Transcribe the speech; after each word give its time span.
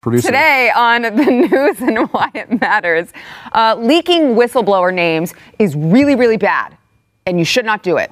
Producer. 0.00 0.28
Today 0.28 0.70
on 0.74 1.02
the 1.02 1.10
news 1.10 1.80
and 1.82 2.10
why 2.10 2.30
it 2.34 2.58
matters, 2.58 3.12
uh, 3.52 3.76
leaking 3.78 4.34
whistleblower 4.34 4.94
names 4.94 5.34
is 5.58 5.76
really, 5.76 6.14
really 6.14 6.38
bad, 6.38 6.74
and 7.26 7.38
you 7.38 7.44
should 7.44 7.66
not 7.66 7.82
do 7.82 7.98
it. 7.98 8.10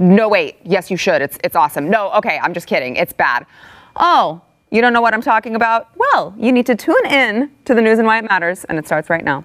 No, 0.00 0.28
wait. 0.28 0.56
Yes, 0.64 0.90
you 0.90 0.96
should. 0.96 1.22
It's 1.22 1.38
it's 1.44 1.54
awesome. 1.54 1.88
No, 1.88 2.10
okay. 2.14 2.40
I'm 2.42 2.52
just 2.52 2.66
kidding. 2.66 2.96
It's 2.96 3.12
bad. 3.12 3.46
Oh, 3.94 4.40
you 4.72 4.80
don't 4.80 4.92
know 4.92 5.00
what 5.00 5.14
I'm 5.14 5.22
talking 5.22 5.54
about? 5.54 5.88
Well, 5.96 6.34
you 6.36 6.50
need 6.50 6.66
to 6.66 6.74
tune 6.74 7.06
in 7.06 7.50
to 7.64 7.74
the 7.74 7.82
news 7.82 7.98
and 7.98 8.06
why 8.06 8.18
it 8.18 8.24
matters, 8.24 8.64
and 8.64 8.76
it 8.76 8.86
starts 8.86 9.08
right 9.08 9.24
now. 9.24 9.44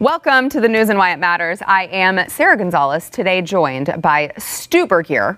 Welcome 0.00 0.48
to 0.48 0.62
the 0.62 0.68
news 0.70 0.88
and 0.88 0.98
why 0.98 1.12
it 1.12 1.18
matters. 1.18 1.60
I 1.60 1.84
am 1.88 2.26
Sara 2.30 2.56
Gonzales, 2.56 3.10
today 3.10 3.42
joined 3.42 4.00
by 4.00 4.32
Stu 4.38 4.86
Burguiere. 4.86 5.36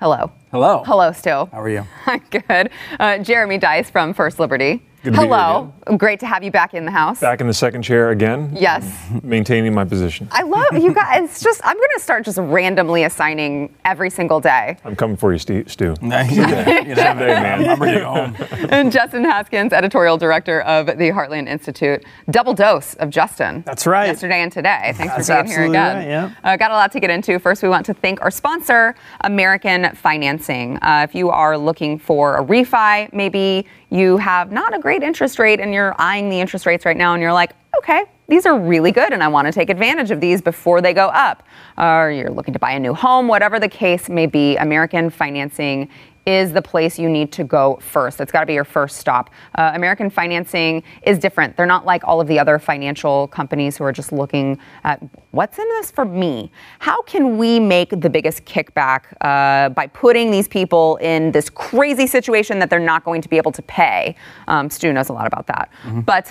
Hello. 0.00 0.32
Hello. 0.50 0.82
Hello, 0.84 1.12
Stu. 1.12 1.30
How 1.30 1.48
are 1.52 1.68
you? 1.68 1.86
I'm 2.06 2.24
good. 2.28 2.70
Uh, 2.98 3.18
Jeremy 3.18 3.56
Dys 3.60 3.88
from 3.88 4.14
First 4.14 4.40
Liberty. 4.40 4.82
Good 5.04 5.04
to 5.04 5.10
be 5.12 5.16
here 5.18 5.26
Hello. 5.28 5.72
Great 5.96 6.20
to 6.20 6.26
have 6.26 6.42
you 6.42 6.50
back 6.50 6.74
in 6.74 6.84
the 6.84 6.90
house. 6.90 7.20
Back 7.20 7.40
in 7.40 7.46
the 7.46 7.54
second 7.54 7.82
chair 7.82 8.10
again. 8.10 8.50
Yes. 8.54 8.84
Maintaining 9.22 9.72
my 9.74 9.84
position. 9.84 10.28
I 10.30 10.42
love 10.42 10.76
you 10.76 10.92
guys. 10.92 11.24
It's 11.24 11.42
just, 11.42 11.60
I'm 11.64 11.76
going 11.76 11.88
to 11.94 12.00
start 12.00 12.24
just 12.24 12.38
randomly 12.38 13.04
assigning 13.04 13.74
every 13.84 14.10
single 14.10 14.40
day. 14.40 14.76
I'm 14.84 14.94
coming 14.96 15.16
for 15.16 15.32
you, 15.32 15.38
Stu. 15.38 15.64
Stu. 15.68 15.94
Nice. 16.02 16.30
you 16.30 16.42
know, 16.42 16.48
Someday, 16.94 17.26
man. 17.28 17.68
I'm 17.68 17.80
ready 17.80 17.98
to 18.00 18.06
home. 18.06 18.36
And 18.70 18.92
Justin 18.92 19.24
Haskins, 19.24 19.72
editorial 19.72 20.18
director 20.18 20.60
of 20.62 20.86
the 20.86 21.10
Heartland 21.10 21.48
Institute. 21.48 22.04
Double 22.30 22.52
dose 22.54 22.94
of 22.94 23.08
Justin. 23.10 23.62
That's 23.64 23.86
right. 23.86 24.06
Yesterday 24.08 24.40
and 24.42 24.52
today. 24.52 24.92
Thanks 24.96 25.26
That's 25.26 25.28
for 25.28 25.42
being 25.42 25.46
here 25.46 25.64
again. 25.68 25.96
right, 25.96 26.06
yeah. 26.06 26.34
Uh, 26.44 26.56
got 26.56 26.70
a 26.70 26.74
lot 26.74 26.92
to 26.92 27.00
get 27.00 27.08
into. 27.10 27.38
First, 27.38 27.62
we 27.62 27.68
want 27.68 27.86
to 27.86 27.94
thank 27.94 28.20
our 28.20 28.30
sponsor, 28.30 28.94
American 29.22 29.94
Financing. 29.94 30.76
Uh, 30.82 31.06
if 31.08 31.14
you 31.14 31.30
are 31.30 31.56
looking 31.56 31.98
for 31.98 32.36
a 32.36 32.44
refi, 32.44 33.10
maybe 33.12 33.66
you 33.90 34.18
have 34.18 34.52
not 34.52 34.74
a 34.74 34.78
great 34.78 35.02
interest 35.02 35.38
rate 35.38 35.60
and 35.60 35.72
you're 35.72 35.77
eyeing 35.98 36.28
the 36.28 36.40
interest 36.40 36.66
rates 36.66 36.84
right 36.84 36.96
now 36.96 37.14
and 37.14 37.22
you're 37.22 37.32
like, 37.32 37.52
okay, 37.78 38.04
these 38.28 38.44
are 38.46 38.58
really 38.58 38.92
good 38.92 39.12
and 39.12 39.22
I 39.22 39.28
want 39.28 39.46
to 39.46 39.52
take 39.52 39.70
advantage 39.70 40.10
of 40.10 40.20
these 40.20 40.42
before 40.42 40.80
they 40.80 40.92
go 40.92 41.08
up. 41.08 41.42
Or 41.76 42.10
you're 42.10 42.30
looking 42.30 42.52
to 42.54 42.58
buy 42.58 42.72
a 42.72 42.80
new 42.80 42.94
home, 42.94 43.28
whatever 43.28 43.58
the 43.58 43.68
case 43.68 44.08
may 44.08 44.26
be, 44.26 44.56
American 44.56 45.10
Financing 45.10 45.88
is 46.28 46.52
the 46.52 46.60
place 46.60 46.98
you 46.98 47.08
need 47.08 47.32
to 47.32 47.42
go 47.42 47.78
first. 47.80 48.20
It's 48.20 48.30
got 48.30 48.40
to 48.40 48.46
be 48.46 48.52
your 48.52 48.64
first 48.64 48.98
stop. 48.98 49.30
Uh, 49.54 49.72
American 49.74 50.10
Financing 50.10 50.82
is 51.02 51.18
different. 51.18 51.56
They're 51.56 51.64
not 51.64 51.86
like 51.86 52.04
all 52.04 52.20
of 52.20 52.28
the 52.28 52.38
other 52.38 52.58
financial 52.58 53.28
companies 53.28 53.78
who 53.78 53.84
are 53.84 53.92
just 53.92 54.12
looking 54.12 54.58
at 54.84 55.02
what's 55.38 55.56
in 55.56 55.68
this 55.68 55.88
for 55.88 56.04
me. 56.04 56.50
How 56.80 57.00
can 57.02 57.38
we 57.38 57.60
make 57.60 57.90
the 57.90 58.10
biggest 58.10 58.44
kickback 58.44 59.02
uh, 59.20 59.68
by 59.68 59.86
putting 59.86 60.32
these 60.32 60.48
people 60.48 60.96
in 60.96 61.30
this 61.30 61.48
crazy 61.48 62.08
situation 62.08 62.58
that 62.58 62.70
they're 62.70 62.80
not 62.80 63.04
going 63.04 63.22
to 63.22 63.28
be 63.28 63.36
able 63.36 63.52
to 63.52 63.62
pay? 63.62 64.16
Um, 64.48 64.68
Stu 64.68 64.92
knows 64.92 65.10
a 65.10 65.12
lot 65.12 65.28
about 65.28 65.46
that. 65.46 65.70
But 66.04 66.28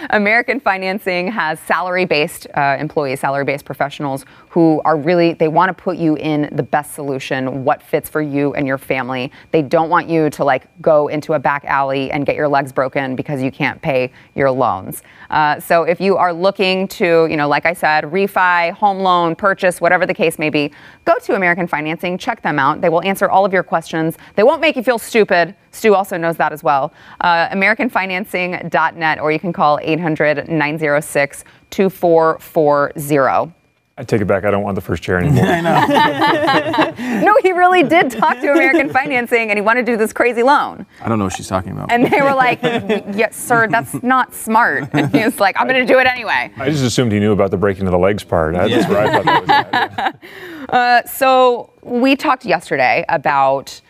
American 0.10 0.60
Financing 0.60 1.28
has 1.28 1.60
salary-based 1.60 2.46
uh, 2.54 2.78
employees, 2.80 3.20
salary-based 3.20 3.66
professionals 3.66 4.24
who 4.48 4.80
are 4.86 4.96
really 4.96 5.34
they 5.34 5.48
want 5.48 5.68
to 5.68 5.74
put 5.74 5.98
you 5.98 6.16
in 6.16 6.48
the 6.52 6.62
best 6.62 6.94
solution, 6.94 7.64
what 7.64 7.82
fits 7.82 8.08
for 8.08 8.22
you 8.22 8.54
and 8.54 8.66
your 8.66 8.78
family. 8.78 9.30
They 9.50 9.60
don't 9.60 9.90
want 9.90 10.08
you 10.08 10.30
to 10.30 10.42
like 10.42 10.68
go 10.80 11.08
into 11.08 11.34
a 11.34 11.38
back 11.38 11.66
alley 11.66 12.10
and 12.10 12.24
get 12.24 12.36
your 12.36 12.48
legs 12.48 12.72
broken 12.72 13.14
because 13.14 13.42
you 13.42 13.50
can't 13.50 13.80
pay 13.82 14.10
your 14.34 14.50
loans. 14.50 15.02
Uh, 15.28 15.60
so 15.60 15.82
if 15.82 16.00
you 16.00 16.16
are 16.16 16.32
looking 16.32 16.88
to, 16.88 17.26
you 17.26 17.36
know, 17.36 17.46
like 17.46 17.66
I 17.66 17.74
said, 17.74 18.10
refi, 18.26 18.72
home 18.72 19.00
loan, 19.00 19.34
purchase, 19.34 19.80
whatever 19.80 20.06
the 20.06 20.14
case 20.14 20.38
may 20.38 20.50
be, 20.50 20.72
go 21.04 21.14
to 21.22 21.34
American 21.34 21.66
Financing, 21.66 22.18
check 22.18 22.42
them 22.42 22.58
out. 22.58 22.80
They 22.80 22.88
will 22.88 23.02
answer 23.02 23.30
all 23.30 23.44
of 23.44 23.52
your 23.52 23.62
questions. 23.62 24.16
They 24.36 24.42
won't 24.42 24.60
make 24.60 24.76
you 24.76 24.82
feel 24.82 24.98
stupid. 24.98 25.54
Stu 25.70 25.94
also 25.94 26.16
knows 26.16 26.36
that 26.36 26.52
as 26.52 26.62
well. 26.62 26.92
Uh, 27.20 27.48
AmericanFinancing.net, 27.48 29.20
or 29.20 29.32
you 29.32 29.38
can 29.38 29.52
call 29.52 29.78
800 29.82 30.48
906 30.48 31.44
2440. 31.70 33.61
I 34.02 34.04
take 34.04 34.20
it 34.20 34.24
back. 34.24 34.44
I 34.44 34.50
don't 34.50 34.64
want 34.64 34.74
the 34.74 34.80
first 34.80 35.00
chair 35.00 35.18
anymore. 35.18 35.44
I 35.48 35.60
know. 35.60 37.22
No, 37.22 37.36
he 37.42 37.52
really 37.52 37.84
did 37.84 38.10
talk 38.10 38.40
to 38.40 38.50
American 38.50 38.90
Financing 38.90 39.50
and 39.50 39.56
he 39.56 39.60
wanted 39.60 39.86
to 39.86 39.92
do 39.92 39.96
this 39.96 40.12
crazy 40.12 40.42
loan. 40.42 40.84
I 41.00 41.08
don't 41.08 41.18
know 41.20 41.24
what 41.26 41.34
she's 41.34 41.46
talking 41.46 41.70
about. 41.70 41.92
And 41.92 42.06
they 42.06 42.20
were 42.20 42.34
like, 42.34 42.60
yes, 42.62 43.36
sir, 43.36 43.68
that's 43.68 44.02
not 44.02 44.34
smart. 44.34 44.88
And 44.92 45.08
he 45.14 45.24
was 45.24 45.38
like, 45.38 45.54
I'm 45.58 45.68
going 45.68 45.86
to 45.86 45.90
do 45.92 46.00
it 46.00 46.06
anyway. 46.08 46.50
I 46.56 46.68
just 46.68 46.82
assumed 46.82 47.12
he 47.12 47.20
knew 47.20 47.32
about 47.32 47.52
the 47.52 47.56
breaking 47.56 47.86
of 47.86 47.92
the 47.92 47.98
legs 47.98 48.24
part. 48.24 48.54
That's 48.54 48.70
Yeah. 48.70 48.88
where 48.88 48.98
I 49.06 49.12
thought 49.12 49.24
that 49.24 49.40
was 49.40 50.20
at. 50.68 50.74
Uh, 50.74 51.06
so 51.06 51.70
we 51.82 52.16
talked 52.16 52.44
yesterday 52.44 53.04
about 53.08 53.80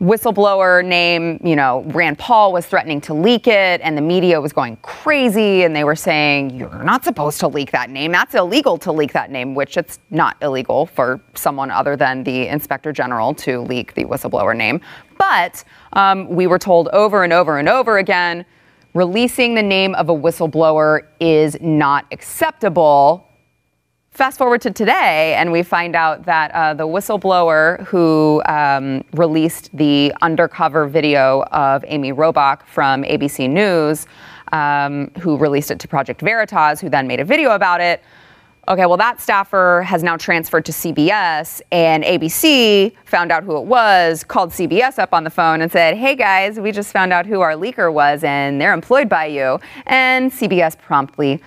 whistleblower 0.00 0.84
name, 0.84 1.40
you 1.42 1.56
know, 1.56 1.82
Rand 1.86 2.18
Paul 2.18 2.52
was 2.52 2.66
threatening 2.66 3.00
to 3.02 3.14
leak 3.14 3.48
it 3.48 3.80
and 3.82 3.96
the 3.96 4.02
media 4.02 4.40
was 4.40 4.52
going 4.52 4.76
crazy 4.76 5.64
and 5.64 5.74
they 5.74 5.82
were 5.82 5.96
saying 5.96 6.50
you're 6.50 6.84
not 6.84 7.02
supposed 7.02 7.40
to 7.40 7.48
leak 7.48 7.72
that 7.72 7.90
name. 7.90 8.12
That's 8.12 8.34
illegal 8.34 8.78
to 8.78 8.92
leak 8.92 9.12
that 9.12 9.30
name, 9.30 9.56
which 9.56 9.76
it's 9.76 9.98
not 10.10 10.36
illegal 10.40 10.86
for 10.86 11.20
someone 11.34 11.70
other 11.72 11.96
than 11.96 12.22
the 12.22 12.46
inspector 12.46 12.92
general 12.92 13.34
to 13.34 13.60
leak 13.60 13.94
the 13.94 14.04
whistleblower 14.04 14.56
name. 14.56 14.80
But 15.18 15.64
um, 15.94 16.28
we 16.28 16.46
were 16.46 16.60
told 16.60 16.88
over 16.88 17.24
and 17.24 17.32
over 17.32 17.58
and 17.58 17.68
over 17.68 17.98
again 17.98 18.46
releasing 18.94 19.54
the 19.54 19.62
name 19.62 19.94
of 19.96 20.08
a 20.08 20.14
whistleblower 20.14 21.02
is 21.20 21.56
not 21.60 22.06
acceptable. 22.10 23.27
Fast 24.18 24.36
forward 24.36 24.60
to 24.62 24.72
today, 24.72 25.36
and 25.36 25.52
we 25.52 25.62
find 25.62 25.94
out 25.94 26.24
that 26.24 26.50
uh, 26.50 26.74
the 26.74 26.88
whistleblower 26.88 27.86
who 27.86 28.42
um, 28.46 29.04
released 29.12 29.70
the 29.72 30.12
undercover 30.22 30.88
video 30.88 31.44
of 31.52 31.84
Amy 31.86 32.12
Robach 32.12 32.66
from 32.66 33.04
ABC 33.04 33.48
News, 33.48 34.08
um, 34.50 35.12
who 35.20 35.36
released 35.36 35.70
it 35.70 35.78
to 35.78 35.86
Project 35.86 36.20
Veritas, 36.20 36.80
who 36.80 36.88
then 36.88 37.06
made 37.06 37.20
a 37.20 37.24
video 37.24 37.52
about 37.52 37.80
it. 37.80 38.02
Okay, 38.66 38.86
well, 38.86 38.96
that 38.96 39.20
staffer 39.20 39.82
has 39.86 40.02
now 40.02 40.16
transferred 40.16 40.64
to 40.66 40.72
CBS, 40.72 41.62
and 41.70 42.02
ABC 42.02 42.92
found 43.04 43.30
out 43.30 43.44
who 43.44 43.56
it 43.56 43.64
was, 43.64 44.24
called 44.24 44.50
CBS 44.50 44.98
up 44.98 45.14
on 45.14 45.24
the 45.24 45.30
phone 45.30 45.62
and 45.62 45.72
said, 45.72 45.96
Hey 45.96 46.14
guys, 46.14 46.60
we 46.60 46.70
just 46.70 46.92
found 46.92 47.12
out 47.12 47.24
who 47.24 47.40
our 47.40 47.52
leaker 47.52 47.90
was, 47.90 48.22
and 48.24 48.60
they're 48.60 48.74
employed 48.74 49.08
by 49.08 49.26
you. 49.26 49.60
And 49.86 50.30
CBS 50.30 50.76
promptly 50.76 51.40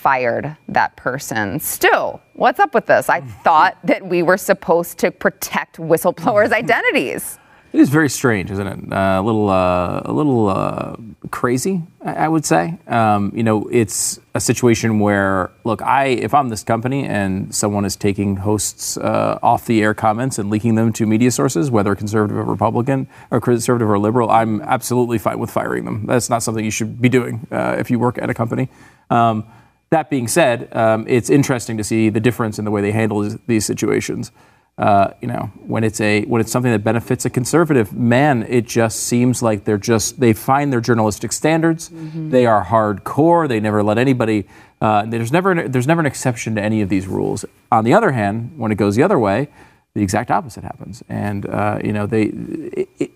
fired 0.00 0.56
that 0.68 0.96
person. 0.96 1.60
Still, 1.60 2.22
what's 2.32 2.58
up 2.58 2.74
with 2.74 2.86
this? 2.86 3.10
I 3.10 3.20
thought 3.20 3.76
that 3.84 4.06
we 4.06 4.22
were 4.22 4.38
supposed 4.38 4.98
to 4.98 5.10
protect 5.10 5.76
whistleblowers' 5.76 6.52
identities. 6.64 7.38
It 7.72 7.78
is 7.78 7.88
very 7.88 8.08
strange, 8.08 8.50
isn't 8.50 8.66
it? 8.66 8.92
Uh, 8.92 9.20
a 9.20 9.22
little, 9.22 9.48
uh, 9.48 10.02
a 10.04 10.12
little 10.12 10.48
uh, 10.48 10.96
crazy, 11.30 11.82
I, 12.04 12.14
I 12.14 12.28
would 12.28 12.44
say. 12.44 12.76
Um, 12.88 13.30
you 13.32 13.44
know, 13.44 13.68
it's 13.68 14.18
a 14.34 14.40
situation 14.40 14.98
where, 14.98 15.52
look, 15.62 15.80
I 15.80 16.06
if 16.06 16.34
I'm 16.34 16.48
this 16.48 16.64
company 16.64 17.04
and 17.04 17.54
someone 17.54 17.84
is 17.84 17.94
taking 17.94 18.36
hosts 18.36 18.96
uh, 18.96 19.38
off 19.40 19.66
the 19.66 19.82
air 19.82 19.94
comments 19.94 20.36
and 20.40 20.50
leaking 20.50 20.74
them 20.74 20.92
to 20.94 21.06
media 21.06 21.30
sources, 21.30 21.70
whether 21.70 21.94
conservative 21.94 22.38
or 22.38 22.42
Republican 22.42 23.06
or 23.30 23.40
conservative 23.40 23.88
or 23.88 24.00
liberal, 24.00 24.30
I'm 24.30 24.62
absolutely 24.62 25.18
fine 25.18 25.38
with 25.38 25.52
firing 25.52 25.84
them. 25.84 26.06
That's 26.06 26.28
not 26.28 26.42
something 26.42 26.64
you 26.64 26.72
should 26.72 27.00
be 27.00 27.08
doing 27.08 27.46
uh, 27.52 27.76
if 27.78 27.88
you 27.88 28.00
work 28.00 28.18
at 28.18 28.30
a 28.30 28.34
company. 28.34 28.68
Um, 29.10 29.44
that 29.90 30.08
being 30.08 30.28
said, 30.28 30.74
um, 30.74 31.04
it's 31.08 31.30
interesting 31.30 31.76
to 31.76 31.84
see 31.84 32.08
the 32.10 32.20
difference 32.20 32.58
in 32.58 32.64
the 32.64 32.70
way 32.70 32.80
they 32.80 32.92
handle 32.92 33.28
these- 33.46 33.66
situations. 33.66 34.30
Uh, 34.78 35.12
you 35.20 35.28
know, 35.28 35.50
when 35.66 35.84
it's 35.84 36.00
a 36.00 36.22
when 36.22 36.40
it's 36.40 36.50
something 36.50 36.72
that 36.72 36.82
benefits 36.82 37.26
a 37.26 37.30
conservative 37.30 37.92
man, 37.92 38.46
it 38.48 38.66
just 38.66 39.00
seems 39.00 39.42
like 39.42 39.64
they're 39.64 39.76
just 39.76 40.20
they 40.20 40.32
find 40.32 40.72
their 40.72 40.80
journalistic 40.80 41.32
standards. 41.32 41.90
They 42.30 42.46
are 42.46 42.64
hardcore. 42.64 43.46
They 43.46 43.60
never 43.60 43.82
let 43.82 43.98
anybody. 43.98 44.46
Uh, 44.80 45.04
there's 45.04 45.32
never 45.32 45.68
there's 45.68 45.86
never 45.86 46.00
an 46.00 46.06
exception 46.06 46.54
to 46.54 46.62
any 46.62 46.80
of 46.80 46.88
these 46.88 47.06
rules. 47.06 47.44
On 47.70 47.84
the 47.84 47.92
other 47.92 48.12
hand, 48.12 48.52
when 48.56 48.72
it 48.72 48.76
goes 48.76 48.96
the 48.96 49.02
other 49.02 49.18
way, 49.18 49.48
the 49.94 50.02
exact 50.02 50.30
opposite 50.30 50.64
happens. 50.64 51.02
And 51.10 51.44
uh, 51.44 51.78
you 51.84 51.92
know, 51.92 52.06
they 52.06 52.22
it, 52.22 52.88
it, 52.98 53.10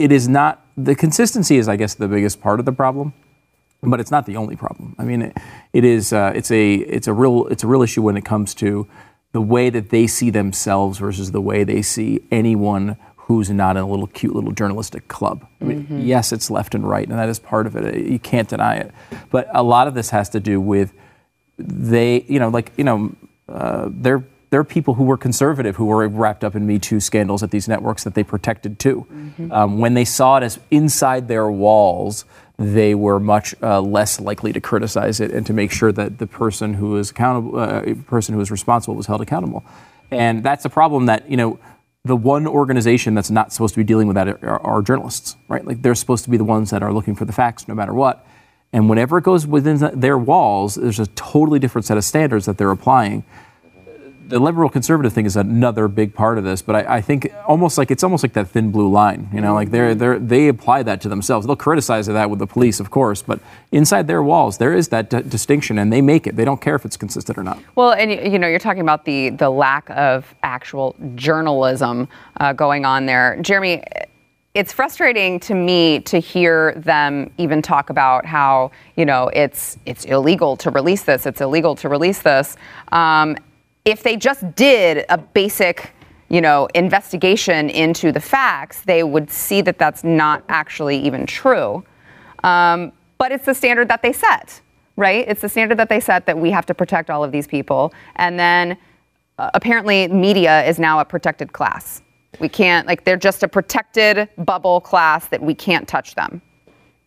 it 0.00 0.10
is 0.10 0.26
not 0.26 0.66
the 0.76 0.96
consistency 0.96 1.58
is 1.58 1.68
I 1.68 1.76
guess 1.76 1.94
the 1.94 2.08
biggest 2.08 2.40
part 2.40 2.58
of 2.58 2.66
the 2.66 2.72
problem 2.72 3.12
but 3.90 4.00
it's 4.00 4.10
not 4.10 4.26
the 4.26 4.36
only 4.36 4.56
problem. 4.56 4.94
I 4.98 5.04
mean, 5.04 5.22
it, 5.22 5.36
it 5.72 5.84
is 5.84 6.12
uh, 6.12 6.32
it's 6.34 6.50
a 6.50 6.74
it's 6.74 7.06
a 7.06 7.12
real 7.12 7.46
it's 7.46 7.64
a 7.64 7.66
real 7.66 7.82
issue 7.82 8.02
when 8.02 8.16
it 8.16 8.24
comes 8.24 8.54
to 8.56 8.86
the 9.32 9.40
way 9.40 9.70
that 9.70 9.90
they 9.90 10.06
see 10.06 10.30
themselves 10.30 10.98
versus 10.98 11.32
the 11.32 11.40
way 11.40 11.64
they 11.64 11.82
see 11.82 12.20
anyone 12.30 12.96
who's 13.16 13.50
not 13.50 13.76
in 13.76 13.82
a 13.82 13.88
little 13.88 14.06
cute 14.06 14.34
little 14.34 14.52
journalistic 14.52 15.08
club. 15.08 15.46
I 15.60 15.64
mean, 15.64 15.86
yes, 16.06 16.32
it's 16.32 16.50
left 16.50 16.74
and 16.74 16.88
right, 16.88 17.08
and 17.08 17.18
that 17.18 17.28
is 17.28 17.38
part 17.38 17.66
of 17.66 17.74
it. 17.76 18.06
You 18.06 18.18
can't 18.18 18.48
deny 18.48 18.76
it. 18.76 18.92
But 19.30 19.48
a 19.52 19.62
lot 19.62 19.88
of 19.88 19.94
this 19.94 20.10
has 20.10 20.28
to 20.30 20.40
do 20.40 20.60
with 20.60 20.92
they, 21.58 22.22
you 22.28 22.38
know, 22.38 22.48
like 22.48 22.72
you 22.76 22.84
know, 22.84 23.14
uh, 23.48 23.88
they're 23.90 24.24
there 24.50 24.60
are 24.60 24.64
people 24.64 24.94
who 24.94 25.02
were 25.02 25.16
conservative 25.16 25.74
who 25.74 25.86
were 25.86 26.06
wrapped 26.06 26.44
up 26.44 26.54
in 26.54 26.64
Me 26.64 26.78
Too 26.78 27.00
scandals 27.00 27.42
at 27.42 27.50
these 27.50 27.66
networks 27.66 28.04
that 28.04 28.14
they 28.14 28.22
protected 28.22 28.78
too. 28.78 29.04
Um, 29.50 29.78
when 29.78 29.94
they 29.94 30.04
saw 30.04 30.36
it 30.36 30.44
as 30.44 30.60
inside 30.70 31.26
their 31.26 31.50
walls, 31.50 32.24
they 32.56 32.94
were 32.94 33.18
much 33.18 33.54
uh, 33.62 33.80
less 33.80 34.20
likely 34.20 34.52
to 34.52 34.60
criticize 34.60 35.20
it 35.20 35.30
and 35.32 35.44
to 35.46 35.52
make 35.52 35.72
sure 35.72 35.90
that 35.92 36.18
the 36.18 36.26
person 36.26 36.74
who 36.74 36.96
is 36.96 37.10
accountable, 37.10 37.58
uh, 37.58 37.94
person 38.06 38.34
who 38.34 38.40
is 38.40 38.50
responsible, 38.50 38.94
was 38.94 39.06
held 39.06 39.20
accountable. 39.20 39.64
And 40.10 40.44
that's 40.44 40.64
a 40.64 40.70
problem 40.70 41.06
that 41.06 41.28
you 41.30 41.36
know 41.36 41.58
the 42.04 42.16
one 42.16 42.46
organization 42.46 43.14
that's 43.14 43.30
not 43.30 43.52
supposed 43.52 43.74
to 43.74 43.80
be 43.80 43.84
dealing 43.84 44.06
with 44.06 44.14
that 44.14 44.28
are, 44.28 44.60
are, 44.60 44.82
journalists, 44.82 45.36
right? 45.48 45.64
Like 45.64 45.80
they're 45.80 45.94
supposed 45.94 46.24
to 46.24 46.30
be 46.30 46.36
the 46.36 46.44
ones 46.44 46.68
that 46.70 46.82
are 46.82 46.92
looking 46.92 47.14
for 47.14 47.24
the 47.24 47.32
facts 47.32 47.66
no 47.66 47.74
matter 47.74 47.94
what. 47.94 48.26
And 48.74 48.90
whenever 48.90 49.18
it 49.18 49.24
goes 49.24 49.46
within 49.46 49.78
their 49.98 50.18
walls, 50.18 50.74
there's 50.74 51.00
a 51.00 51.06
totally 51.06 51.58
different 51.58 51.86
set 51.86 51.96
of 51.96 52.04
standards 52.04 52.44
that 52.44 52.58
they're 52.58 52.70
applying 52.70 53.24
the 54.28 54.38
liberal 54.38 54.68
conservative 54.68 55.12
thing 55.12 55.26
is 55.26 55.36
another 55.36 55.88
big 55.88 56.14
part 56.14 56.38
of 56.38 56.44
this, 56.44 56.62
but 56.62 56.74
I, 56.76 56.96
I, 56.96 57.00
think 57.00 57.32
almost 57.46 57.76
like 57.76 57.90
it's 57.90 58.02
almost 58.02 58.24
like 58.24 58.32
that 58.34 58.48
thin 58.48 58.70
blue 58.70 58.90
line. 58.90 59.28
You 59.32 59.40
know, 59.40 59.54
like 59.54 59.70
they're 59.70 59.94
they 59.94 60.18
they 60.18 60.48
apply 60.48 60.82
that 60.84 61.00
to 61.02 61.08
themselves. 61.08 61.46
They'll 61.46 61.56
criticize 61.56 62.06
that 62.06 62.30
with 62.30 62.38
the 62.38 62.46
police, 62.46 62.80
of 62.80 62.90
course, 62.90 63.22
but 63.22 63.40
inside 63.72 64.06
their 64.06 64.22
walls 64.22 64.58
there 64.58 64.74
is 64.74 64.88
that 64.88 65.10
d- 65.10 65.22
distinction, 65.22 65.78
and 65.78 65.92
they 65.92 66.00
make 66.00 66.26
it. 66.26 66.36
They 66.36 66.44
don't 66.44 66.60
care 66.60 66.74
if 66.74 66.84
it's 66.84 66.96
consistent 66.96 67.38
or 67.38 67.42
not. 67.42 67.58
Well, 67.74 67.92
and 67.92 68.10
you 68.10 68.38
know, 68.38 68.48
you're 68.48 68.58
talking 68.58 68.82
about 68.82 69.04
the 69.04 69.30
the 69.30 69.50
lack 69.50 69.88
of 69.90 70.34
actual 70.42 70.96
journalism 71.14 72.08
uh, 72.40 72.52
going 72.52 72.84
on 72.84 73.06
there, 73.06 73.38
Jeremy. 73.42 73.82
It's 74.54 74.72
frustrating 74.72 75.40
to 75.40 75.54
me 75.54 75.98
to 76.02 76.20
hear 76.20 76.74
them 76.76 77.32
even 77.38 77.60
talk 77.60 77.90
about 77.90 78.24
how 78.24 78.70
you 78.96 79.04
know 79.04 79.28
it's 79.34 79.78
it's 79.84 80.04
illegal 80.04 80.56
to 80.58 80.70
release 80.70 81.02
this. 81.02 81.26
It's 81.26 81.40
illegal 81.40 81.74
to 81.76 81.88
release 81.88 82.22
this. 82.22 82.56
Um, 82.92 83.36
if 83.84 84.02
they 84.02 84.16
just 84.16 84.54
did 84.54 85.04
a 85.08 85.18
basic 85.18 85.94
you 86.28 86.40
know, 86.40 86.68
investigation 86.74 87.70
into 87.70 88.10
the 88.10 88.20
facts, 88.20 88.80
they 88.80 89.02
would 89.02 89.30
see 89.30 89.60
that 89.60 89.78
that's 89.78 90.02
not 90.02 90.42
actually 90.48 90.98
even 90.98 91.26
true. 91.26 91.84
Um, 92.42 92.92
but 93.18 93.30
it's 93.30 93.44
the 93.44 93.54
standard 93.54 93.88
that 93.88 94.02
they 94.02 94.12
set, 94.12 94.60
right? 94.96 95.24
It's 95.28 95.42
the 95.42 95.48
standard 95.48 95.78
that 95.78 95.88
they 95.88 96.00
set 96.00 96.26
that 96.26 96.36
we 96.36 96.50
have 96.50 96.66
to 96.66 96.74
protect 96.74 97.10
all 97.10 97.22
of 97.22 97.30
these 97.30 97.46
people. 97.46 97.92
And 98.16 98.38
then 98.38 98.76
uh, 99.38 99.50
apparently, 99.54 100.08
media 100.08 100.64
is 100.64 100.78
now 100.78 100.98
a 101.00 101.04
protected 101.04 101.52
class. 101.52 102.02
We 102.40 102.48
can't, 102.48 102.86
like, 102.86 103.04
they're 103.04 103.16
just 103.16 103.42
a 103.42 103.48
protected 103.48 104.28
bubble 104.38 104.80
class 104.80 105.28
that 105.28 105.40
we 105.42 105.54
can't 105.54 105.86
touch 105.86 106.14
them. 106.14 106.42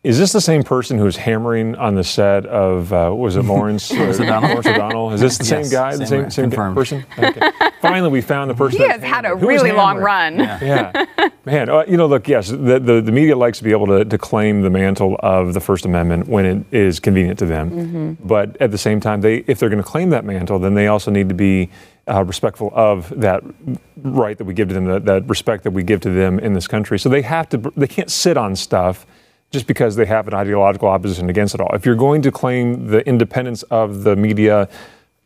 Is 0.08 0.16
this 0.16 0.32
the 0.32 0.40
same 0.40 0.62
person 0.62 0.96
who's 0.96 1.16
hammering 1.16 1.74
on 1.74 1.94
the 1.94 2.02
set 2.02 2.46
of 2.46 2.94
uh, 2.94 3.12
was 3.14 3.36
it 3.36 3.42
Lawrence, 3.44 3.92
Lawrence 3.92 4.18
O'Donnell? 4.18 5.12
Is 5.12 5.20
this 5.20 5.36
the 5.36 5.44
yes, 5.44 5.68
same 5.68 5.70
guy, 5.70 5.96
the 5.96 6.06
same 6.06 6.30
same, 6.30 6.50
same 6.50 6.74
person? 6.74 7.04
Okay. 7.18 7.50
Finally, 7.82 8.08
we 8.08 8.22
found 8.22 8.48
the 8.48 8.54
person. 8.54 8.80
He 8.80 8.88
has 8.88 9.02
had 9.02 9.26
a 9.26 9.34
really 9.34 9.70
long 9.70 9.98
run. 9.98 10.38
Yeah, 10.38 10.58
yeah. 10.62 11.28
man. 11.44 11.68
Uh, 11.68 11.84
you 11.86 11.98
know, 11.98 12.06
look, 12.06 12.26
yes, 12.26 12.48
the, 12.48 12.80
the, 12.80 13.02
the 13.02 13.12
media 13.12 13.36
likes 13.36 13.58
to 13.58 13.64
be 13.64 13.70
able 13.70 13.86
to, 13.88 14.04
to 14.06 14.16
claim 14.16 14.62
the 14.62 14.70
mantle 14.70 15.16
of 15.20 15.52
the 15.52 15.60
First 15.60 15.84
Amendment 15.84 16.26
when 16.26 16.46
it 16.46 16.64
is 16.72 17.00
convenient 17.00 17.38
to 17.40 17.46
them, 17.46 17.70
mm-hmm. 17.70 18.26
but 18.26 18.56
at 18.62 18.70
the 18.70 18.78
same 18.78 19.00
time, 19.00 19.20
they 19.20 19.38
if 19.46 19.58
they're 19.58 19.68
going 19.68 19.82
to 19.82 19.88
claim 19.88 20.08
that 20.10 20.24
mantle, 20.24 20.58
then 20.58 20.72
they 20.72 20.86
also 20.86 21.10
need 21.10 21.28
to 21.28 21.34
be 21.34 21.68
uh, 22.10 22.24
respectful 22.24 22.72
of 22.74 23.12
that 23.20 23.42
right 23.98 24.38
that 24.38 24.44
we 24.44 24.54
give 24.54 24.68
to 24.68 24.74
them, 24.74 24.86
that, 24.86 25.04
that 25.04 25.28
respect 25.28 25.64
that 25.64 25.72
we 25.72 25.82
give 25.82 26.00
to 26.00 26.10
them 26.10 26.38
in 26.38 26.54
this 26.54 26.66
country. 26.66 26.98
So 26.98 27.10
they 27.10 27.22
have 27.22 27.50
to. 27.50 27.58
They 27.76 27.88
can't 27.88 28.10
sit 28.10 28.38
on 28.38 28.56
stuff 28.56 29.04
just 29.50 29.66
because 29.66 29.96
they 29.96 30.06
have 30.06 30.28
an 30.28 30.34
ideological 30.34 30.88
opposition 30.88 31.30
against 31.30 31.54
it 31.54 31.60
all. 31.60 31.74
If 31.74 31.86
you're 31.86 31.94
going 31.94 32.22
to 32.22 32.30
claim 32.30 32.88
the 32.88 33.06
independence 33.06 33.62
of 33.64 34.02
the 34.02 34.14
media, 34.14 34.68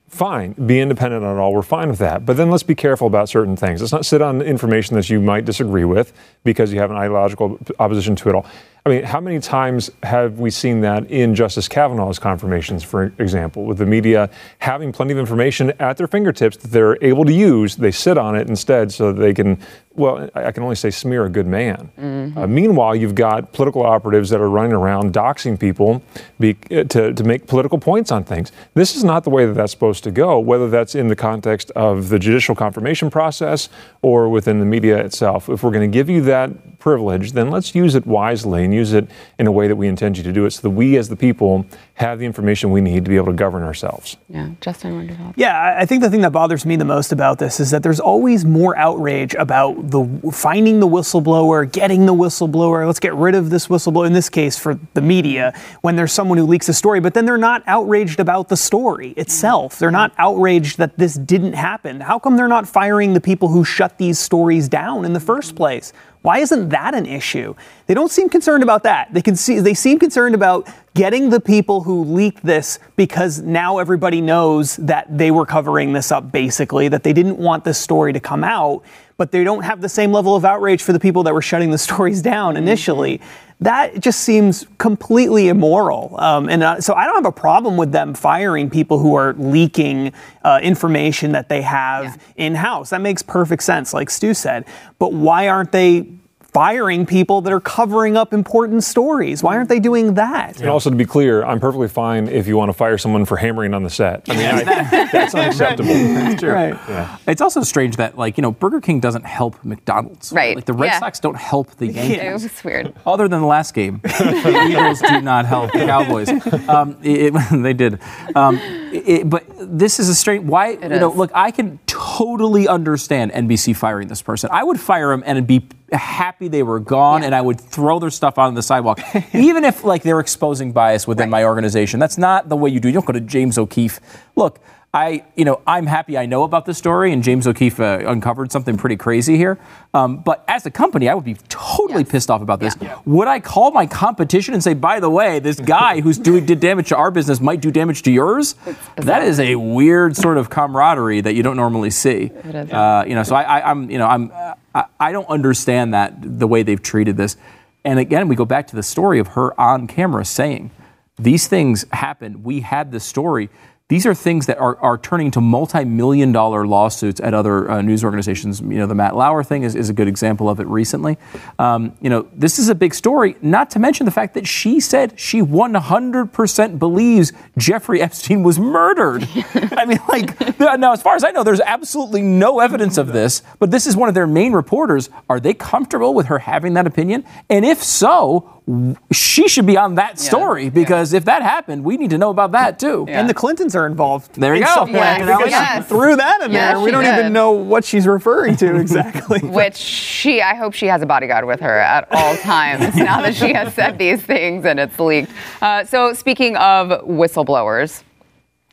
fine, 0.08 0.52
be 0.52 0.78
independent 0.78 1.24
on 1.24 1.38
all. 1.38 1.52
We're 1.52 1.62
fine 1.62 1.88
with 1.88 1.98
that. 1.98 2.24
But 2.24 2.36
then 2.36 2.50
let's 2.50 2.62
be 2.62 2.74
careful 2.74 3.06
about 3.06 3.28
certain 3.28 3.56
things. 3.56 3.80
Let's 3.80 3.92
not 3.92 4.06
sit 4.06 4.22
on 4.22 4.42
information 4.42 4.94
that 4.96 5.08
you 5.10 5.20
might 5.20 5.44
disagree 5.44 5.84
with 5.84 6.12
because 6.44 6.72
you 6.72 6.78
have 6.80 6.90
an 6.90 6.96
ideological 6.96 7.58
opposition 7.78 8.14
to 8.16 8.28
it 8.28 8.34
all. 8.34 8.46
I 8.84 8.88
mean, 8.88 9.04
how 9.04 9.20
many 9.20 9.38
times 9.38 9.92
have 10.02 10.40
we 10.40 10.50
seen 10.50 10.80
that 10.80 11.08
in 11.08 11.36
Justice 11.36 11.68
Kavanaugh's 11.68 12.18
confirmations, 12.18 12.82
for 12.82 13.12
example, 13.20 13.64
with 13.64 13.78
the 13.78 13.86
media 13.86 14.28
having 14.58 14.90
plenty 14.90 15.12
of 15.12 15.18
information 15.18 15.72
at 15.78 15.96
their 15.98 16.08
fingertips 16.08 16.56
that 16.56 16.72
they're 16.72 16.98
able 17.00 17.24
to 17.24 17.32
use? 17.32 17.76
They 17.76 17.92
sit 17.92 18.18
on 18.18 18.34
it 18.34 18.48
instead 18.48 18.90
so 18.90 19.12
that 19.12 19.20
they 19.20 19.34
can, 19.34 19.60
well, 19.94 20.28
I 20.34 20.50
can 20.50 20.64
only 20.64 20.74
say 20.74 20.90
smear 20.90 21.26
a 21.26 21.28
good 21.28 21.46
man. 21.46 21.92
Mm-hmm. 21.96 22.36
Uh, 22.36 22.46
meanwhile, 22.48 22.96
you've 22.96 23.14
got 23.14 23.52
political 23.52 23.82
operatives 23.82 24.30
that 24.30 24.40
are 24.40 24.50
running 24.50 24.72
around 24.72 25.14
doxing 25.14 25.60
people 25.60 26.02
be, 26.40 26.56
uh, 26.72 26.82
to, 26.82 27.14
to 27.14 27.22
make 27.22 27.46
political 27.46 27.78
points 27.78 28.10
on 28.10 28.24
things. 28.24 28.50
This 28.74 28.96
is 28.96 29.04
not 29.04 29.22
the 29.22 29.30
way 29.30 29.46
that 29.46 29.52
that's 29.52 29.70
supposed 29.70 30.02
to 30.02 30.10
go, 30.10 30.40
whether 30.40 30.68
that's 30.68 30.96
in 30.96 31.06
the 31.06 31.14
context 31.14 31.70
of 31.76 32.08
the 32.08 32.18
judicial 32.18 32.56
confirmation 32.56 33.10
process 33.10 33.68
or 34.02 34.28
within 34.28 34.58
the 34.58 34.66
media 34.66 34.98
itself. 35.04 35.48
If 35.48 35.62
we're 35.62 35.70
going 35.70 35.88
to 35.88 35.94
give 35.94 36.10
you 36.10 36.20
that 36.22 36.71
privilege, 36.82 37.30
then 37.30 37.48
let's 37.48 37.76
use 37.76 37.94
it 37.94 38.04
wisely 38.04 38.64
and 38.64 38.74
use 38.74 38.92
it 38.92 39.08
in 39.38 39.46
a 39.46 39.52
way 39.52 39.68
that 39.68 39.76
we 39.76 39.86
intend 39.86 40.18
you 40.18 40.24
to 40.24 40.32
do 40.32 40.44
it 40.46 40.50
so 40.50 40.62
that 40.62 40.70
we 40.70 40.96
as 40.96 41.08
the 41.08 41.14
people 41.14 41.64
have 41.94 42.18
the 42.18 42.24
information 42.24 42.70
we 42.70 42.80
need 42.80 43.04
to 43.04 43.10
be 43.10 43.16
able 43.16 43.26
to 43.26 43.32
govern 43.32 43.62
ourselves. 43.62 44.16
Yeah, 44.28 44.50
Justin, 44.60 44.96
what 44.96 45.06
your 45.06 45.32
Yeah, 45.36 45.76
I 45.78 45.84
think 45.84 46.02
the 46.02 46.08
thing 46.08 46.22
that 46.22 46.32
bothers 46.32 46.64
me 46.64 46.76
the 46.76 46.86
most 46.86 47.12
about 47.12 47.38
this 47.38 47.60
is 47.60 47.70
that 47.70 47.82
there's 47.82 48.00
always 48.00 48.44
more 48.44 48.76
outrage 48.78 49.34
about 49.34 49.90
the 49.90 50.04
finding 50.32 50.80
the 50.80 50.88
whistleblower, 50.88 51.70
getting 51.70 52.06
the 52.06 52.14
whistleblower. 52.14 52.86
Let's 52.86 52.98
get 52.98 53.14
rid 53.14 53.34
of 53.34 53.50
this 53.50 53.68
whistleblower. 53.68 54.06
In 54.06 54.14
this 54.14 54.30
case, 54.30 54.58
for 54.58 54.78
the 54.94 55.02
media, 55.02 55.52
when 55.82 55.96
there's 55.96 56.12
someone 56.12 56.38
who 56.38 56.46
leaks 56.46 56.68
a 56.68 56.74
story, 56.74 56.98
but 57.00 57.12
then 57.12 57.26
they're 57.26 57.36
not 57.36 57.62
outraged 57.66 58.20
about 58.20 58.48
the 58.48 58.56
story 58.56 59.10
itself. 59.10 59.78
They're 59.78 59.90
not 59.90 60.12
outraged 60.16 60.78
that 60.78 60.96
this 60.96 61.14
didn't 61.14 61.52
happen. 61.52 62.00
How 62.00 62.18
come 62.18 62.36
they're 62.36 62.48
not 62.48 62.66
firing 62.66 63.12
the 63.12 63.20
people 63.20 63.48
who 63.48 63.64
shut 63.64 63.98
these 63.98 64.18
stories 64.18 64.68
down 64.68 65.04
in 65.04 65.12
the 65.12 65.20
first 65.20 65.54
place? 65.54 65.92
Why 66.22 66.38
isn't 66.38 66.68
that 66.70 66.94
an 66.94 67.04
issue? 67.04 67.54
They 67.86 67.94
don't 67.94 68.10
seem 68.10 68.28
concerned 68.28 68.62
about 68.62 68.84
that. 68.84 69.12
They 69.12 69.22
can 69.22 69.36
see 69.36 69.58
they 69.58 69.74
seem 69.74 69.98
concerned 69.98 70.34
about 70.34 70.68
getting 70.94 71.30
the 71.30 71.40
people 71.40 71.82
who 71.82 72.04
leaked 72.04 72.44
this 72.44 72.78
because 72.96 73.40
now 73.40 73.78
everybody 73.78 74.20
knows 74.20 74.76
that 74.76 75.06
they 75.16 75.30
were 75.30 75.46
covering 75.46 75.92
this 75.92 76.12
up 76.12 76.30
basically, 76.30 76.88
that 76.88 77.02
they 77.02 77.12
didn't 77.12 77.38
want 77.38 77.64
this 77.64 77.78
story 77.78 78.12
to 78.12 78.20
come 78.20 78.44
out, 78.44 78.82
but 79.16 79.30
they 79.30 79.44
don't 79.44 79.62
have 79.62 79.80
the 79.80 79.88
same 79.88 80.12
level 80.12 80.36
of 80.36 80.44
outrage 80.44 80.82
for 80.82 80.92
the 80.92 81.00
people 81.00 81.22
that 81.22 81.32
were 81.32 81.42
shutting 81.42 81.70
the 81.70 81.78
stories 81.88 82.20
down 82.20 82.56
initially. 82.56 83.20
That 83.60 84.00
just 84.00 84.22
seems 84.22 84.66
completely 84.78 85.46
immoral. 85.46 86.18
Um, 86.18 86.48
and 86.48 86.64
uh, 86.64 86.80
so 86.80 86.94
I 86.94 87.06
don't 87.06 87.14
have 87.14 87.26
a 87.26 87.32
problem 87.32 87.76
with 87.76 87.92
them 87.92 88.12
firing 88.12 88.68
people 88.68 88.98
who 88.98 89.14
are 89.14 89.34
leaking 89.34 90.12
uh, 90.42 90.58
information 90.60 91.32
that 91.32 91.48
they 91.48 91.62
have 91.62 92.04
yeah. 92.04 92.44
in 92.44 92.54
house. 92.56 92.90
That 92.90 93.00
makes 93.00 93.22
perfect 93.22 93.62
sense, 93.62 93.94
like 93.94 94.10
Stu 94.10 94.34
said. 94.34 94.64
But 94.98 95.12
why 95.12 95.48
aren't 95.48 95.70
they 95.70 96.08
firing 96.52 97.06
people 97.06 97.40
that 97.40 97.52
are 97.52 97.60
covering 97.60 98.16
up 98.16 98.34
important 98.34 98.84
stories. 98.84 99.42
Why 99.42 99.56
aren't 99.56 99.70
they 99.70 99.80
doing 99.80 100.14
that? 100.14 100.60
And 100.60 100.68
also, 100.68 100.90
to 100.90 100.96
be 100.96 101.06
clear, 101.06 101.42
I'm 101.44 101.60
perfectly 101.60 101.88
fine 101.88 102.28
if 102.28 102.46
you 102.46 102.56
want 102.56 102.68
to 102.68 102.74
fire 102.74 102.98
someone 102.98 103.24
for 103.24 103.36
hammering 103.36 103.72
on 103.72 103.82
the 103.82 103.90
set. 103.90 104.28
I 104.28 104.36
mean, 104.36 104.46
I, 104.46 104.64
that's 105.12 105.34
unacceptable. 105.34 105.88
That's 105.92 106.40
true. 106.40 106.52
Right. 106.52 106.74
Yeah. 106.88 107.18
It's 107.26 107.40
also 107.40 107.62
strange 107.62 107.96
that, 107.96 108.18
like, 108.18 108.36
you 108.36 108.42
know, 108.42 108.50
Burger 108.50 108.80
King 108.80 109.00
doesn't 109.00 109.24
help 109.24 109.62
McDonald's. 109.64 110.32
Right. 110.32 110.54
Like, 110.54 110.66
the 110.66 110.72
Red 110.72 110.88
yeah. 110.88 110.98
Sox 110.98 111.20
don't 111.20 111.36
help 111.36 111.74
the 111.76 111.86
Yankees. 111.92 112.16
Yeah, 112.16 112.30
it 112.30 112.32
was 112.32 112.64
weird. 112.64 112.94
Other 113.06 113.28
than 113.28 113.40
the 113.40 113.46
last 113.46 113.72
game, 113.72 114.00
the 114.02 114.66
Eagles 114.68 115.00
do 115.00 115.20
not 115.20 115.46
help 115.46 115.72
the 115.72 115.80
Cowboys. 115.80 116.28
Um, 116.68 116.96
it, 117.02 117.34
it, 117.34 117.62
they 117.62 117.72
did. 117.72 117.98
Um, 118.34 118.58
it, 118.92 119.30
but 119.30 119.44
this 119.58 119.98
is 119.98 120.08
a 120.08 120.14
strange. 120.14 120.44
Why? 120.44 120.70
It 120.70 120.82
you 120.82 120.90
is. 120.90 121.00
know, 121.00 121.10
look, 121.10 121.30
I 121.34 121.50
can 121.50 121.78
totally 121.86 122.68
understand 122.68 123.32
NBC 123.32 123.74
firing 123.76 124.08
this 124.08 124.22
person. 124.22 124.50
I 124.52 124.62
would 124.62 124.78
fire 124.78 125.12
him 125.12 125.22
and 125.24 125.46
be 125.46 125.66
happy 125.92 126.48
they 126.48 126.62
were 126.62 126.80
gone 126.80 127.20
yeah. 127.20 127.26
and 127.26 127.34
I 127.34 127.40
would 127.40 127.60
throw 127.60 127.98
their 127.98 128.10
stuff 128.10 128.38
on 128.38 128.54
the 128.54 128.62
sidewalk. 128.62 129.00
Even 129.34 129.64
if 129.64 129.84
like 129.84 130.02
they're 130.02 130.20
exposing 130.20 130.72
bias 130.72 131.06
within 131.06 131.24
right. 131.24 131.42
my 131.42 131.44
organization. 131.44 132.00
That's 132.00 132.18
not 132.18 132.48
the 132.48 132.56
way 132.56 132.70
you 132.70 132.80
do. 132.80 132.88
You 132.88 132.94
don't 132.94 133.06
go 133.06 133.12
to 133.12 133.20
James 133.20 133.58
O'Keefe. 133.58 134.00
Look, 134.36 134.60
I, 134.94 135.24
you 135.36 135.46
know, 135.46 135.62
I'm 135.66 135.86
happy 135.86 136.18
I 136.18 136.26
know 136.26 136.42
about 136.42 136.66
the 136.66 136.74
story, 136.74 137.14
and 137.14 137.22
James 137.22 137.46
O'Keefe 137.46 137.80
uh, 137.80 138.00
uncovered 138.06 138.52
something 138.52 138.76
pretty 138.76 138.96
crazy 138.96 139.38
here. 139.38 139.58
Um, 139.94 140.18
but 140.18 140.44
as 140.46 140.66
a 140.66 140.70
company, 140.70 141.08
I 141.08 141.14
would 141.14 141.24
be 141.24 141.36
totally 141.48 142.02
yes. 142.02 142.10
pissed 142.10 142.30
off 142.30 142.42
about 142.42 142.60
this. 142.60 142.76
Yeah. 142.78 143.00
Would 143.06 143.26
I 143.26 143.40
call 143.40 143.70
my 143.70 143.86
competition 143.86 144.52
and 144.52 144.62
say, 144.62 144.74
by 144.74 145.00
the 145.00 145.08
way, 145.08 145.38
this 145.38 145.58
guy 145.60 146.02
who's 146.02 146.18
doing 146.18 146.44
did 146.44 146.60
damage 146.60 146.90
to 146.90 146.96
our 146.96 147.10
business 147.10 147.40
might 147.40 147.62
do 147.62 147.70
damage 147.70 148.02
to 148.02 148.10
yours? 148.10 148.54
That 148.96 149.22
is 149.22 149.40
a 149.40 149.56
weird 149.56 150.14
sort 150.14 150.36
of 150.36 150.50
camaraderie 150.50 151.22
that 151.22 151.34
you 151.34 151.42
don't 151.42 151.56
normally 151.56 151.90
see. 151.90 152.30
Uh, 152.30 153.04
you 153.06 153.14
know, 153.14 153.22
so 153.22 153.34
I, 153.34 153.70
am 153.70 153.90
you 153.90 153.96
know, 153.96 154.06
I'm, 154.06 154.30
I, 154.74 154.84
I 155.00 155.12
don't 155.12 155.28
understand 155.30 155.94
that 155.94 156.16
the 156.20 156.46
way 156.46 156.62
they've 156.62 156.82
treated 156.82 157.16
this. 157.16 157.38
And 157.82 157.98
again, 157.98 158.28
we 158.28 158.36
go 158.36 158.44
back 158.44 158.66
to 158.66 158.76
the 158.76 158.82
story 158.82 159.20
of 159.20 159.28
her 159.28 159.58
on 159.58 159.86
camera 159.86 160.26
saying, 160.26 160.70
these 161.18 161.46
things 161.46 161.86
happened. 161.92 162.44
We 162.44 162.60
had 162.60 162.90
the 162.90 163.00
story 163.00 163.48
these 163.92 164.06
are 164.06 164.14
things 164.14 164.46
that 164.46 164.56
are, 164.56 164.78
are 164.78 164.96
turning 164.96 165.30
to 165.30 165.38
multi-million 165.38 166.32
dollar 166.32 166.66
lawsuits 166.66 167.20
at 167.20 167.34
other 167.34 167.70
uh, 167.70 167.82
news 167.82 168.02
organizations. 168.02 168.58
You 168.58 168.78
know, 168.78 168.86
the 168.86 168.94
Matt 168.94 169.14
Lauer 169.14 169.44
thing 169.44 169.64
is, 169.64 169.74
is 169.74 169.90
a 169.90 169.92
good 169.92 170.08
example 170.08 170.48
of 170.48 170.60
it 170.60 170.66
recently. 170.66 171.18
Um, 171.58 171.94
you 172.00 172.08
know, 172.08 172.26
this 172.32 172.58
is 172.58 172.70
a 172.70 172.74
big 172.74 172.94
story, 172.94 173.36
not 173.42 173.68
to 173.72 173.78
mention 173.78 174.06
the 174.06 174.10
fact 174.10 174.32
that 174.32 174.46
she 174.46 174.80
said 174.80 175.20
she 175.20 175.42
100% 175.42 176.78
believes 176.78 177.34
Jeffrey 177.58 178.00
Epstein 178.00 178.42
was 178.42 178.58
murdered. 178.58 179.28
I 179.54 179.84
mean, 179.84 179.98
like, 180.08 180.58
now, 180.58 180.94
as 180.94 181.02
far 181.02 181.14
as 181.14 181.22
I 181.22 181.30
know, 181.30 181.44
there's 181.44 181.60
absolutely 181.60 182.22
no 182.22 182.60
evidence 182.60 182.96
of 182.96 183.08
this, 183.08 183.42
but 183.58 183.70
this 183.70 183.86
is 183.86 183.94
one 183.94 184.08
of 184.08 184.14
their 184.14 184.26
main 184.26 184.54
reporters. 184.54 185.10
Are 185.28 185.38
they 185.38 185.52
comfortable 185.52 186.14
with 186.14 186.28
her 186.28 186.38
having 186.38 186.72
that 186.74 186.86
opinion? 186.86 187.26
And 187.50 187.62
if 187.66 187.82
so, 187.82 188.62
she 189.10 189.48
should 189.48 189.66
be 189.66 189.76
on 189.76 189.96
that 189.96 190.20
story 190.20 190.70
because 190.70 191.12
if 191.12 191.24
that 191.24 191.42
happened, 191.42 191.84
we 191.84 191.96
need 191.96 192.10
to 192.10 192.18
know 192.18 192.30
about 192.30 192.52
that 192.52 192.78
too. 192.78 193.04
And 193.08 193.28
the 193.28 193.34
Clintons 193.34 193.74
are 193.74 193.81
involved. 193.86 194.34
There 194.34 194.54
you 194.54 194.62
in 194.62 194.66
go. 194.66 194.74
some 194.74 194.92
way, 194.92 194.98
Yes, 194.98 195.20
because 195.20 195.50
yes. 195.50 195.82
she 195.84 195.88
threw 195.88 196.16
that 196.16 196.42
in 196.42 196.52
Yes, 196.52 196.74
there. 196.74 196.80
We 196.84 196.90
don't 196.90 197.04
did. 197.04 197.18
even 197.18 197.32
know 197.32 197.52
what 197.52 197.84
she's 197.84 198.06
referring 198.06 198.56
to 198.56 198.76
exactly. 198.80 199.38
Which 199.42 199.76
she, 199.76 200.40
I 200.42 200.54
hope 200.54 200.74
she 200.74 200.86
has 200.86 201.02
a 201.02 201.06
bodyguard 201.06 201.44
with 201.44 201.60
her 201.60 201.78
at 201.78 202.06
all 202.12 202.36
times 202.36 202.94
now 202.96 203.20
that 203.22 203.34
she 203.34 203.52
has 203.52 203.72
said 203.74 203.98
these 203.98 204.22
things 204.22 204.64
and 204.64 204.78
it's 204.80 204.98
leaked. 204.98 205.30
Uh, 205.60 205.84
so, 205.84 206.12
speaking 206.12 206.56
of 206.56 206.88
whistleblowers, 207.06 208.02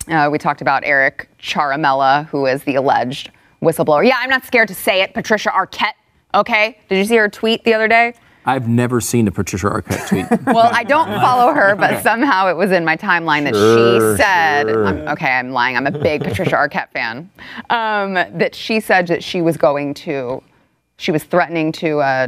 uh, 0.08 0.30
we 0.32 0.38
talked 0.38 0.62
about 0.62 0.84
Eric 0.86 1.30
Ciaramella, 1.39 2.25
who 2.28 2.46
is 2.46 2.63
the 2.63 2.75
alleged 2.75 3.32
whistleblower. 3.62 4.06
Yeah, 4.08 4.16
I'm 4.18 4.30
not 4.30 4.46
scared 4.46 4.68
to 4.70 4.75
say 4.75 5.01
it, 5.01 5.13
Patricia 5.13 5.50
Arquette. 5.50 5.94
Okay, 6.34 6.78
did 6.89 6.98
you 6.98 7.06
see 7.06 7.16
her 7.18 7.28
tweet 7.30 7.63
the 7.63 7.74
other 7.74 7.88
day? 7.88 8.13
I've 8.46 8.67
never 8.67 9.00
seen 9.01 9.27
a 9.27 9.31
Patricia 9.31 9.67
Arquette 9.67 10.08
tweet. 10.08 10.25
Well, 10.46 10.69
I 10.74 10.84
don't 10.84 11.08
follow 11.22 11.53
her, 11.53 11.75
but 11.75 12.01
somehow 12.01 12.48
it 12.50 12.55
was 12.55 12.72
in 12.72 12.84
my 12.86 12.96
timeline 12.98 13.43
that 13.43 13.53
Sure, 13.53 14.15
she 14.17 14.22
said, 14.24 14.67
sure. 14.67 14.86
I'm, 14.88 15.08
okay, 15.10 15.31
I'm 15.31 15.51
lying. 15.51 15.75
I'm 15.77 15.86
a 15.88 15.91
big 15.91 16.24
Patricia 16.24 16.55
Arquette 16.55 16.89
fan. 16.91 17.29
Um, 17.69 18.13
that 18.15 18.55
she 18.55 18.79
said 18.79 19.08
that 19.08 19.24
she 19.24 19.41
was 19.41 19.58
going 19.58 19.93
to, 19.96 20.41
she 20.98 21.12
was 21.12 21.24
threatening 21.24 21.72
to, 21.74 22.00
uh, 22.00 22.27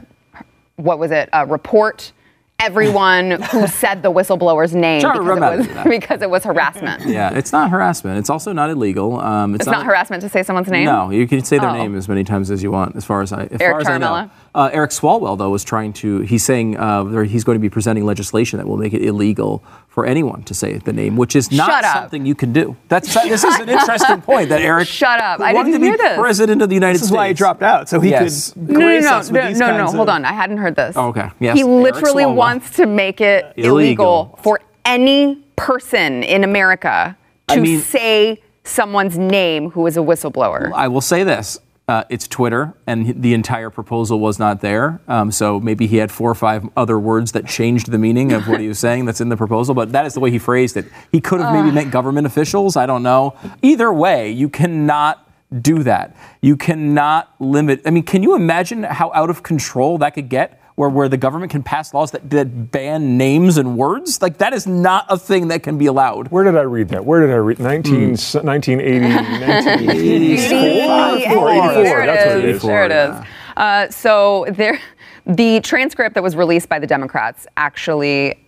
what 0.75 0.99
was 0.99 1.11
it, 1.11 1.29
uh, 1.33 1.45
report 1.47 2.11
everyone 2.59 3.31
who 3.51 3.65
said 3.81 4.03
the 4.03 4.11
whistleblower's 4.11 4.75
name 4.75 5.01
because, 5.01 5.17
it 5.17 5.75
was, 5.75 5.85
because 5.85 6.21
it 6.21 6.29
was 6.29 6.43
harassment. 6.43 7.03
yeah, 7.07 7.31
it's 7.35 7.51
not 7.51 7.71
harassment. 7.71 8.19
It's 8.19 8.29
also 8.29 8.53
not 8.53 8.69
illegal. 8.69 9.19
Um, 9.19 9.55
It's 9.55 9.65
not 9.65 9.83
harassment 9.85 10.21
to 10.21 10.29
say 10.29 10.43
someone's 10.43 10.67
name? 10.67 10.85
No, 10.85 11.09
you 11.09 11.27
can 11.27 11.43
say 11.43 11.57
their 11.57 11.69
Oh. 11.69 11.73
name 11.73 11.95
as 11.95 12.07
many 12.07 12.23
times 12.23 12.51
as 12.51 12.61
you 12.61 12.69
want, 12.69 12.95
as 12.95 13.03
far 13.03 13.23
as 13.23 13.33
I, 13.33 13.45
as 13.45 13.59
Eric 13.61 13.73
far 13.73 13.79
as 13.81 13.87
I 13.87 13.97
know. 13.97 14.29
Carmella? 14.53 14.65
Uh, 14.67 14.69
Eric 14.73 14.91
Swalwell, 14.91 15.37
though, 15.37 15.53
is 15.55 15.63
trying 15.63 15.93
to. 15.93 16.19
He's 16.21 16.43
saying 16.43 16.77
uh, 16.77 17.21
he's 17.23 17.43
going 17.43 17.55
to 17.55 17.59
be 17.59 17.69
presenting 17.69 18.05
legislation 18.05 18.57
that 18.57 18.67
will 18.67 18.77
make 18.77 18.93
it 18.93 19.03
illegal 19.03 19.63
for 19.87 20.05
anyone 20.05 20.43
to 20.43 20.53
say 20.53 20.77
the 20.77 20.93
name, 20.93 21.17
which 21.17 21.35
is 21.35 21.51
not 21.51 21.83
something 21.83 22.25
you 22.25 22.35
can 22.35 22.53
do. 22.53 22.75
That's 22.87 23.13
this 23.13 23.43
is 23.43 23.59
an 23.59 23.69
interesting 23.77 24.21
point 24.21 24.49
that 24.49 24.61
Eric. 24.61 24.87
Shut 24.87 25.19
up. 25.19 25.39
I 25.41 25.53
wanted 25.53 25.71
didn't 25.71 25.81
to 25.81 25.87
hear 25.87 25.97
be 25.97 26.03
this. 26.03 26.17
president 26.19 26.61
of 26.61 26.69
the 26.69 26.75
United 26.75 26.95
This 26.95 27.01
is 27.03 27.07
States. 27.09 27.17
why 27.17 27.27
he 27.29 27.33
dropped 27.33 27.63
out, 27.63 27.89
so 27.89 27.99
he 27.99 28.09
Yes. 28.11 28.53
could 28.53 28.69
No, 28.69 28.79
no, 28.79 28.85
grace 28.85 29.03
no, 29.03 29.13
us 29.17 29.31
with 29.31 29.41
no, 29.41 29.47
these 29.49 29.59
no, 29.59 29.77
no. 29.77 29.85
Hold 29.85 30.09
of- 30.09 30.15
on. 30.15 30.25
I 30.25 30.33
hadn't 30.33 30.57
heard 30.57 30.75
this. 30.75 30.95
Oh, 30.97 31.07
okay. 31.09 31.29
Yes, 31.39 31.57
He 31.57 31.63
literally 31.63 32.25
wants 32.25 32.71
to 32.77 32.85
make 32.85 33.21
it 33.21 33.53
illegal, 33.57 33.75
Illegal. 33.77 34.39
for 34.43 34.59
any 34.85 35.35
person 35.55 36.23
in 36.23 36.43
America 36.43 37.15
to 37.49 37.55
I 37.55 37.59
mean- 37.59 37.79
say 37.81 38.41
someone's 38.63 39.17
name 39.17 39.71
who 39.71 39.85
is 39.87 39.97
a 39.97 40.01
whistleblower. 40.01 40.71
I 40.73 40.87
will 40.87 41.01
say 41.01 41.23
this. 41.23 41.59
Uh, 41.87 42.03
it's 42.09 42.27
Twitter, 42.27 42.73
and 42.87 43.21
the 43.21 43.33
entire 43.33 43.69
proposal 43.69 44.19
was 44.19 44.39
not 44.39 44.61
there. 44.61 45.01
Um, 45.09 45.29
so 45.31 45.59
maybe 45.59 45.87
he 45.87 45.97
had 45.97 46.09
four 46.09 46.31
or 46.31 46.35
five 46.35 46.69
other 46.77 46.97
words 46.97 47.33
that 47.33 47.47
changed 47.47 47.91
the 47.91 47.97
meaning 47.97 48.31
of 48.31 48.47
what 48.47 48.61
he 48.61 48.67
was 48.67 48.79
saying 48.79 49.05
that's 49.05 49.19
in 49.19 49.27
the 49.27 49.35
proposal. 49.35 49.75
But 49.75 49.91
that 49.91 50.05
is 50.05 50.13
the 50.13 50.21
way 50.21 50.31
he 50.31 50.39
phrased 50.39 50.77
it. 50.77 50.85
He 51.11 51.19
could 51.19 51.41
have 51.41 51.53
maybe 51.53 51.71
meant 51.73 51.91
government 51.91 52.27
officials. 52.27 52.77
I 52.77 52.85
don't 52.85 53.03
know. 53.03 53.35
Either 53.61 53.91
way, 53.91 54.31
you 54.31 54.47
cannot 54.47 55.27
do 55.59 55.83
that. 55.83 56.15
You 56.41 56.55
cannot 56.55 57.33
limit. 57.39 57.81
I 57.85 57.89
mean, 57.89 58.03
can 58.03 58.23
you 58.23 58.35
imagine 58.35 58.83
how 58.83 59.11
out 59.13 59.29
of 59.29 59.43
control 59.43 59.97
that 59.97 60.13
could 60.13 60.29
get? 60.29 60.60
Where, 60.81 60.89
where 60.89 61.07
the 61.07 61.17
government 61.17 61.51
can 61.51 61.61
pass 61.61 61.93
laws 61.93 62.09
that, 62.09 62.27
that 62.31 62.71
ban 62.71 63.15
names 63.15 63.59
and 63.59 63.77
words? 63.77 64.19
Like, 64.19 64.39
that 64.39 64.51
is 64.51 64.65
not 64.65 65.05
a 65.09 65.15
thing 65.15 65.49
that 65.49 65.61
can 65.61 65.77
be 65.77 65.85
allowed. 65.85 66.29
Where 66.29 66.43
did 66.43 66.57
I 66.57 66.61
read 66.61 66.89
that? 66.89 67.05
Where 67.05 67.21
did 67.21 67.29
I 67.29 67.35
read? 67.35 67.59
19, 67.59 68.09
1980, 68.09 69.05
1984. 69.05 71.17
84, 71.17 71.83
There 71.83 72.05
that's 72.07 72.25
what 72.25 72.37
it 72.39 72.45
is. 72.45 72.55
is. 72.55 72.61
There 72.63 72.85
it 72.85 72.91
is. 72.91 73.15
Uh, 73.55 73.89
so 73.91 74.47
there, 74.49 74.79
the 75.27 75.59
transcript 75.59 76.15
that 76.15 76.23
was 76.23 76.35
released 76.35 76.67
by 76.67 76.79
the 76.79 76.87
Democrats 76.87 77.45
actually, 77.57 78.43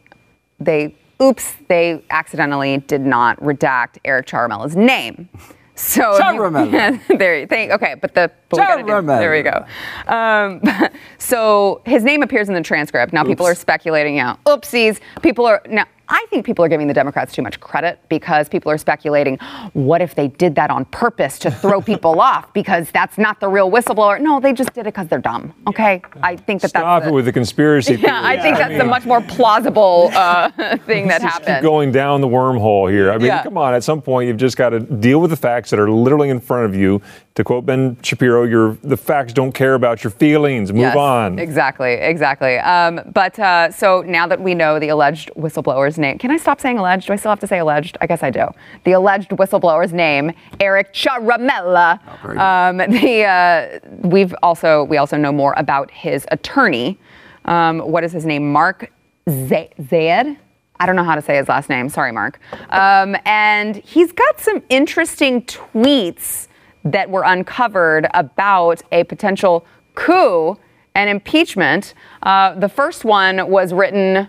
they, 0.60 0.96
oops, 1.22 1.54
they 1.68 2.04
accidentally 2.10 2.80
did 2.80 3.02
not 3.02 3.40
redact 3.42 4.00
Eric 4.06 4.26
Ciaramella's 4.26 4.76
name. 4.76 5.30
So 5.76 6.16
you- 6.16 6.22
Ciaramella. 6.22 7.02
there 7.18 7.40
you 7.40 7.48
think. 7.48 7.72
Okay, 7.72 7.96
but 8.00 8.14
the 8.14 8.32
but 8.50 8.60
we 8.78 8.84
do- 8.84 9.02
there 9.08 9.32
we 9.32 9.42
go. 9.42 9.66
Um, 10.08 10.62
so 11.18 11.82
his 11.86 12.04
name 12.04 12.22
appears 12.22 12.48
in 12.48 12.54
the 12.56 12.62
transcript. 12.62 13.14
Now 13.14 13.24
people 13.24 13.46
are 13.46 13.56
speculating. 13.56 14.16
Yeah, 14.16 14.36
oopsies. 14.46 15.00
People 15.22 15.46
are 15.46 15.62
now. 15.68 15.86
I 16.16 16.26
think 16.30 16.46
people 16.46 16.64
are 16.64 16.68
giving 16.68 16.88
the 16.88 16.94
Democrats 16.94 17.34
too 17.34 17.42
much 17.42 17.60
credit 17.60 18.00
because 18.08 18.48
people 18.48 18.72
are 18.72 18.78
speculating. 18.78 19.38
What 19.74 20.00
if 20.00 20.14
they 20.14 20.28
did 20.28 20.54
that 20.56 20.70
on 20.70 20.86
purpose 20.86 21.40
to 21.40 21.50
throw 21.50 21.82
people 21.92 22.22
off 22.22 22.54
because 22.54 22.92
that's 22.92 23.18
not 23.18 23.40
the 23.40 23.48
real 23.50 23.72
whistleblower? 23.72 24.22
No, 24.22 24.40
they 24.40 24.54
just 24.54 24.74
did 24.74 24.82
it 24.82 24.94
because 24.94 25.08
they're 25.08 25.18
dumb. 25.18 25.54
Okay, 25.68 26.04
I 26.22 26.36
think 26.36 26.62
that 26.62 26.70
Stop 26.70 27.02
that's 27.02 27.08
it 27.08 27.10
the- 27.10 27.14
with 27.16 27.26
the 27.26 27.32
conspiracy 27.34 27.96
yeah, 27.96 28.22
I 28.24 28.36
theories. 28.38 28.44
think 28.44 28.58
that's 28.58 28.74
the 28.74 28.84
mean, 28.84 28.90
much 28.90 29.06
more 29.06 29.22
plausible 29.22 30.12
uh, 30.14 30.50
thing 30.86 31.08
that 31.08 31.22
happened. 31.22 31.24
just 31.24 31.40
keep 31.40 31.48
happened. 31.48 31.64
going 31.64 31.92
down 31.92 32.22
the 32.22 32.28
wormhole 32.28 32.92
here. 32.92 33.12
I 33.12 33.18
mean, 33.18 33.26
Yeah. 33.28 33.44
come 33.44 33.58
on. 33.58 33.74
At 33.74 33.84
some 33.84 34.00
point, 34.02 34.28
you've 34.28 34.38
just 34.38 34.56
got 34.56 34.70
to 34.70 34.82
deal 34.82 35.20
with 35.20 35.32
the 35.32 35.36
facts 35.38 35.72
that 35.72 35.80
are 35.80 35.90
literally 35.90 36.30
in 36.30 36.40
front 36.40 36.66
of 36.66 36.76
you. 36.76 37.02
To 37.36 37.44
quote 37.44 37.66
Ben 37.66 37.98
Shapiro, 38.04 38.44
your 38.44 38.78
the 38.84 38.96
facts 38.96 39.34
don't 39.34 39.54
care 39.54 39.74
about 39.74 40.04
your 40.04 40.12
feelings. 40.12 40.72
Move 40.72 40.82
Yes, 40.82 40.96
on. 40.96 41.40
Exactly, 41.40 41.94
exactly. 41.94 42.60
Um, 42.60 43.02
but 43.12 43.40
uh, 43.40 43.72
so 43.72 44.04
now 44.04 44.28
that 44.28 44.40
we 44.40 44.54
know 44.54 44.78
the 44.78 44.90
alleged 44.90 45.32
whistleblower's 45.36 45.98
name, 45.98 46.20
can 46.20 46.30
I 46.30 46.38
stop 46.38 46.62
saying 46.62 46.78
alleged? 46.78 47.08
Do 47.08 47.14
I 47.14 47.16
still 47.16 47.32
have 47.32 47.40
to 47.40 47.48
say 47.48 47.58
alleged? 47.58 47.98
I 48.02 48.06
guess 48.06 48.22
I 48.22 48.30
do. 48.30 48.50
The 48.84 48.92
alleged 48.92 49.32
whistleblower's 49.32 49.92
name, 49.94 50.32
Eric 50.60 50.94
Ciaramella. 50.94 52.00
very. 52.22 52.38
Um, 52.38 52.78
the 52.78 53.24
uh, 53.24 53.80
we've 54.08 54.36
also 54.44 54.84
we 54.84 54.98
also 54.98 55.18
know 55.18 55.32
more 55.32 55.56
about 55.58 55.90
his 55.90 56.28
attorney. 56.32 57.00
Um, 57.46 57.80
what 57.80 58.04
is 58.04 58.12
his 58.12 58.28
name? 58.28 58.52
Mark 58.52 58.92
Z- 59.28 59.70
Zayed. 59.82 60.38
I 60.80 60.86
don't 60.86 60.96
know 60.96 61.04
how 61.04 61.16
to 61.16 61.22
say 61.22 61.38
his 61.38 61.48
last 61.50 61.68
name. 61.68 61.90
Sorry, 61.90 62.12
Mark. 62.12 62.40
Um, 62.70 63.16
and 63.26 63.76
he's 63.78 64.12
got 64.12 64.40
some 64.40 64.62
interesting 64.70 65.42
tweets 65.44 66.48
that 66.86 67.10
were 67.10 67.24
uncovered 67.24 68.08
about 68.14 68.82
a 68.92 69.04
potential 69.06 69.66
coup 69.96 70.58
and 70.96 71.10
impeachment. 71.10 71.94
Uh, 72.22 72.54
the 72.56 72.70
first 72.70 73.06
one 73.06 73.50
was 73.50 73.74
written. 73.74 74.28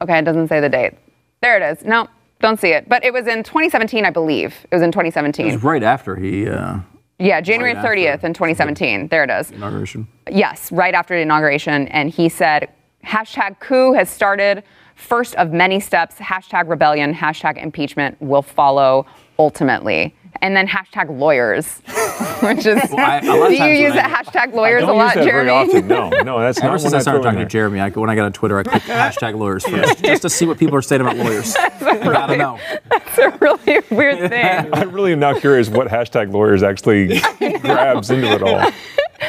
Okay, 0.00 0.18
it 0.18 0.24
doesn't 0.24 0.48
say 0.48 0.60
the 0.60 0.68
date. 0.68 0.94
There 1.40 1.56
it 1.60 1.78
is. 1.78 1.84
No, 1.84 2.08
don't 2.40 2.60
see 2.60 2.68
it. 2.72 2.88
But 2.88 3.04
it 3.04 3.12
was 3.12 3.26
in 3.26 3.42
2017, 3.42 4.04
I 4.04 4.10
believe. 4.10 4.54
It 4.70 4.74
was 4.74 4.82
in 4.82 4.92
2017. 4.92 5.46
It 5.46 5.52
was 5.54 5.62
right 5.62 5.82
after 5.82 6.16
he 6.16 6.48
uh, 6.48 6.78
Yeah, 7.18 7.40
January 7.40 7.74
Right 7.74 7.84
30th 7.84 8.24
in 8.24 8.34
2017. 8.34 9.08
There 9.08 9.24
it 9.24 9.30
is. 9.30 9.50
inauguration. 9.50 10.06
Yes, 10.30 10.70
right 10.70 10.94
after 10.94 11.14
the 11.14 11.22
inauguration. 11.22 11.88
And 11.88 12.10
he 12.10 12.28
said, 12.28 12.68
hashtag 13.04 13.58
coup 13.60 13.92
has 13.94 14.08
started. 14.10 14.62
First 14.94 15.34
of 15.36 15.52
many 15.52 15.80
steps. 15.80 16.16
Hashtag 16.16 16.68
rebellion, 16.68 17.14
hashtag 17.14 17.60
impeachment 17.60 18.20
will 18.20 18.42
follow 18.42 19.06
ultimately. 19.38 20.14
And 20.42 20.56
then 20.56 20.66
hashtag 20.66 21.16
lawyers, 21.18 21.66
which 22.42 22.66
is. 22.66 22.76
I- 22.92 23.20
a 23.20 23.26
lot 23.26 23.42
of 23.44 23.48
do 23.50 23.54
you 23.54 23.64
use 23.86 23.94
when 23.94 23.96
the 23.96 24.04
I- 24.06 24.22
hashtag 24.22 24.52
lawyers 24.52 24.82
a 24.82 24.86
lot, 24.92 25.14
Jeremy? 25.14 25.30
very 25.30 25.48
often. 25.50 25.86
No, 25.86 26.10
no, 26.10 26.40
that's 26.40 26.58
Ever 26.62 26.72
not 26.72 26.80
since 26.80 26.92
one 26.92 26.98
I 26.98 27.02
started 27.02 27.22
talking 27.22 27.38
to. 27.38 27.46
Jeremy, 27.46 27.78
I, 27.80 27.88
when 27.90 28.10
I 28.10 28.16
got 28.16 28.24
on 28.24 28.32
Twitter, 28.32 28.58
I 28.58 28.64
clicked 28.64 28.86
hashtag 28.86 29.38
lawyers 29.38 29.64
first, 29.64 30.02
just 30.04 30.22
to 30.22 30.28
see 30.28 30.44
what 30.44 30.58
people 30.58 30.74
are 30.74 30.82
saying 30.82 31.00
about 31.00 31.16
lawyers. 31.16 31.54
I 31.80 31.96
gotta 32.02 32.36
know. 32.36 32.58
It's 32.90 33.18
a 33.18 33.30
really 33.40 33.80
weird 33.90 34.28
thing. 34.30 34.74
I 34.74 34.82
really 34.82 35.12
am 35.12 35.20
now 35.20 35.38
curious 35.38 35.68
what 35.68 35.86
hashtag 35.88 36.32
lawyers 36.32 36.62
actually 36.64 37.20
grabs 37.60 38.10
into 38.10 38.26
it 38.32 38.42
all. 38.42 38.58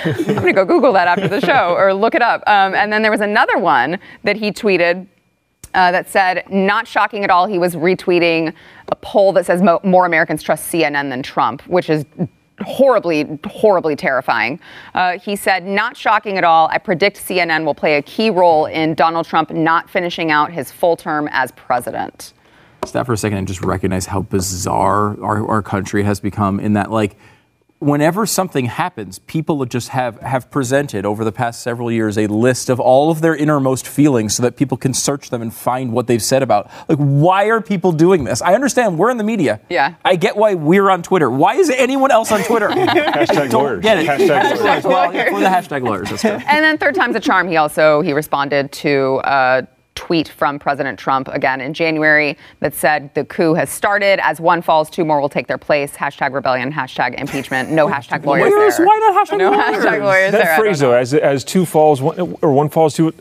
I'm 0.05 0.23
going 0.23 0.45
to 0.47 0.53
go 0.53 0.65
Google 0.65 0.91
that 0.93 1.07
after 1.07 1.27
the 1.27 1.39
show 1.39 1.75
or 1.77 1.93
look 1.93 2.15
it 2.15 2.21
up. 2.23 2.41
Um, 2.47 2.73
and 2.73 2.91
then 2.91 3.03
there 3.03 3.11
was 3.11 3.21
another 3.21 3.59
one 3.59 3.99
that 4.23 4.35
he 4.35 4.51
tweeted 4.51 5.05
uh, 5.75 5.91
that 5.91 6.09
said, 6.09 6.49
not 6.49 6.87
shocking 6.87 7.23
at 7.23 7.29
all, 7.29 7.45
he 7.45 7.59
was 7.59 7.75
retweeting 7.75 8.53
a 8.93 8.95
poll 8.97 9.33
that 9.33 9.45
says 9.45 9.61
mo- 9.61 9.81
more 9.83 10.05
Americans 10.05 10.43
trust 10.43 10.71
CNN 10.71 11.09
than 11.09 11.23
Trump, 11.23 11.63
which 11.63 11.89
is 11.89 12.05
horribly, 12.61 13.39
horribly 13.47 13.95
terrifying. 13.95 14.59
Uh, 14.93 15.17
he 15.17 15.35
said, 15.35 15.65
not 15.65 15.97
shocking 15.97 16.37
at 16.37 16.43
all. 16.43 16.67
I 16.67 16.77
predict 16.77 17.17
CNN 17.17 17.65
will 17.65 17.73
play 17.73 17.97
a 17.97 18.03
key 18.03 18.29
role 18.29 18.67
in 18.67 18.93
Donald 18.93 19.25
Trump 19.25 19.49
not 19.49 19.89
finishing 19.89 20.29
out 20.29 20.51
his 20.51 20.71
full 20.71 20.95
term 20.95 21.27
as 21.31 21.51
president. 21.53 22.33
Stop 22.85 23.07
for 23.07 23.13
a 23.13 23.17
second 23.17 23.39
and 23.39 23.47
just 23.47 23.63
recognize 23.63 24.05
how 24.05 24.21
bizarre 24.21 25.19
our, 25.23 25.47
our 25.47 25.63
country 25.63 26.03
has 26.03 26.19
become 26.19 26.59
in 26.59 26.73
that, 26.73 26.91
like, 26.91 27.17
whenever 27.83 28.25
something 28.25 28.65
happens, 28.65 29.19
people 29.19 29.63
just 29.65 29.89
have, 29.89 30.19
have 30.21 30.49
presented 30.49 31.05
over 31.05 31.23
the 31.23 31.31
past 31.31 31.61
several 31.61 31.91
years 31.91 32.17
a 32.17 32.27
list 32.27 32.69
of 32.69 32.79
all 32.79 33.11
of 33.11 33.21
their 33.21 33.35
innermost 33.35 33.87
feelings 33.87 34.35
so 34.35 34.43
that 34.43 34.55
people 34.55 34.77
can 34.77 34.93
search 34.93 35.29
them 35.29 35.41
and 35.41 35.53
find 35.53 35.91
what 35.91 36.07
they've 36.07 36.23
said 36.23 36.43
about. 36.43 36.69
Like, 36.87 36.97
why 36.97 37.45
are 37.45 37.61
people 37.61 37.91
doing 37.91 38.23
this? 38.23 38.41
I 38.41 38.53
understand 38.53 38.97
we're 38.97 39.09
in 39.11 39.17
the 39.17 39.23
media. 39.23 39.59
Yeah. 39.69 39.95
I 40.03 40.15
get 40.15 40.35
why 40.35 40.53
we're 40.53 40.89
on 40.89 41.03
Twitter. 41.03 41.29
Why 41.29 41.55
is 41.55 41.69
anyone 41.69 42.11
else 42.11 42.31
on 42.31 42.43
Twitter? 42.43 42.69
Hashtag 42.69 43.49
Don't 43.49 43.63
lawyers. 43.63 43.81
get 43.83 43.99
it. 43.99 44.07
Hashtag 44.07 44.83
lawyers. 44.83 45.31
Well, 45.31 45.41
the 45.41 45.47
hashtag 45.47 45.83
lawyers. 45.83 46.23
And 46.23 46.63
then 46.63 46.77
third 46.77 46.95
time's 46.95 47.15
a 47.15 47.19
charm. 47.19 47.47
He 47.47 47.57
also 47.57 48.01
he 48.01 48.13
responded 48.13 48.71
to 48.73 49.21
a 49.23 49.67
tweet 49.95 50.27
from 50.27 50.57
President 50.59 50.97
Trump 50.97 51.27
again 51.29 51.61
in 51.61 51.73
January 51.73 52.37
that 52.61 52.73
said 52.73 53.13
the 53.13 53.23
coup 53.25 53.53
has 53.53 53.69
started. 53.69 54.19
As 54.25 54.39
one 54.41 54.61
falls, 54.61 54.89
two 54.89 55.05
more 55.05 55.21
will 55.21 55.29
take 55.29 55.47
their 55.47 55.57
place. 55.57 55.93
Hashtag 55.95 56.33
rebellion. 56.33 56.71
Hashtag 56.71 57.19
impeachment. 57.19 57.69
No 57.71 57.87
hashtag 57.93 58.25
lawyers 58.25 58.51
Lawyers? 58.51 58.77
there. 58.77 58.85
Why 58.85 58.97
not 58.99 59.27
hashtag 59.27 59.37
no 59.37 59.51
lawyers? 59.51 59.83
hashtag 59.85 60.03
lawyers 60.03 60.31
That 60.31 60.43
don't 60.45 60.59
phrase 60.59 60.79
though, 60.79 60.93
as, 60.93 61.13
as 61.13 61.43
two 61.43 61.65
falls, 61.65 62.01
one, 62.01 62.19
or 62.41 62.51
one 62.53 62.69
falls, 62.69 62.93
two. 62.95 63.13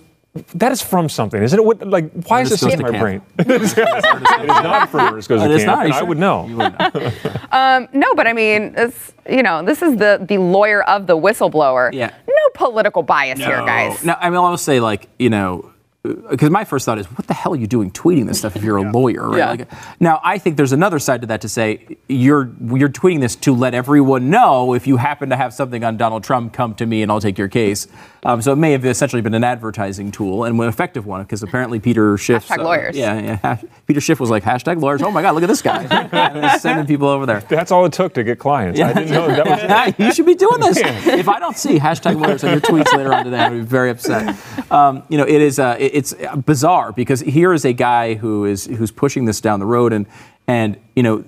That 0.55 0.73
is 0.73 0.81
from 0.81 1.11
something, 1.11 1.43
isn't 1.43 1.59
it? 1.59 1.62
What, 1.62 1.87
like, 1.87 2.11
why 2.26 2.41
is 2.41 2.49
Ernest 2.49 2.62
this 2.62 2.62
goes 2.62 2.73
in 2.73 2.81
my 2.81 2.91
camp. 2.91 3.02
brain? 3.02 3.23
it 3.55 3.62
is 3.62 3.76
not 3.76 4.88
from 4.88 5.12
Ernest 5.12 5.29
Goes 5.29 5.43
It 5.43 5.49
to 5.49 5.57
Camp, 5.59 5.67
not. 5.67 5.85
and 5.85 5.93
I 5.93 6.02
would 6.02 6.17
know. 6.17 6.47
You 6.47 6.57
would 6.57 6.79
know. 6.79 7.12
Um, 7.52 7.87
no, 7.93 8.14
but 8.14 8.26
I 8.26 8.33
mean, 8.33 8.73
it's, 8.79 9.12
you 9.29 9.43
know, 9.43 9.62
this 9.62 9.83
is 9.83 9.99
the 9.99 10.25
the 10.26 10.38
lawyer 10.38 10.83
of 10.85 11.07
the 11.07 11.19
whistleblower. 11.19 11.93
Yeah. 11.93 12.14
No 12.26 12.35
political 12.55 13.02
bias 13.02 13.41
here, 13.41 13.59
guys. 13.59 14.02
No, 14.02 14.14
I 14.19 14.31
mean, 14.31 14.38
I'll 14.38 14.57
say 14.57 14.81
like 14.81 15.09
you 15.19 15.29
know. 15.29 15.71
Because 16.04 16.50
my 16.50 16.64
first 16.64 16.85
thought 16.85 16.99
is, 16.99 17.06
what 17.12 17.28
the 17.28 17.35
hell 17.35 17.52
are 17.52 17.56
you 17.56 17.68
doing 17.68 17.92
tweeting 17.92 18.26
this 18.26 18.40
stuff 18.40 18.56
if 18.56 18.64
you're 18.64 18.76
a 18.76 18.90
lawyer? 18.90 19.28
Right? 19.28 19.38
Yeah. 19.38 19.50
Like, 19.50 19.68
now, 20.00 20.21
I 20.25 20.37
think 20.38 20.56
there's 20.56 20.73
another 20.73 20.99
side 20.99 21.21
to 21.21 21.28
that 21.28 21.42
to 21.42 21.49
say 21.49 21.97
you're 22.09 22.50
you're 22.75 22.88
tweeting 22.88 23.21
this 23.21 23.37
to 23.37 23.54
let 23.54 23.73
everyone 23.73 24.28
know 24.28 24.75
if 24.75 24.88
you 24.88 24.97
happen 24.97 25.30
to 25.30 25.37
have 25.37 25.54
something 25.54 25.85
on 25.85 25.97
Donald 25.97 26.25
Trump, 26.25 26.54
come 26.54 26.75
to 26.75 26.87
me 26.87 27.02
and 27.02 27.12
I'll 27.12 27.21
take 27.21 27.38
your 27.38 27.47
case. 27.47 27.87
Um, 28.25 28.42
so 28.42 28.52
it 28.52 28.56
may 28.56 28.73
have 28.73 28.85
essentially 28.85 29.23
been 29.23 29.35
an 29.35 29.44
advertising 29.44 30.11
tool 30.11 30.42
and 30.42 30.59
an 30.61 30.68
effective 30.68 31.06
one 31.06 31.23
because 31.23 31.42
apparently 31.44 31.78
Peter 31.78 32.16
Schiff. 32.18 32.49
Hashtag 32.49 32.64
lawyers. 32.64 32.97
Yeah, 32.97 33.21
yeah. 33.21 33.37
hash- 33.37 33.64
Peter 33.87 34.00
Schiff 34.00 34.18
was 34.18 34.30
like 34.30 34.42
hashtag 34.42 34.80
lawyers. 34.82 35.02
Oh 35.02 35.11
my 35.12 35.23
God, 35.23 35.35
look 35.35 35.44
at 35.44 35.49
this 35.49 35.62
guy, 35.62 36.56
sending 36.59 36.87
people 36.87 37.06
over 37.09 37.26
there. 37.26 37.40
That's 37.49 37.71
all 37.71 37.85
it 37.85 37.92
took 37.92 38.14
to 38.14 38.25
get 38.25 38.40
clients. 38.40 38.80
I 38.80 38.92
didn't 38.92 39.11
know 39.11 39.28
that 39.28 39.47
was. 39.47 39.94
you 39.99 40.12
should 40.12 40.26
be 40.26 40.35
doing 40.35 40.59
this. 40.61 40.78
If 40.78 41.28
I 41.28 41.38
don't 41.38 41.56
see 41.56 41.78
hashtag 41.78 42.21
lawyers 42.21 42.42
on 42.42 42.50
your 42.50 42.61
tweets 42.61 42.92
later 42.97 43.12
on 43.14 43.25
today, 43.25 43.38
I'll 43.38 43.50
be 43.52 43.61
very 43.61 43.90
upset. 43.90 44.37
Um, 44.73 45.04
you 45.09 45.16
know, 45.18 45.25
it 45.26 45.40
is 45.40 45.61
uh, 45.61 45.76
it- 45.78 45.91
it's 45.92 46.14
bizarre 46.44 46.92
because 46.92 47.20
here 47.20 47.52
is 47.52 47.64
a 47.64 47.72
guy 47.72 48.14
who 48.14 48.44
is 48.44 48.66
who's 48.66 48.90
pushing 48.90 49.25
this 49.25 49.40
down 49.40 49.61
the 49.61 49.66
road, 49.66 49.92
and 49.92 50.06
and 50.46 50.78
you 50.96 51.02
know. 51.02 51.25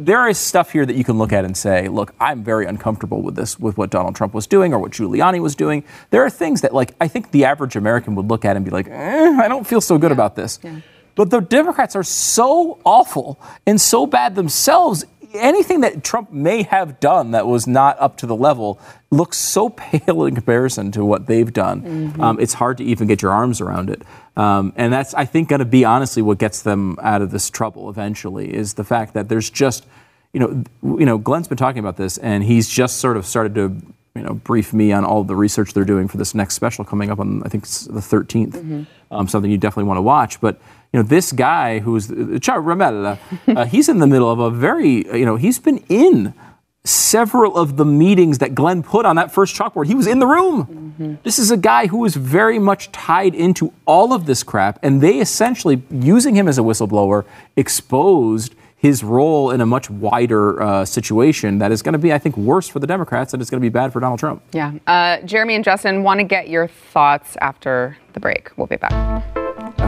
There 0.00 0.28
is 0.28 0.38
stuff 0.38 0.70
here 0.70 0.86
that 0.86 0.94
you 0.94 1.02
can 1.02 1.18
look 1.18 1.32
at 1.32 1.44
and 1.44 1.56
say, 1.56 1.88
look, 1.88 2.14
I'm 2.20 2.44
very 2.44 2.66
uncomfortable 2.66 3.20
with 3.20 3.34
this, 3.34 3.58
with 3.58 3.76
what 3.76 3.90
Donald 3.90 4.14
Trump 4.14 4.32
was 4.32 4.46
doing 4.46 4.72
or 4.72 4.78
what 4.78 4.92
Giuliani 4.92 5.40
was 5.40 5.56
doing. 5.56 5.82
There 6.10 6.22
are 6.24 6.30
things 6.30 6.60
that, 6.60 6.72
like, 6.72 6.94
I 7.00 7.08
think 7.08 7.32
the 7.32 7.46
average 7.46 7.74
American 7.74 8.14
would 8.14 8.30
look 8.30 8.44
at 8.44 8.54
and 8.54 8.64
be 8.64 8.70
like, 8.70 8.86
eh, 8.86 9.36
I 9.40 9.48
don't 9.48 9.66
feel 9.66 9.80
so 9.80 9.98
good 9.98 10.12
about 10.12 10.36
this. 10.36 10.60
But 11.16 11.30
the 11.30 11.40
Democrats 11.40 11.96
are 11.96 12.04
so 12.04 12.78
awful 12.84 13.40
and 13.66 13.80
so 13.80 14.06
bad 14.06 14.36
themselves. 14.36 15.04
Anything 15.34 15.80
that 15.82 16.02
Trump 16.02 16.32
may 16.32 16.62
have 16.62 17.00
done 17.00 17.32
that 17.32 17.46
was 17.46 17.66
not 17.66 17.98
up 18.00 18.16
to 18.18 18.26
the 18.26 18.34
level 18.34 18.80
looks 19.10 19.36
so 19.36 19.68
pale 19.70 20.24
in 20.24 20.34
comparison 20.34 20.90
to 20.92 21.04
what 21.04 21.26
they've 21.26 21.52
done. 21.52 22.14
Um, 22.20 22.40
it's 22.40 22.54
hard 22.54 22.78
to 22.78 22.84
even 22.84 23.06
get 23.06 23.22
your 23.22 23.32
arms 23.32 23.60
around 23.60 23.90
it. 23.90 24.02
Um, 24.36 24.72
and 24.76 24.92
that's, 24.92 25.14
I 25.14 25.24
think, 25.24 25.48
going 25.48 25.58
to 25.58 25.64
be 25.64 25.84
honestly 25.84 26.22
what 26.22 26.38
gets 26.38 26.62
them 26.62 26.96
out 27.02 27.22
of 27.22 27.30
this 27.30 27.50
trouble 27.50 27.90
eventually 27.90 28.54
is 28.54 28.74
the 28.74 28.84
fact 28.84 29.14
that 29.14 29.28
there's 29.28 29.50
just, 29.50 29.84
you 30.32 30.40
know, 30.40 30.64
you 30.98 31.06
know, 31.06 31.18
Glenn's 31.18 31.48
been 31.48 31.58
talking 31.58 31.80
about 31.80 31.96
this, 31.96 32.18
and 32.18 32.44
he's 32.44 32.68
just 32.68 32.98
sort 32.98 33.16
of 33.16 33.26
started 33.26 33.54
to 33.56 33.82
you 34.14 34.22
know, 34.22 34.34
brief 34.34 34.72
me 34.72 34.92
on 34.92 35.04
all 35.04 35.22
the 35.22 35.36
research 35.36 35.74
they're 35.74 35.84
doing 35.84 36.08
for 36.08 36.16
this 36.16 36.34
next 36.34 36.54
special 36.54 36.84
coming 36.84 37.10
up 37.10 37.20
on, 37.20 37.42
I 37.44 37.48
think 37.48 37.64
it's 37.64 37.84
the 37.84 38.00
13th. 38.00 38.86
Um, 39.10 39.28
something 39.28 39.50
you 39.50 39.58
definitely 39.58 39.84
want 39.84 39.98
to 39.98 40.02
watch. 40.02 40.40
But, 40.40 40.60
you 40.92 41.00
know, 41.00 41.02
this 41.02 41.32
guy 41.32 41.80
who's, 41.80 42.08
Ciaramella, 42.08 43.18
uh, 43.48 43.64
he's 43.66 43.88
in 43.88 43.98
the 43.98 44.06
middle 44.06 44.30
of 44.30 44.38
a 44.38 44.50
very, 44.50 45.06
you 45.18 45.26
know, 45.26 45.36
he's 45.36 45.58
been 45.58 45.78
in 45.88 46.34
several 46.84 47.56
of 47.56 47.76
the 47.76 47.84
meetings 47.84 48.38
that 48.38 48.54
Glenn 48.54 48.82
put 48.82 49.04
on 49.04 49.16
that 49.16 49.30
first 49.30 49.54
chalkboard. 49.54 49.86
He 49.86 49.94
was 49.94 50.06
in 50.06 50.18
the 50.18 50.26
room. 50.26 51.18
This 51.22 51.38
is 51.38 51.50
a 51.50 51.56
guy 51.56 51.86
who 51.86 52.04
is 52.04 52.16
very 52.16 52.58
much 52.58 52.90
tied 52.90 53.34
into 53.34 53.72
all 53.86 54.12
of 54.12 54.26
this 54.26 54.42
crap, 54.42 54.78
and 54.82 55.00
they 55.00 55.20
essentially, 55.20 55.82
using 55.90 56.34
him 56.34 56.48
as 56.48 56.58
a 56.58 56.62
whistleblower, 56.62 57.24
exposed 57.56 58.54
his 58.78 59.04
role 59.04 59.50
in 59.50 59.60
a 59.60 59.66
much 59.66 59.90
wider 59.90 60.62
uh, 60.62 60.84
situation 60.84 61.58
that 61.58 61.72
is 61.72 61.82
going 61.82 61.92
to 61.92 61.98
be, 61.98 62.12
I 62.12 62.18
think, 62.18 62.36
worse 62.36 62.68
for 62.68 62.78
the 62.78 62.86
Democrats 62.86 63.32
and 63.32 63.42
it's 63.42 63.50
going 63.50 63.60
to 63.60 63.64
be 63.64 63.70
bad 63.70 63.92
for 63.92 63.98
Donald 63.98 64.20
Trump. 64.20 64.42
Yeah. 64.52 64.72
Uh, 64.86 65.20
Jeremy 65.22 65.56
and 65.56 65.64
Justin 65.64 66.04
want 66.04 66.20
to 66.20 66.24
get 66.24 66.48
your 66.48 66.68
thoughts 66.68 67.36
after 67.40 67.98
the 68.12 68.20
break. 68.20 68.50
We'll 68.56 68.68
be 68.68 68.76
back. 68.76 69.37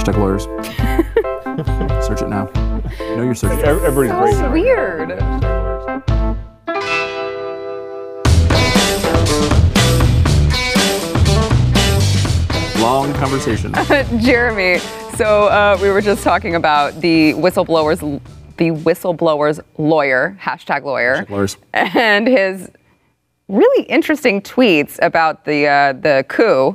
Hashtag 0.01 0.17
lawyers. 0.17 0.45
Search 2.07 2.23
it 2.23 2.31
now. 2.31 2.49
You 3.01 3.17
know 3.17 3.23
you're 3.23 3.35
searching. 3.35 3.59
Everybody's 3.59 4.13
great. 4.13 4.35
So 4.35 4.51
weird. 4.51 5.11
Long 12.81 13.13
conversation. 13.13 13.75
Jeremy, 14.23 14.79
so 15.17 15.49
uh, 15.49 15.77
we 15.83 15.91
were 15.91 16.01
just 16.01 16.25
talking 16.25 16.55
about 16.55 16.99
the 17.03 17.35
whistleblowers, 17.35 18.01
the 18.57 18.71
whistleblower's 18.71 19.61
lawyer, 19.77 20.35
hashtag 20.41 20.85
lawyer, 20.85 21.27
lawyers. 21.29 21.59
and 21.75 22.27
his 22.27 22.71
really 23.49 23.85
interesting 23.85 24.41
tweets 24.41 24.99
about 25.03 25.45
the 25.45 25.67
uh, 25.67 25.93
the 25.93 26.25
coup 26.29 26.75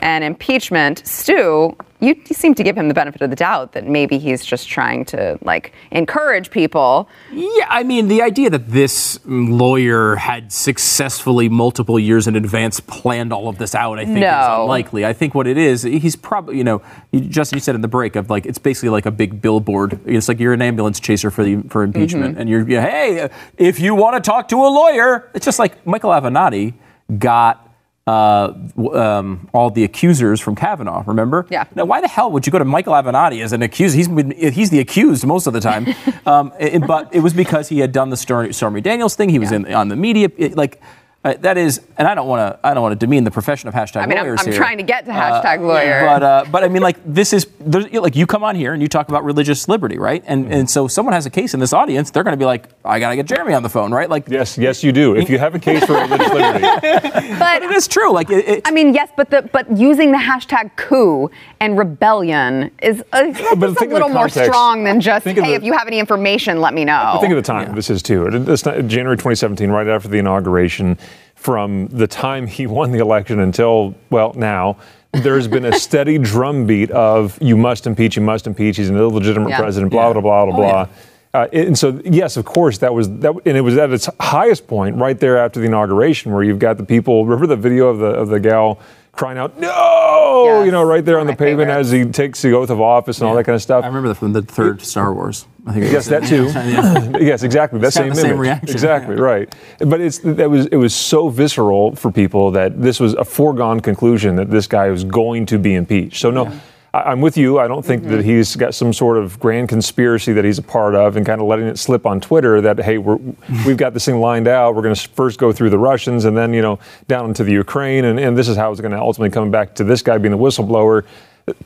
and 0.00 0.24
impeachment. 0.24 1.06
Stu, 1.06 1.76
you, 2.04 2.14
you 2.28 2.34
seem 2.34 2.54
to 2.54 2.62
give 2.62 2.76
him 2.76 2.88
the 2.88 2.94
benefit 2.94 3.22
of 3.22 3.30
the 3.30 3.36
doubt 3.36 3.72
that 3.72 3.86
maybe 3.86 4.18
he's 4.18 4.44
just 4.44 4.68
trying 4.68 5.04
to 5.06 5.38
like 5.42 5.72
encourage 5.90 6.50
people. 6.50 7.08
Yeah, 7.32 7.66
I 7.68 7.82
mean, 7.82 8.08
the 8.08 8.22
idea 8.22 8.50
that 8.50 8.70
this 8.70 9.18
lawyer 9.24 10.16
had 10.16 10.52
successfully 10.52 11.48
multiple 11.48 11.98
years 11.98 12.26
in 12.26 12.36
advance 12.36 12.80
planned 12.80 13.32
all 13.32 13.48
of 13.48 13.58
this 13.58 13.74
out, 13.74 13.98
I 13.98 14.04
think 14.04 14.18
is 14.18 14.24
unlikely. 14.24 15.06
I 15.06 15.12
think 15.12 15.34
what 15.34 15.46
it 15.46 15.56
is, 15.56 15.82
he's 15.82 16.16
probably, 16.16 16.58
you 16.58 16.64
know, 16.64 16.82
you, 17.10 17.20
Justin, 17.20 17.56
you 17.56 17.60
said 17.60 17.74
in 17.74 17.80
the 17.80 17.88
break 17.88 18.16
of 18.16 18.30
like, 18.30 18.46
it's 18.46 18.58
basically 18.58 18.90
like 18.90 19.06
a 19.06 19.10
big 19.10 19.40
billboard. 19.40 19.98
It's 20.04 20.28
like 20.28 20.38
you're 20.38 20.52
an 20.52 20.62
ambulance 20.62 21.00
chaser 21.00 21.30
for 21.30 21.42
the 21.44 21.62
for 21.68 21.82
impeachment, 21.82 22.32
mm-hmm. 22.32 22.40
and 22.40 22.50
you're, 22.50 22.68
you 22.68 22.80
hey, 22.80 23.30
if 23.56 23.80
you 23.80 23.94
want 23.94 24.22
to 24.22 24.30
talk 24.30 24.48
to 24.48 24.56
a 24.56 24.68
lawyer, 24.68 25.30
it's 25.34 25.44
just 25.44 25.58
like 25.58 25.86
Michael 25.86 26.10
Avenatti 26.10 26.74
got. 27.18 27.63
Uh, 28.06 28.52
um, 28.92 29.48
all 29.54 29.70
the 29.70 29.82
accusers 29.82 30.38
from 30.38 30.54
Kavanaugh, 30.54 31.02
remember? 31.06 31.46
Yeah. 31.48 31.64
Now, 31.74 31.86
why 31.86 32.02
the 32.02 32.08
hell 32.08 32.30
would 32.32 32.46
you 32.46 32.52
go 32.52 32.58
to 32.58 32.64
Michael 32.66 32.92
Avenatti 32.92 33.42
as 33.42 33.54
an 33.54 33.62
accused? 33.62 33.96
He's 33.96 34.08
been, 34.08 34.30
he's 34.32 34.68
the 34.68 34.78
accused 34.80 35.24
most 35.26 35.46
of 35.46 35.54
the 35.54 35.60
time. 35.60 35.86
um, 36.26 36.52
and- 36.60 36.86
but 36.86 37.14
it 37.14 37.20
was 37.20 37.32
because 37.32 37.70
he 37.70 37.78
had 37.78 37.92
done 37.92 38.10
the 38.10 38.16
Stormy, 38.18 38.80
Daniels 38.82 39.16
thing. 39.16 39.30
He 39.30 39.38
was 39.38 39.52
in 39.52 39.72
on 39.72 39.88
the 39.88 39.96
media. 39.96 40.28
It, 40.36 40.54
like 40.54 40.82
uh, 41.24 41.32
that 41.40 41.56
is, 41.56 41.80
and 41.96 42.06
I 42.06 42.14
don't 42.14 42.28
want 42.28 42.40
to. 42.52 42.66
I 42.66 42.74
don't 42.74 42.82
want 42.82 42.92
to 42.92 43.06
demean 43.06 43.24
the 43.24 43.30
profession 43.30 43.66
of 43.66 43.74
hashtag 43.74 44.02
I 44.02 44.06
mean, 44.06 44.18
I'm, 44.18 44.38
I'm 44.38 44.44
here. 44.46 44.54
trying 44.54 44.76
to 44.76 44.82
get 44.82 45.06
to 45.06 45.10
hashtag 45.10 45.60
lawyer. 45.60 46.04
But 46.04 46.22
uh, 46.22 46.44
but 46.50 46.62
I 46.64 46.68
mean, 46.68 46.82
like 46.82 46.98
this 47.06 47.32
is 47.32 47.46
there's, 47.60 47.90
like 47.92 48.14
you 48.14 48.26
come 48.26 48.44
on 48.44 48.56
here 48.56 48.74
and 48.74 48.82
you 48.82 48.88
talk 48.88 49.08
about 49.08 49.24
religious 49.24 49.66
liberty, 49.66 49.96
right? 49.96 50.22
And 50.26 50.52
and 50.52 50.68
so 50.68 50.86
someone 50.86 51.14
has 51.14 51.24
a 51.24 51.30
case 51.30 51.54
in 51.54 51.60
this 51.60 51.72
audience, 51.72 52.10
they're 52.10 52.24
going 52.24 52.34
to 52.34 52.38
be 52.38 52.44
like, 52.44 52.68
I 52.84 53.00
got 53.00 53.08
to 53.08 53.16
get 53.16 53.24
Jeremy 53.24 53.54
on 53.54 53.62
the 53.62 53.70
phone, 53.70 53.90
right? 53.90 54.10
Like, 54.10 54.28
Yes, 54.28 54.58
yes, 54.58 54.84
you 54.84 54.92
do. 54.92 55.16
If 55.16 55.30
you 55.30 55.38
have 55.38 55.54
a 55.54 55.58
case 55.58 55.82
for 55.86 55.94
religious 55.94 56.28
liberty, 56.30 56.60
but 57.38 57.62
it 57.62 57.70
is 57.70 57.88
true. 57.88 58.12
Like, 58.12 58.28
it, 58.28 58.46
it, 58.46 58.62
I 58.66 58.70
mean, 58.70 58.92
yes, 58.92 59.10
but 59.16 59.30
the 59.30 59.48
but 59.50 59.74
using 59.74 60.12
the 60.12 60.18
hashtag 60.18 60.76
coup 60.76 61.30
and 61.60 61.78
rebellion 61.78 62.70
is 62.82 63.02
uh, 63.12 63.32
that's 63.32 63.40
But 63.56 63.68
just 63.68 63.80
a 63.80 63.84
of 63.84 63.88
the 63.88 63.94
little 63.94 64.08
more 64.10 64.28
strong 64.28 64.84
than 64.84 65.00
just 65.00 65.24
Think 65.24 65.38
of 65.38 65.44
hey, 65.44 65.52
the- 65.52 65.56
if 65.56 65.62
you 65.62 65.72
have 65.72 65.86
any 65.86 65.98
information, 65.98 66.60
let 66.60 66.74
me 66.74 66.84
know. 66.84 67.16
Think 67.20 67.32
of 67.32 67.36
the 67.36 67.42
time 67.42 67.74
this 67.74 67.88
is 67.88 68.02
too. 68.02 68.26
It's 68.52 68.66
not, 68.66 68.86
January 68.88 69.16
2017, 69.16 69.70
right 69.70 69.88
after 69.88 70.08
the 70.08 70.18
inauguration. 70.18 70.98
From 71.34 71.88
the 71.88 72.06
time 72.06 72.46
he 72.46 72.66
won 72.66 72.90
the 72.92 73.00
election 73.00 73.38
until 73.40 73.94
well 74.10 74.32
now, 74.34 74.76
there's 75.12 75.46
been 75.46 75.64
a 75.66 75.72
steady 75.78 76.16
drumbeat 76.18 76.90
of 76.90 77.38
you 77.42 77.56
must 77.56 77.86
impeach, 77.86 78.16
you 78.16 78.22
must 78.22 78.46
impeach. 78.46 78.78
He's 78.78 78.88
an 78.88 78.96
illegitimate 78.96 79.50
Yeah. 79.50 79.58
president. 79.60 79.92
Blah 79.92 80.12
blah 80.12 80.22
blah 80.22 80.46
blah 80.46 80.56
blah. 80.56 80.86
Uh, 81.34 81.48
and 81.52 81.76
so, 81.76 82.00
yes, 82.04 82.36
of 82.36 82.44
course, 82.44 82.78
that 82.78 82.94
was 82.94 83.10
that, 83.18 83.34
and 83.44 83.56
it 83.56 83.60
was 83.60 83.76
at 83.76 83.90
its 83.90 84.08
highest 84.20 84.68
point 84.68 84.96
right 84.96 85.18
there 85.18 85.36
after 85.36 85.58
the 85.60 85.66
inauguration, 85.66 86.32
where 86.32 86.44
you've 86.44 86.60
got 86.60 86.76
the 86.78 86.84
people. 86.84 87.24
Remember 87.26 87.46
the 87.48 87.56
video 87.60 87.88
of 87.88 87.98
the 87.98 88.06
of 88.06 88.28
the 88.28 88.38
gal 88.40 88.78
crying 89.12 89.36
out, 89.36 89.58
"No!" 89.60 90.44
Yes, 90.46 90.66
you 90.66 90.72
know, 90.72 90.82
right 90.84 91.04
there 91.04 91.18
on 91.18 91.26
one 91.26 91.34
the 91.34 91.36
pavement 91.36 91.68
favorites. 91.70 91.88
as 91.88 91.92
he 91.92 92.04
takes 92.06 92.40
the 92.40 92.52
oath 92.52 92.70
of 92.70 92.80
office 92.80 93.18
and 93.18 93.28
all 93.28 93.34
that 93.34 93.44
kind 93.44 93.56
of 93.56 93.62
stuff. 93.62 93.82
I 93.84 93.88
remember 93.88 94.08
that 94.08 94.14
from 94.16 94.32
the 94.32 94.42
third 94.42 94.80
Star 94.82 95.12
Wars. 95.12 95.46
I 95.66 95.72
think. 95.72 95.92
Yes, 95.92 96.06
that 96.08 96.24
too. 96.24 96.46
Yeah. 96.46 97.18
yes, 97.20 97.42
exactly. 97.42 97.80
That 97.80 97.92
same 97.92 98.10
the 98.10 98.16
same 98.16 98.26
image. 98.32 98.38
reaction. 98.38 98.70
Exactly 98.70 99.16
Yeah. 99.16 99.22
right. 99.22 99.54
But 99.78 100.00
it's 100.00 100.18
that 100.18 100.50
was 100.50 100.66
it 100.66 100.76
was 100.76 100.94
so 100.94 101.28
visceral 101.28 101.96
for 101.96 102.12
people 102.12 102.50
that 102.52 102.80
this 102.80 103.00
was 103.00 103.14
a 103.14 103.24
foregone 103.24 103.80
conclusion 103.80 104.36
that 104.36 104.50
this 104.50 104.66
guy 104.66 104.90
was 104.90 105.04
going 105.04 105.46
to 105.46 105.58
be 105.58 105.74
impeached. 105.74 106.20
So 106.20 106.30
no. 106.30 106.52
I, 106.92 107.10
am 107.10 107.20
with 107.20 107.36
you. 107.36 107.58
I 107.58 107.66
don't 107.66 107.84
think 107.84 108.02
mm-hmm. 108.02 108.12
that 108.12 108.24
he's 108.24 108.54
got 108.54 108.72
some 108.72 108.92
sort 108.92 109.16
of 109.16 109.40
grand 109.40 109.68
conspiracy 109.68 110.32
that 110.32 110.44
he's 110.44 110.58
a 110.58 110.62
part 110.62 110.94
of 110.94 111.16
and 111.16 111.26
kind 111.26 111.40
of 111.40 111.48
letting 111.48 111.66
it 111.66 111.76
slip 111.76 112.06
on 112.06 112.20
Twitter 112.20 112.60
that, 112.60 112.78
hey, 112.78 112.98
we're, 112.98 113.16
we've 113.66 113.76
got 113.76 113.94
this 113.94 114.04
thing 114.04 114.20
lined 114.20 114.46
out. 114.46 114.76
We're 114.76 114.82
going 114.82 114.94
to 114.94 115.08
first 115.10 115.40
go 115.40 115.50
through 115.50 115.70
the 115.70 115.78
Russians 115.78 116.24
and 116.24 116.36
then, 116.36 116.54
you 116.54 116.62
know, 116.62 116.78
down 117.08 117.26
into 117.26 117.42
the 117.42 117.50
Ukraine. 117.50 118.04
And, 118.04 118.20
and 118.20 118.38
this 118.38 118.48
is 118.48 118.56
how 118.56 118.70
it's 118.70 118.80
going 118.80 118.92
to 118.92 119.00
ultimately 119.00 119.30
come 119.30 119.50
back 119.50 119.74
to 119.74 119.84
this 119.84 120.02
guy 120.02 120.18
being 120.18 120.30
the 120.30 120.38
whistleblower. 120.38 121.04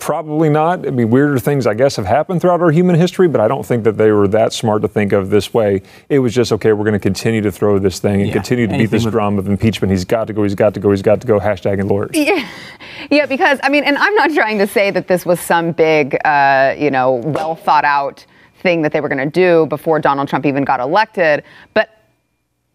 Probably 0.00 0.48
not. 0.48 0.86
I 0.88 0.90
mean, 0.90 1.08
weirder 1.08 1.38
things, 1.38 1.64
I 1.64 1.74
guess, 1.74 1.94
have 1.96 2.06
happened 2.06 2.40
throughout 2.40 2.60
our 2.60 2.72
human 2.72 2.96
history, 2.96 3.28
but 3.28 3.40
I 3.40 3.46
don't 3.46 3.64
think 3.64 3.84
that 3.84 3.96
they 3.96 4.10
were 4.10 4.26
that 4.28 4.52
smart 4.52 4.82
to 4.82 4.88
think 4.88 5.12
of 5.12 5.30
this 5.30 5.54
way. 5.54 5.82
It 6.08 6.18
was 6.18 6.34
just, 6.34 6.50
okay, 6.52 6.72
we're 6.72 6.82
going 6.82 6.94
to 6.94 6.98
continue 6.98 7.40
to 7.42 7.52
throw 7.52 7.78
this 7.78 8.00
thing 8.00 8.20
and 8.20 8.26
yeah. 8.26 8.32
continue 8.32 8.66
to 8.66 8.76
beat 8.76 8.90
this 8.90 9.04
drum 9.04 9.38
of 9.38 9.46
impeachment. 9.46 9.92
He's 9.92 10.04
got 10.04 10.26
to 10.26 10.32
go, 10.32 10.42
he's 10.42 10.56
got 10.56 10.74
to 10.74 10.80
go, 10.80 10.90
he's 10.90 11.02
got 11.02 11.20
to 11.20 11.28
go, 11.28 11.38
hashtag 11.38 11.78
and 11.78 11.88
lawyers. 11.88 12.10
Yeah. 12.14 12.48
yeah, 13.08 13.26
because, 13.26 13.60
I 13.62 13.68
mean, 13.68 13.84
and 13.84 13.96
I'm 13.98 14.14
not 14.16 14.32
trying 14.32 14.58
to 14.58 14.66
say 14.66 14.90
that 14.90 15.06
this 15.06 15.24
was 15.24 15.38
some 15.38 15.70
big, 15.70 16.18
uh, 16.24 16.74
you 16.76 16.90
know, 16.90 17.12
well 17.12 17.54
thought 17.54 17.84
out 17.84 18.26
thing 18.62 18.82
that 18.82 18.92
they 18.92 19.00
were 19.00 19.08
going 19.08 19.18
to 19.18 19.30
do 19.30 19.66
before 19.66 20.00
Donald 20.00 20.28
Trump 20.28 20.44
even 20.44 20.64
got 20.64 20.80
elected, 20.80 21.44
but 21.74 21.97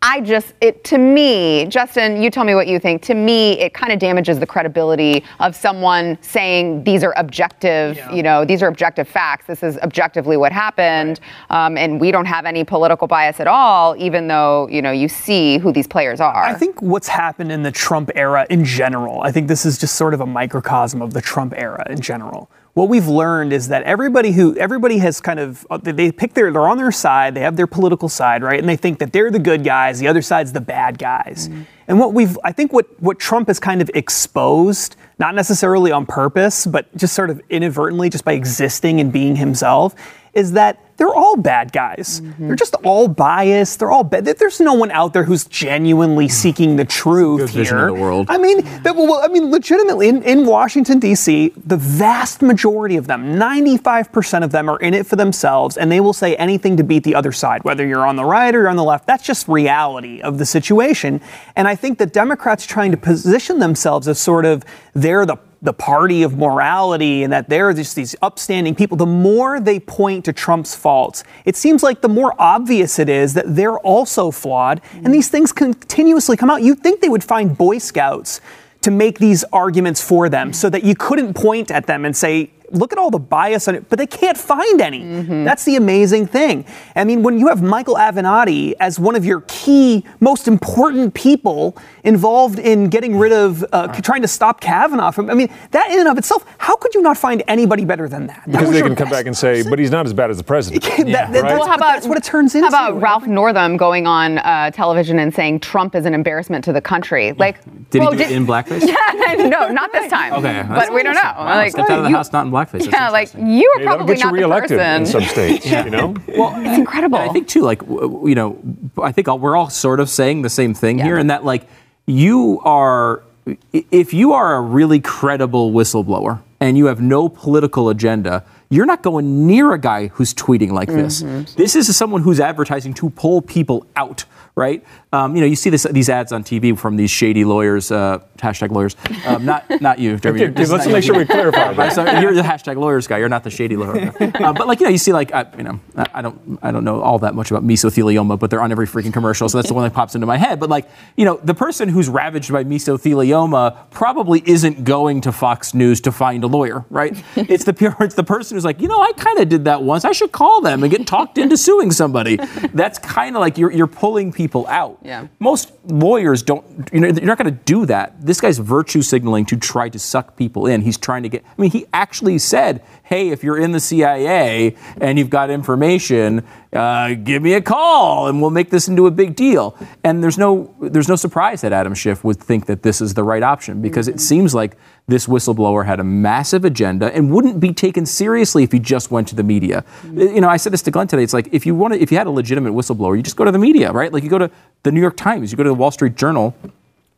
I 0.06 0.20
just, 0.20 0.54
it 0.60 0.84
to 0.86 0.98
me, 0.98 1.66
Justin, 1.68 2.22
you 2.22 2.30
tell 2.30 2.44
me 2.44 2.56
what 2.56 2.68
you 2.68 2.78
think. 2.78 3.02
To 3.04 3.13
me, 3.13 3.54
it 3.54 3.74
kind 3.74 3.94
of 3.94 4.00
damages 4.00 4.38
the 4.38 4.46
credibility 4.46 5.24
of 5.39 5.56
someone 5.56 6.18
saying 6.20 6.84
these 6.84 7.06
are 7.06 7.13
objective, 7.16 7.96
yeah. 7.96 8.12
you 8.12 8.22
know, 8.22 8.44
these 8.44 8.62
are 8.62 8.68
objective 8.68 9.08
facts. 9.08 9.48
This 9.48 9.63
is 9.63 9.78
objectively 9.78 10.36
what 10.36 10.52
happened, 10.52 11.22
right. 11.50 11.66
um, 11.66 11.78
and 11.78 12.02
we 12.02 12.12
don't 12.12 12.26
have 12.26 12.46
any 12.46 12.66
political 12.66 13.08
bias 13.08 13.39
at 13.39 13.48
all, 13.48 13.96
even 13.98 14.28
though 14.28 14.68
you 14.68 14.82
know 14.82 14.92
you 14.92 15.08
see 15.08 15.58
who 15.58 15.72
these 15.72 15.88
players 15.88 16.20
are. 16.20 16.44
I 16.44 16.54
think 16.54 16.82
what's 16.82 17.08
happened 17.08 17.54
in 17.54 17.63
the 17.63 17.72
Trump 17.72 18.12
era 18.13 18.46
in 18.50 18.66
general. 18.66 19.22
I 19.22 19.32
think 19.32 19.48
this 19.48 19.66
is 19.66 19.78
just 19.78 19.96
sort 19.96 20.13
of 20.13 20.20
a 20.20 20.26
microcosm 20.26 21.02
of 21.02 21.13
the 21.13 21.22
Trump 21.22 21.54
era 21.56 21.86
in 21.89 22.02
general 22.02 22.50
what 22.73 22.89
we've 22.89 23.07
learned 23.07 23.53
is 23.53 23.67
that 23.67 23.83
everybody 23.83 24.31
who 24.31 24.55
everybody 24.57 24.97
has 24.97 25.21
kind 25.21 25.39
of 25.39 25.65
uh, 25.69 25.77
they 25.77 26.12
pick 26.12 26.33
their 26.33 26.51
they're 26.51 26.67
on 26.67 26.77
their 26.77 26.91
side 26.91 27.36
they 27.36 27.41
have 27.41 27.55
their 27.55 27.67
political 27.67 28.09
side 28.09 28.41
right 28.41 28.59
and 28.59 28.67
they 28.67 28.75
think 28.75 28.99
that 28.99 29.13
they're 29.13 29.31
the 29.31 29.39
good 29.39 29.63
guys 29.63 29.99
the 29.99 30.07
other 30.07 30.21
side's 30.21 30.53
the 30.53 30.62
bad 30.62 30.97
guys 30.97 31.47
mm-hmm. 31.47 31.63
and 31.88 31.99
what 31.99 32.13
we've 32.13 32.38
i 32.43 32.51
think 32.51 32.73
what 32.73 32.88
what 33.01 33.19
trump 33.19 33.47
has 33.47 33.59
kind 33.59 33.81
of 33.81 33.89
exposed 33.93 34.95
not 35.19 35.36
necessarily 35.36 35.91
on 35.91 36.05
purpose 36.05 36.65
but 36.65 36.95
just 36.97 37.13
sort 37.13 37.29
of 37.29 37.41
inadvertently 37.49 38.09
just 38.09 38.25
by 38.25 38.33
existing 38.33 38.99
and 38.99 39.12
being 39.13 39.36
himself 39.36 39.95
is 40.33 40.53
that 40.53 40.83
they're 40.97 41.13
all 41.13 41.36
bad 41.36 41.71
guys. 41.71 42.21
Mm-hmm. 42.21 42.47
They're 42.47 42.56
just 42.56 42.75
all 42.84 43.08
biased. 43.08 43.79
They're 43.79 43.91
all 43.91 44.03
bad. 44.03 44.25
There's 44.25 44.60
no 44.60 44.73
one 44.73 44.91
out 44.91 45.13
there 45.13 45.23
who's 45.23 45.45
genuinely 45.45 46.27
seeking 46.29 46.75
the 46.75 46.86
truth 46.86 47.49
here. 47.51 47.88
The 47.88 47.93
world. 47.93 48.27
I 48.29 48.38
mean, 48.38 48.63
well, 48.84 49.21
I 49.23 49.27
mean, 49.27 49.51
legitimately 49.51 50.10
in, 50.10 50.23
in 50.23 50.45
Washington 50.45 50.99
D.C., 50.99 51.53
the 51.65 51.77
vast 51.77 52.41
majority 52.41 52.97
of 52.97 53.08
them, 53.08 53.36
95% 53.36 54.43
of 54.43 54.51
them, 54.51 54.69
are 54.69 54.79
in 54.79 54.93
it 54.93 55.06
for 55.06 55.15
themselves, 55.15 55.77
and 55.77 55.91
they 55.91 55.99
will 55.99 56.13
say 56.13 56.36
anything 56.36 56.77
to 56.77 56.84
beat 56.84 57.03
the 57.03 57.15
other 57.15 57.32
side, 57.32 57.63
whether 57.63 57.86
you're 57.86 58.06
on 58.06 58.15
the 58.15 58.25
right 58.25 58.53
or 58.53 58.60
you're 58.60 58.69
on 58.69 58.75
the 58.75 58.84
left. 58.84 59.08
That's 59.08 59.25
just 59.25 59.47
reality 59.47 60.21
of 60.21 60.38
the 60.38 60.45
situation. 60.45 61.21
And 61.56 61.67
I 61.67 61.75
think 61.75 61.97
the 61.97 62.06
Democrats 62.06 62.65
trying 62.65 62.91
to 62.91 62.97
position 62.97 63.60
themselves 63.60 64.08
as 64.08 64.19
sort 64.19 64.45
of 64.45 64.63
they're 64.93 65.25
the 65.25 65.38
the 65.63 65.73
party 65.73 66.23
of 66.23 66.38
morality 66.38 67.23
and 67.23 67.32
that 67.32 67.47
they're 67.49 67.73
just 67.73 67.95
these 67.95 68.15
upstanding 68.21 68.76
people, 68.76 68.97
the 68.97 69.06
more 69.06 69.62
they 69.62 69.80
point 69.80 70.26
to 70.26 70.34
Trump's 70.34 70.76
faults, 70.76 71.23
it 71.45 71.56
seems 71.56 71.82
like 71.82 72.02
the 72.02 72.10
more 72.10 72.36
obvious 72.38 72.99
it 72.99 73.08
is 73.08 73.34
that 73.34 73.45
they're 73.47 73.80
also 73.80 74.30
flawed. 74.30 74.82
And 74.93 75.13
these 75.13 75.30
things 75.30 75.54
continuously 75.54 76.36
come 76.36 76.49
out. 76.49 76.62
You'd 76.62 76.82
think 76.82 76.99
they 76.99 77.10
would 77.10 77.23
find 77.23 77.58
Boy 77.58 77.78
Scouts 77.78 78.41
to 78.82 78.91
make 78.91 79.17
these 79.17 79.45
arguments 79.54 80.02
for 80.02 80.28
them 80.28 80.52
so 80.52 80.69
that 80.69 80.84
you 80.84 80.95
couldn't 80.95 81.34
point 81.34 81.71
at 81.71 81.88
them 81.88 82.04
and 82.04 82.15
say, 82.15 82.52
look 82.73 82.91
at 82.91 82.97
all 82.97 83.12
the 83.12 83.19
bias 83.19 83.67
on 83.67 83.75
it, 83.75 83.89
but 83.89 83.97
they 83.99 84.07
can't 84.07 84.38
find 84.38 84.81
any. 84.81 85.01
Mm-hmm. 85.01 85.43
That's 85.43 85.63
the 85.63 85.75
amazing 85.75 86.27
thing. 86.27 86.65
I 86.95 87.03
mean, 87.03 87.23
when 87.23 87.39
you 87.39 87.47
have 87.47 87.62
Michael 87.62 87.95
Avenatti 87.95 88.73
as 88.79 88.99
one 88.99 89.15
of 89.15 89.23
your 89.23 89.41
key, 89.47 90.03
most 90.19 90.47
important 90.47 91.13
people 91.13 91.77
involved 92.03 92.59
in 92.59 92.89
getting 92.89 93.17
rid 93.17 93.31
of, 93.31 93.63
uh, 93.71 93.88
trying 94.01 94.21
to 94.21 94.27
stop 94.27 94.59
Kavanaugh 94.59 95.12
from, 95.12 95.29
I 95.29 95.33
mean, 95.33 95.49
that 95.71 95.91
in 95.91 95.99
and 95.99 96.09
of 96.09 96.17
itself, 96.17 96.45
how 96.57 96.75
could 96.75 96.93
you 96.93 97.01
not 97.01 97.17
find 97.17 97.43
anybody 97.47 97.86
better 97.86 98.09
than 98.09 98.27
that? 98.27 98.43
Because 98.45 98.67
that 98.67 98.73
they 98.73 98.81
can 98.81 98.95
come 98.95 99.09
back 99.09 99.25
and 99.25 99.38
say, 99.38 99.63
but 99.67 99.79
he's 99.79 99.91
not 99.91 100.05
as 100.05 100.13
bad 100.13 100.29
as 100.29 100.38
the 100.38 100.43
president. 100.43 100.83
yeah, 100.97 101.29
that, 101.31 101.43
right? 101.43 101.53
Well, 101.53 101.67
how 101.67 101.75
about, 101.75 101.93
that's 101.93 102.07
what 102.07 102.17
it 102.17 102.23
turns 102.23 102.55
into. 102.55 102.69
How 102.69 102.89
about 102.89 103.01
Ralph 103.01 103.27
Northam 103.27 103.77
going 103.77 104.07
on 104.07 104.39
uh, 104.39 104.71
television 104.71 105.19
and 105.19 105.33
saying 105.33 105.59
Trump 105.59 105.95
is 105.95 106.05
an 106.05 106.13
embarrassment 106.13 106.65
to 106.65 106.73
the 106.73 106.81
country? 106.81 107.33
Like, 107.33 107.63
did 107.89 107.99
well, 107.99 108.12
he 108.12 108.17
do 108.17 108.23
did, 108.23 108.31
it 108.31 108.36
in 108.36 108.45
blackface? 108.45 108.81
Yeah, 108.93 109.47
no, 109.47 109.69
not 109.69 109.91
this 109.91 110.09
time. 110.12 110.33
okay, 110.33 110.63
but 110.67 110.93
we 110.93 111.01
don't 111.03 111.15
know. 111.15 111.21
Wow, 111.21 111.45
like, 111.45 111.71
stepped 111.71 111.89
out 111.89 111.99
of 111.99 112.03
the 112.03 112.09
you, 112.09 112.15
house 112.15 112.31
not 112.31 112.45
in 112.45 112.51
blackface. 112.51 112.62
That's 112.71 112.88
yeah, 112.88 113.10
like 113.10 113.34
you 113.34 113.71
are 113.78 113.84
probably 113.84 114.15
not 114.15 114.34
the 114.34 114.47
person. 114.47 114.80
in 114.80 115.06
some 115.06 115.23
states. 115.23 115.65
yeah. 115.65 115.86
You 115.86 115.91
know, 115.91 116.15
well, 116.28 116.54
it's 116.58 116.78
incredible. 116.78 117.17
I 117.17 117.30
think 117.30 117.47
too, 117.47 117.62
like 117.62 117.82
you 117.82 118.36
know, 118.36 118.60
I 119.02 119.12
think 119.12 119.28
we're 119.28 119.56
all 119.56 119.69
sort 119.69 119.99
of 119.99 120.10
saying 120.10 120.41
the 120.41 120.49
same 120.49 120.73
thing 120.73 120.99
yeah. 120.99 121.06
here, 121.06 121.17
and 121.17 121.30
that 121.30 121.43
like 121.45 121.67
you 122.06 122.60
are, 122.63 123.23
if 123.71 124.13
you 124.13 124.34
are 124.34 124.56
a 124.56 124.62
really 124.62 124.99
credible 124.99 125.71
whistleblower 125.71 126.41
and 126.60 126.78
you 126.78 126.86
have 126.86 127.02
no 127.02 127.30
political 127.30 127.89
agenda, 127.89 128.43
you're 128.69 128.86
not 128.86 129.04
going 129.04 129.45
near 129.45 129.73
a 129.73 129.80
guy 129.80 130.08
who's 130.08 130.34
tweeting 130.34 130.71
like 130.71 130.89
this. 130.89 131.21
Mm-hmm. 131.21 131.56
This 131.56 131.76
is 131.76 131.95
someone 131.95 132.23
who's 132.23 132.39
advertising 132.39 132.93
to 132.95 133.10
pull 133.10 133.41
people 133.41 133.86
out 133.95 134.26
right? 134.56 134.84
Um, 135.12 135.36
you 135.36 135.42
know, 135.42 135.48
you 135.48 135.56
see 135.56 135.70
this, 135.70 135.84
these 135.84 136.10
ads 136.10 136.32
on 136.32 136.44
TV 136.44 136.78
from 136.78 136.96
these 136.96 137.10
shady 137.10 137.44
lawyers, 137.44 137.92
uh, 137.92 138.20
hashtag 138.38 138.72
lawyers. 138.72 138.96
Um, 139.26 139.46
not 139.46 139.66
not 139.82 140.00
you, 140.00 140.18
Jeremy. 140.18 140.46
okay, 140.46 140.66
let's 140.66 140.88
make 140.88 141.04
sure 141.04 141.18
we 141.18 141.26
clarify 141.26 141.74
that. 141.74 141.94
So 141.94 142.04
you're 142.20 142.34
the 142.34 142.42
hashtag 142.42 142.78
lawyers 142.78 143.08
guy. 143.08 143.18
You're 143.18 143.30
not 143.30 143.44
the 143.44 143.50
shady 143.50 143.76
lawyer. 143.76 144.13
uh, 144.20 144.54
but 144.54 144.68
like 144.68 144.80
you 144.80 144.86
know, 144.86 144.92
you 144.92 144.98
see 144.98 145.13
like 145.13 145.34
I, 145.34 145.46
you 145.58 145.63
know, 145.63 145.80
I, 145.96 146.22
don't 146.22 146.60
I 146.62 146.72
don't 146.72 146.84
know 146.84 147.02
all 147.02 147.20
that 147.20 147.36
much 147.36 147.52
about 147.52 147.66
mesothelioma, 147.66 148.39
but 148.39 148.50
they're 148.50 148.62
on 148.62 148.72
every 148.72 148.86
freaking 148.86 149.13
commercial, 149.13 149.50
so 149.50 149.58
that's 149.58 149.70
the 149.70 149.74
one 149.74 149.84
that 149.86 149.94
pops 149.94 150.16
into 150.16 150.28
my 150.28 150.38
head. 150.38 150.60
But 150.60 150.70
like 150.70 150.89
you 151.16 151.26
know, 151.26 151.39
the 151.44 151.56
person 151.56 151.89
who's 151.89 152.10
ravaged 152.10 152.52
by 152.52 152.63
mesothelioma 152.63 153.89
probably 153.92 154.44
isn't 154.46 154.84
going 154.84 155.22
to 155.22 155.32
Fox 155.32 155.74
News 155.74 156.02
to 156.02 156.12
find 156.12 156.44
a 156.44 156.48
lawyer, 156.48 156.86
right? 156.89 157.16
it's 157.36 157.63
the 157.63 157.96
it's 158.02 158.16
the 158.16 158.24
person 158.24 158.56
who's 158.56 158.66
like, 158.66 158.82
you 158.82 158.88
know, 158.88 159.02
I 159.02 159.13
kind 159.13 159.39
of 159.39 159.50
did 159.50 159.66
that 159.66 159.84
once. 159.84 160.06
I 160.06 160.12
should 160.12 160.32
call 160.32 160.62
them 160.62 160.84
and 160.84 160.92
get 160.92 161.08
talked 161.08 161.38
into 161.38 161.58
suing 161.58 161.92
somebody. 161.92 162.38
That's 162.74 163.00
kind 163.00 163.36
of 163.36 163.39
like 163.39 163.58
you're 163.58 163.72
you're 163.72 163.88
pulling 163.88 164.32
people 164.32 164.42
people 164.43 164.67
out. 164.67 164.99
Yeah. 165.01 165.27
Most 165.39 165.71
lawyers 165.86 166.43
don't, 166.43 166.65
you 166.91 166.99
know, 166.99 167.08
you're 167.08 167.25
not 167.25 167.38
going 167.38 167.49
to 167.56 167.63
do 167.63 167.86
that. 167.86 168.13
This 168.19 168.41
guy's 168.41 168.58
virtue 168.58 169.01
signaling 169.01 169.45
to 169.45 169.56
try 169.56 169.88
to 169.88 169.97
suck 169.97 170.36
people 170.36 170.67
in. 170.67 170.82
He's 170.82 170.97
trying 170.97 171.23
to 171.23 171.29
get, 171.29 171.45
I 171.45 171.62
mean, 171.62 171.71
he 171.71 171.86
actually 171.93 172.39
said, 172.39 172.84
hey, 173.03 173.29
if 173.29 173.41
you're 173.41 173.58
in 173.58 173.71
the 173.71 173.79
CIA 173.79 174.75
and 174.99 175.17
you've 175.17 175.29
got 175.29 175.49
information, 175.49 176.45
uh, 176.73 177.13
give 177.13 177.41
me 177.41 177.53
a 177.53 177.62
call 177.62 178.27
and 178.27 178.41
we'll 178.41 178.49
make 178.49 178.69
this 178.69 178.89
into 178.89 179.08
a 179.08 179.12
big 179.12 179.34
deal. 179.34 179.77
And 180.03 180.21
there's 180.21 180.38
no, 180.38 180.75
there's 180.82 181.08
no 181.08 181.15
surprise 181.15 181.62
that 181.62 181.71
Adam 181.71 181.93
Schiff 181.93 182.21
would 182.25 182.41
think 182.41 182.65
that 182.65 182.84
this 182.84 182.99
is 182.99 183.13
the 183.13 183.23
right 183.23 183.43
option 183.43 183.82
because 183.82 184.10
mm-hmm. 184.10 184.17
it 184.17 184.19
seems 184.19 184.53
like 184.53 184.75
this 185.08 185.28
whistleblower 185.28 185.86
had 185.86 186.00
a 186.00 186.04
massive 186.04 186.63
agenda 186.63 187.13
and 187.13 187.32
wouldn't 187.32 187.60
be 187.60 187.74
taken 187.74 188.06
seriously 188.06 188.63
if 188.63 188.72
he 188.72 188.80
just 188.80 189.12
went 189.12 189.28
to 189.28 189.36
the 189.36 189.44
media. 189.44 189.84
Mm-hmm. 190.04 190.20
You 190.20 190.42
know, 190.42 190.50
I 190.50 190.58
said 190.58 190.72
this 190.72 190.82
to 190.84 190.92
Glenn 190.92 191.08
today. 191.08 191.24
It's 191.24 191.34
like 191.34 191.50
if 191.52 191.66
you 191.66 191.76
want 191.76 191.94
if 191.96 192.12
you 192.12 192.18
had 192.18 192.28
a 192.28 192.32
legitimate 192.32 192.74
whistleblower, 192.74 193.18
you 193.18 193.24
just 193.24 193.36
go 193.36 193.44
to 193.44 193.52
the 193.52 193.60
media, 193.60 193.92
right? 193.92 194.13
Like 194.13 194.24
you 194.24 194.30
go 194.30 194.38
to 194.38 194.50
the 194.84 194.92
New 194.92 195.02
York 195.02 195.18
Times, 195.18 195.52
you 195.52 195.58
go 195.58 195.63
to 195.63 195.70
the 195.70 195.76
Wall 195.76 195.92
Street 195.92 196.16
Journal, 196.16 196.56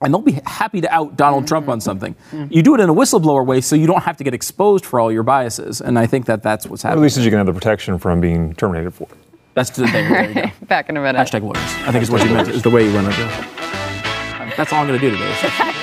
and 0.01 0.13
they'll 0.13 0.21
be 0.21 0.39
happy 0.45 0.81
to 0.81 0.91
out 0.93 1.15
Donald 1.15 1.43
mm-hmm. 1.43 1.49
Trump 1.49 1.69
on 1.69 1.79
something. 1.79 2.15
Mm-hmm. 2.31 2.47
You 2.49 2.63
do 2.63 2.73
it 2.75 2.81
in 2.81 2.89
a 2.89 2.93
whistleblower 2.93 3.45
way 3.45 3.61
so 3.61 3.75
you 3.75 3.87
don't 3.87 4.03
have 4.03 4.17
to 4.17 4.23
get 4.23 4.33
exposed 4.33 4.85
for 4.85 4.99
all 4.99 5.11
your 5.11 5.23
biases. 5.23 5.79
And 5.79 5.99
I 5.99 6.07
think 6.07 6.25
that 6.25 6.41
that's 6.41 6.67
what's 6.67 6.81
happening. 6.81 7.01
Well, 7.01 7.05
at 7.05 7.15
least 7.15 7.23
you 7.23 7.29
can 7.29 7.37
have 7.37 7.45
the 7.45 7.53
protection 7.53 7.99
from 7.99 8.19
being 8.19 8.55
terminated 8.55 8.93
for 8.93 9.03
it. 9.03 9.17
That's 9.53 9.69
the 9.69 9.87
thing. 9.87 10.33
There 10.33 10.53
Back 10.63 10.89
in 10.89 10.97
a 10.97 11.01
minute. 11.01 11.19
Hashtag 11.19 11.41
lawyers. 11.41 11.57
I 11.87 11.91
think 11.91 12.03
is 12.03 12.11
what 12.11 12.25
you 12.25 12.33
meant. 12.33 12.49
Is 12.49 12.61
the 12.61 12.69
way 12.69 12.85
you 12.85 12.93
want 12.93 13.11
to 13.11 13.15
do. 13.15 13.25
That's 14.57 14.73
all 14.73 14.81
I'm 14.81 14.87
going 14.87 14.99
to 14.99 15.09
do 15.09 15.15
today. 15.15 15.71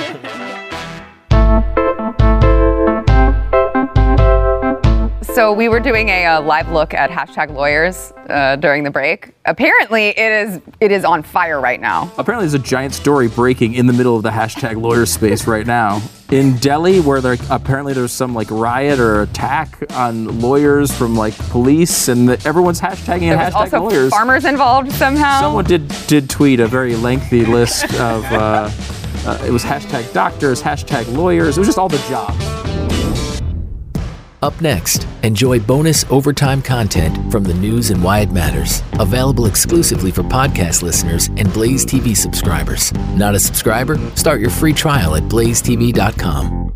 So 5.34 5.50
we 5.50 5.70
were 5.70 5.80
doing 5.80 6.10
a, 6.10 6.26
uh, 6.26 6.42
live 6.42 6.70
look 6.70 6.92
at 6.92 7.08
hashtag 7.08 7.54
lawyers 7.54 8.12
uh, 8.28 8.56
during 8.56 8.84
the 8.84 8.90
break. 8.90 9.32
Apparently, 9.46 10.08
it 10.08 10.18
is 10.18 10.60
it 10.78 10.92
is 10.92 11.06
on 11.06 11.22
fire 11.22 11.58
right 11.58 11.80
now. 11.80 12.12
Apparently, 12.18 12.46
there's 12.46 12.52
a 12.52 12.58
giant 12.58 12.92
story 12.92 13.28
breaking 13.28 13.72
in 13.72 13.86
the 13.86 13.94
middle 13.94 14.14
of 14.14 14.22
the 14.22 14.30
hashtag 14.30 14.80
lawyer 14.80 15.06
space 15.06 15.46
right 15.46 15.66
now 15.66 16.02
in 16.30 16.56
Delhi, 16.56 17.00
where 17.00 17.22
there 17.22 17.38
apparently 17.50 17.94
there's 17.94 18.12
some 18.12 18.34
like 18.34 18.50
riot 18.50 19.00
or 19.00 19.22
attack 19.22 19.78
on 19.92 20.38
lawyers 20.40 20.92
from 20.92 21.16
like 21.16 21.34
police, 21.48 22.08
and 22.08 22.28
the, 22.28 22.42
everyone's 22.46 22.80
hashtagging 22.80 23.20
there 23.20 23.38
hashtag 23.38 23.54
also 23.54 23.82
lawyers. 23.84 24.10
Farmers 24.10 24.44
involved 24.44 24.92
somehow. 24.92 25.40
Someone 25.40 25.64
did 25.64 25.88
did 26.08 26.28
tweet 26.28 26.60
a 26.60 26.66
very 26.66 26.94
lengthy 26.94 27.46
list 27.46 27.84
of. 27.94 28.22
Uh, 28.26 28.70
uh, 29.24 29.38
it 29.46 29.50
was 29.50 29.64
hashtag 29.64 30.12
doctors, 30.12 30.60
hashtag 30.60 31.10
lawyers. 31.16 31.56
It 31.56 31.60
was 31.60 31.68
just 31.68 31.78
all 31.78 31.88
the 31.88 32.04
jobs. 32.08 32.61
Up 34.42 34.60
next, 34.60 35.06
enjoy 35.22 35.60
bonus 35.60 36.04
overtime 36.10 36.62
content 36.62 37.30
from 37.30 37.44
the 37.44 37.54
news 37.54 37.90
and 37.90 38.02
why 38.02 38.20
it 38.20 38.32
matters, 38.32 38.82
available 38.94 39.46
exclusively 39.46 40.10
for 40.10 40.24
podcast 40.24 40.82
listeners 40.82 41.28
and 41.36 41.52
Blaze 41.52 41.86
TV 41.86 42.16
subscribers. 42.16 42.92
Not 43.14 43.36
a 43.36 43.38
subscriber? 43.38 43.98
Start 44.16 44.40
your 44.40 44.50
free 44.50 44.72
trial 44.72 45.14
at 45.14 45.22
blazetv.com. 45.24 46.74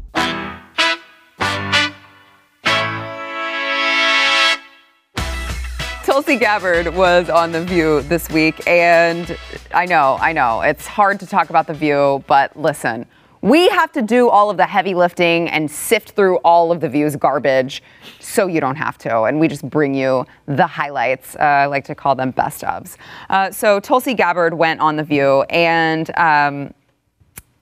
Tulsi 6.05 6.37
Gabbard 6.37 6.95
was 6.95 7.29
on 7.29 7.51
The 7.51 7.65
View 7.65 8.03
this 8.03 8.31
week, 8.31 8.65
and 8.69 9.37
I 9.75 9.87
know, 9.87 10.19
I 10.21 10.33
know, 10.33 10.61
it's 10.61 10.87
hard 10.87 11.19
to 11.19 11.27
talk 11.27 11.51
about 11.51 11.67
The 11.67 11.75
View, 11.75 12.23
but 12.29 12.57
listen 12.57 13.07
we 13.47 13.69
have 13.69 13.93
to 13.93 14.03
do 14.03 14.29
all 14.29 14.51
of 14.51 14.57
the 14.57 14.67
heavy 14.67 14.93
lifting 14.93 15.49
and 15.51 15.71
sift 15.71 16.11
through 16.11 16.39
all 16.39 16.73
of 16.73 16.81
The 16.81 16.89
View's 16.89 17.15
garbage 17.15 17.81
so 18.19 18.49
you 18.49 18.61
don't 18.61 18.75
have 18.75 18.99
to. 18.99 19.23
And 19.23 19.39
we 19.39 19.47
just 19.47 19.63
bring 19.71 19.95
you 19.95 20.27
the 20.47 20.67
highlights. 20.67 21.37
Uh, 21.37 21.43
I 21.43 21.67
like 21.67 21.85
to 21.85 21.95
call 21.95 22.17
them 22.17 22.33
best 22.33 22.63
ofs. 22.63 22.97
Uh, 23.31 23.53
so 23.53 23.79
Tulsi 23.79 24.15
Gabbard 24.15 24.53
went 24.53 24.81
on 24.81 24.97
The 24.97 25.05
View, 25.05 25.43
and 25.43 26.11
um, 26.19 26.75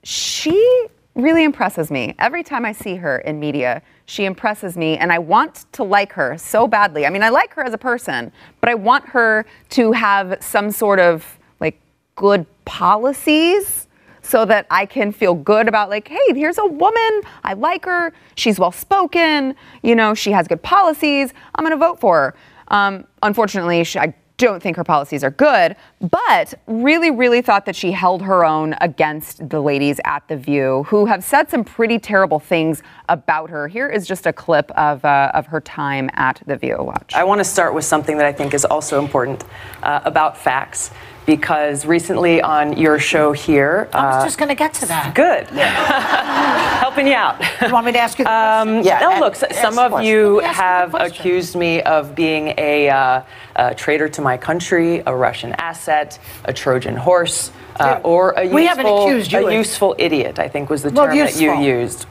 she 0.01 0.87
really 1.13 1.43
impresses 1.43 1.91
me. 1.91 2.15
Every 2.17 2.41
time 2.41 2.65
I 2.65 2.71
see 2.71 2.95
her 2.95 3.19
in 3.19 3.39
media, 3.39 3.83
she 4.07 4.25
impresses 4.25 4.75
me, 4.75 4.97
and 4.97 5.13
I 5.13 5.19
want 5.19 5.71
to 5.73 5.83
like 5.83 6.11
her 6.13 6.35
so 6.39 6.67
badly. 6.67 7.05
I 7.05 7.11
mean, 7.11 7.21
I 7.21 7.29
like 7.29 7.53
her 7.53 7.63
as 7.63 7.75
a 7.75 7.77
person, 7.77 8.31
but 8.59 8.71
I 8.71 8.73
want 8.73 9.07
her 9.09 9.45
to 9.69 9.91
have 9.91 10.39
some 10.41 10.71
sort 10.71 10.99
of 10.99 11.37
like 11.59 11.79
good 12.15 12.47
policies 12.65 13.84
so 14.25 14.45
that 14.45 14.65
I 14.71 14.85
can 14.85 15.11
feel 15.11 15.35
good 15.35 15.67
about 15.67 15.89
like, 15.89 16.07
hey, 16.07 16.33
here's 16.33 16.57
a 16.57 16.65
woman. 16.65 17.21
I 17.43 17.53
like 17.53 17.85
her. 17.85 18.11
She's 18.35 18.59
well 18.59 18.71
spoken. 18.71 19.55
You 19.83 19.95
know, 19.95 20.13
she 20.13 20.31
has 20.31 20.47
good 20.47 20.63
policies. 20.63 21.33
I'm 21.53 21.63
going 21.63 21.77
to 21.79 21.85
vote 21.85 21.99
for 21.99 22.15
her. 22.15 22.35
Um, 22.69 23.05
unfortunately, 23.21 23.83
she, 23.83 23.99
I 23.99 24.15
don't 24.37 24.61
think 24.61 24.75
her 24.75 24.83
policies 24.83 25.23
are 25.23 25.31
good, 25.31 25.75
but 26.01 26.53
really, 26.67 27.09
really 27.09 27.41
thought 27.41 27.65
that 27.65 27.75
she 27.75 27.91
held 27.91 28.21
her 28.21 28.43
own 28.43 28.75
against 28.81 29.47
the 29.47 29.61
ladies 29.61 30.01
at 30.03 30.27
The 30.27 30.35
View, 30.35 30.83
who 30.87 31.05
have 31.05 31.23
said 31.23 31.49
some 31.49 31.63
pretty 31.63 31.99
terrible 31.99 32.39
things 32.39 32.83
about 33.07 33.49
her. 33.49 33.67
Here 33.67 33.87
is 33.87 34.05
just 34.05 34.25
a 34.25 34.33
clip 34.33 34.71
of, 34.71 35.05
uh, 35.05 35.31
of 35.33 35.45
her 35.45 35.61
time 35.61 36.09
at 36.15 36.41
The 36.47 36.57
View. 36.57 36.77
Watch. 36.79 37.13
I 37.13 37.23
want 37.23 37.39
to 37.39 37.45
start 37.45 37.73
with 37.73 37.85
something 37.85 38.17
that 38.17 38.25
I 38.25 38.33
think 38.33 38.53
is 38.53 38.65
also 38.65 38.99
important 38.99 39.45
uh, 39.83 40.01
about 40.03 40.37
facts. 40.37 40.91
Because 41.25 41.85
recently 41.87 42.39
on 42.41 42.77
your 42.77 42.99
show 42.99 43.31
here, 43.31 43.89
I 43.93 44.05
was 44.05 44.15
uh, 44.17 44.25
just 44.25 44.37
going 44.37 44.49
to 44.49 44.55
get 44.55 44.73
to 44.75 44.85
that. 44.85 45.15
good, 45.15 45.47
Yeah. 45.53 46.79
helping 46.79 47.07
you 47.07 47.13
out. 47.15 47.41
You 47.61 47.73
want 47.73 47.87
me 47.87 47.91
to 47.93 47.99
ask 47.99 48.19
you 48.19 48.25
the 48.25 48.31
Um, 48.31 48.83
question? 48.83 48.99
no, 49.09 49.19
look, 49.19 49.35
some 49.35 49.79
of 49.79 50.03
you 50.03 50.35
Let 50.35 50.43
me 50.43 50.47
ask 50.49 50.57
the 50.57 50.63
have 50.63 50.93
accused 50.95 51.55
me 51.55 51.81
of 51.81 52.13
being 52.13 52.53
a, 52.57 52.89
uh, 52.89 53.21
a 53.55 53.73
traitor 53.73 54.07
to 54.09 54.21
my 54.21 54.37
country, 54.37 55.01
a 55.05 55.15
Russian 55.15 55.53
asset, 55.53 56.19
a 56.43 56.53
Trojan 56.53 56.95
horse, 56.95 57.51
uh, 57.79 57.99
or 58.03 58.35
a 58.37 58.47
We 58.47 58.65
haven't 58.65 58.85
useful, 58.85 59.07
accused 59.07 59.31
you 59.31 59.47
a 59.47 59.53
useful 59.53 59.95
idiot. 59.97 60.37
I 60.37 60.47
think 60.47 60.69
was 60.69 60.83
the 60.83 60.91
Well, 60.91 61.07
term 61.07 61.17
that 61.17 61.35
you 61.37 61.53
used. 61.59 62.03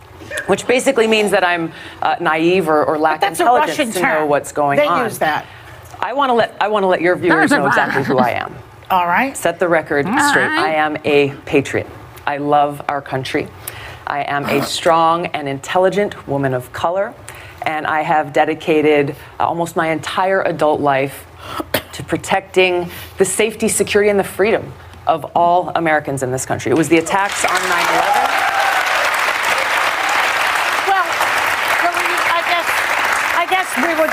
Which 0.47 0.67
basically 0.67 1.07
means 1.07 1.31
that 1.31 1.45
I'm 1.45 1.73
uh, 2.03 2.17
naive 2.21 2.69
or, 2.69 2.85
or 2.85 2.99
lack 2.99 3.23
intelligence 3.23 3.95
to 3.95 4.03
know 4.03 4.27
what's 4.27 4.51
going 4.53 4.79
they 4.79 4.87
on. 4.87 4.99
They 4.99 5.05
use 5.05 5.19
that. 5.19 5.47
I 6.01 6.13
want 6.15 6.31
to 6.31 6.35
let 6.35 6.57
I 6.61 6.69
want 6.69 6.83
to 6.83 6.89
let 6.89 7.01
your 7.01 7.15
viewers 7.15 7.51
know 7.51 7.67
exactly 7.67 8.03
who 8.03 8.19
I 8.19 8.31
am. 8.31 8.55
All 8.91 9.07
right. 9.07 9.35
Set 9.37 9.59
the 9.59 9.69
record 9.69 10.05
straight. 10.05 10.47
I 10.47 10.75
am 10.75 10.99
a 11.05 11.35
patriot. 11.47 11.87
I 12.27 12.37
love 12.37 12.83
our 12.89 13.01
country. 13.01 13.49
I 14.07 14.23
am 14.25 14.45
a 14.45 14.63
strong 14.67 15.27
and 15.27 15.49
intelligent 15.49 16.29
woman 16.29 16.53
of 16.53 16.73
color, 16.73 17.15
and 17.63 17.87
I 17.87 18.03
have 18.03 18.33
dedicated 18.35 19.17
uh, 19.41 19.47
almost 19.47 19.75
my 19.75 19.89
entire 19.91 20.43
adult 20.43 20.81
life 20.81 21.27
to 21.93 22.03
protecting 22.03 22.91
the 23.19 23.25
safety, 23.25 23.69
security, 23.69 24.11
and 24.11 24.19
the 24.19 24.25
freedom 24.25 24.73
of 25.07 25.25
all 25.35 25.71
Americans 25.71 26.23
in 26.23 26.31
this 26.31 26.45
country. 26.45 26.71
It 26.71 26.77
was 26.77 26.89
the 26.89 26.99
attacks 26.99 27.45
on 27.45 27.53
9 27.53 27.61
11. 27.63 27.73
Well, 30.89 31.07
so 31.81 31.89
we, 31.89 32.07
I 32.37 32.41
guess 32.53 32.69
I 33.33 33.47
guess 33.49 33.69
we 33.81 33.95
were 33.97 34.13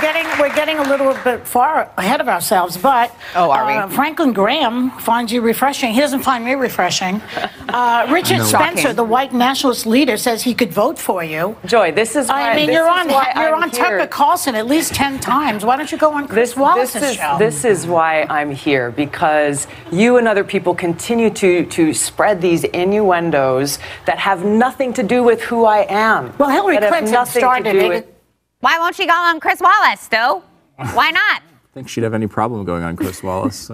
getting 0.62 0.78
a 0.78 0.88
little 0.90 1.16
bit 1.24 1.48
far 1.48 1.92
ahead 1.98 2.22
of 2.22 2.28
ourselves, 2.28 2.78
but 2.78 3.12
Oh, 3.36 3.50
are 3.50 3.66
we? 3.66 3.74
uh, 3.74 3.88
Franklin 3.88 4.32
Graham 4.32 4.92
finds 5.00 5.32
you 5.32 5.42
refreshing. 5.42 5.92
He 5.92 6.00
doesn't 6.00 6.22
find 6.22 6.46
me 6.46 6.54
refreshing. 6.54 7.22
Uh, 7.72 8.06
Richard 8.12 8.44
Spencer, 8.44 8.82
Shocking. 8.82 8.96
the 8.98 9.04
white 9.06 9.32
nationalist 9.32 9.86
leader, 9.86 10.18
says 10.18 10.44
he 10.44 10.54
could 10.54 10.74
vote 10.74 11.00
for 11.00 11.24
you. 11.24 11.56
Joy, 11.64 11.94
this 11.94 12.18
is 12.18 12.28
why 12.28 12.52
I 12.52 12.56
mean 12.58 12.70
you're 12.70 12.90
on 12.90 13.08
you're 13.10 13.18
I'm 13.56 13.64
on 13.64 13.70
here. 13.70 13.80
Tucker 14.00 14.08
Carlson 14.08 14.56
at 14.56 14.68
least 14.68 14.94
ten 14.94 15.22
times. 15.22 15.64
Why 15.64 15.78
don't 15.78 15.90
you 15.90 15.98
go 15.98 16.12
on 16.12 16.28
Chris 16.28 16.50
This, 16.50 16.58
Wallace's 16.58 16.94
this 17.02 17.12
is 17.12 17.16
show? 17.16 17.38
this 17.40 17.64
is 17.64 17.88
why 17.88 18.24
I'm 18.24 18.52
here 18.52 18.92
because 18.92 19.68
you 19.90 20.18
and 20.18 20.28
other 20.28 20.44
people 20.44 20.76
continue 20.76 21.30
to 21.30 21.66
to 21.68 21.94
spread 21.94 22.42
these 22.42 22.66
innuendos 22.66 23.80
that 24.06 24.20
have 24.20 24.44
nothing 24.44 24.92
to 24.94 25.04
do 25.04 25.24
with 25.24 25.42
who 25.44 25.64
I 25.64 25.86
am. 25.88 26.34
well, 26.38 26.50
Hillary 26.50 26.76
that 26.76 26.84
have 26.84 26.92
Clinton 26.92 27.14
nothing 27.14 27.34
to 27.36 27.40
started 27.40 27.72
do 27.72 27.92
it. 27.92 28.14
Why 28.60 28.80
won't 28.80 28.96
she 28.96 29.06
go 29.08 29.14
on 29.16 29.40
Chris 29.40 29.62
Wallace, 29.62 30.02
Stu? 30.02 30.42
Why 30.94 31.12
not? 31.12 31.42
I 31.42 31.74
think 31.74 31.88
she'd 31.88 32.04
have 32.04 32.14
any 32.14 32.28
problem 32.28 32.66
going 32.66 32.84
on 32.84 32.98
Chris 32.98 33.24
Wallace. 33.24 33.72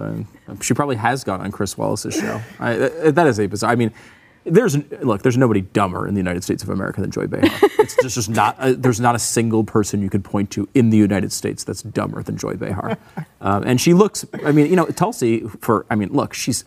She 0.60 0.72
probably 0.74 0.96
has 0.96 1.24
gone 1.24 1.40
on 1.40 1.50
Chris 1.50 1.76
Wallace's 1.76 2.14
show. 2.14 2.40
I, 2.60 2.74
that 2.76 3.26
is 3.26 3.40
a 3.40 3.46
bizarre. 3.46 3.72
I 3.72 3.74
mean, 3.74 3.92
there's 4.44 4.76
look, 5.02 5.22
there's 5.22 5.36
nobody 5.36 5.60
dumber 5.60 6.06
in 6.06 6.14
the 6.14 6.20
United 6.20 6.44
States 6.44 6.62
of 6.62 6.68
America 6.68 7.00
than 7.00 7.10
Joy 7.10 7.26
Behar. 7.26 7.50
It's 7.78 7.96
just, 8.02 8.14
just 8.16 8.28
not. 8.28 8.56
Uh, 8.58 8.74
there's 8.76 9.00
not 9.00 9.14
a 9.14 9.18
single 9.18 9.64
person 9.64 10.02
you 10.02 10.10
could 10.10 10.22
point 10.22 10.50
to 10.50 10.68
in 10.74 10.90
the 10.90 10.98
United 10.98 11.32
States 11.32 11.64
that's 11.64 11.82
dumber 11.82 12.22
than 12.22 12.36
Joy 12.36 12.54
Behar. 12.54 12.98
Um, 13.40 13.62
and 13.62 13.80
she 13.80 13.94
looks. 13.94 14.26
I 14.44 14.50
mean, 14.50 14.66
you 14.66 14.74
know, 14.74 14.86
Tulsi. 14.86 15.46
For 15.60 15.86
I 15.88 15.94
mean, 15.94 16.08
look, 16.12 16.34
she's 16.34 16.64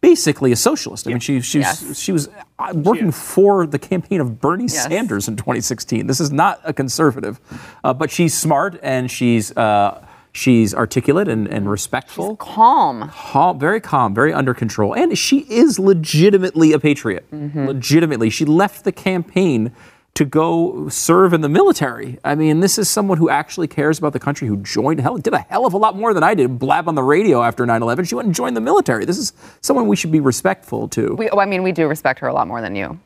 basically 0.00 0.52
a 0.52 0.56
socialist. 0.56 1.06
I 1.06 1.10
mean, 1.10 1.20
she 1.20 1.40
she 1.40 1.58
was, 1.58 1.82
Yes. 1.82 1.98
she 1.98 2.12
was 2.12 2.28
uh, 2.58 2.72
working 2.74 3.10
for 3.12 3.66
the 3.66 3.78
campaign 3.78 4.20
of 4.20 4.40
Bernie 4.40 4.64
Yes. 4.64 4.84
Sanders 4.84 5.28
in 5.28 5.36
2016. 5.36 6.06
This 6.06 6.20
is 6.20 6.30
not 6.30 6.60
a 6.64 6.72
conservative, 6.72 7.40
uh, 7.84 7.92
but 7.94 8.10
she's 8.10 8.36
smart 8.36 8.78
and 8.82 9.10
she's 9.10 9.56
uh, 9.56 10.04
she's 10.32 10.74
articulate 10.74 11.26
and, 11.28 11.48
and 11.48 11.68
respectful, 11.70 12.36
Calm. 12.36 13.10
calm, 13.12 13.58
very 13.58 13.80
calm, 13.80 14.14
very 14.14 14.32
under 14.32 14.54
control, 14.54 14.94
and 14.94 15.18
she 15.18 15.38
is 15.50 15.78
legitimately 15.78 16.72
a 16.72 16.78
patriot. 16.78 17.26
Legitimately, 17.32 18.30
she 18.30 18.44
left 18.44 18.84
the 18.84 18.92
campaign. 18.92 19.72
To 20.18 20.24
go 20.24 20.88
serve 20.88 21.32
in 21.32 21.42
the 21.42 21.48
military. 21.48 22.18
I 22.24 22.34
mean, 22.34 22.58
this 22.58 22.76
is 22.76 22.88
someone 22.88 23.18
who 23.18 23.30
actually 23.30 23.68
cares 23.68 24.00
about 24.00 24.12
the 24.12 24.18
country, 24.18 24.48
who 24.48 24.56
joined, 24.56 24.98
hell, 24.98 25.16
did 25.16 25.32
a 25.32 25.38
hell 25.38 25.64
of 25.64 25.74
a 25.74 25.76
lot 25.76 25.94
more 25.94 26.12
than 26.12 26.24
I 26.24 26.34
did, 26.34 26.58
blab 26.58 26.88
on 26.88 26.96
the 26.96 27.04
radio 27.04 27.40
after 27.40 27.64
9 27.64 27.80
11. 27.80 28.04
She 28.04 28.16
went 28.16 28.26
and 28.26 28.34
joined 28.34 28.56
the 28.56 28.60
military. 28.60 29.04
This 29.04 29.16
is 29.16 29.32
someone 29.60 29.86
we 29.86 29.94
should 29.94 30.10
be 30.10 30.18
respectful 30.18 30.88
to. 30.88 31.14
We, 31.14 31.30
oh, 31.30 31.38
I 31.38 31.46
mean, 31.46 31.62
we 31.62 31.70
do 31.70 31.86
respect 31.86 32.18
her 32.18 32.26
a 32.26 32.34
lot 32.34 32.48
more 32.48 32.60
than 32.60 32.74
you. 32.74 32.98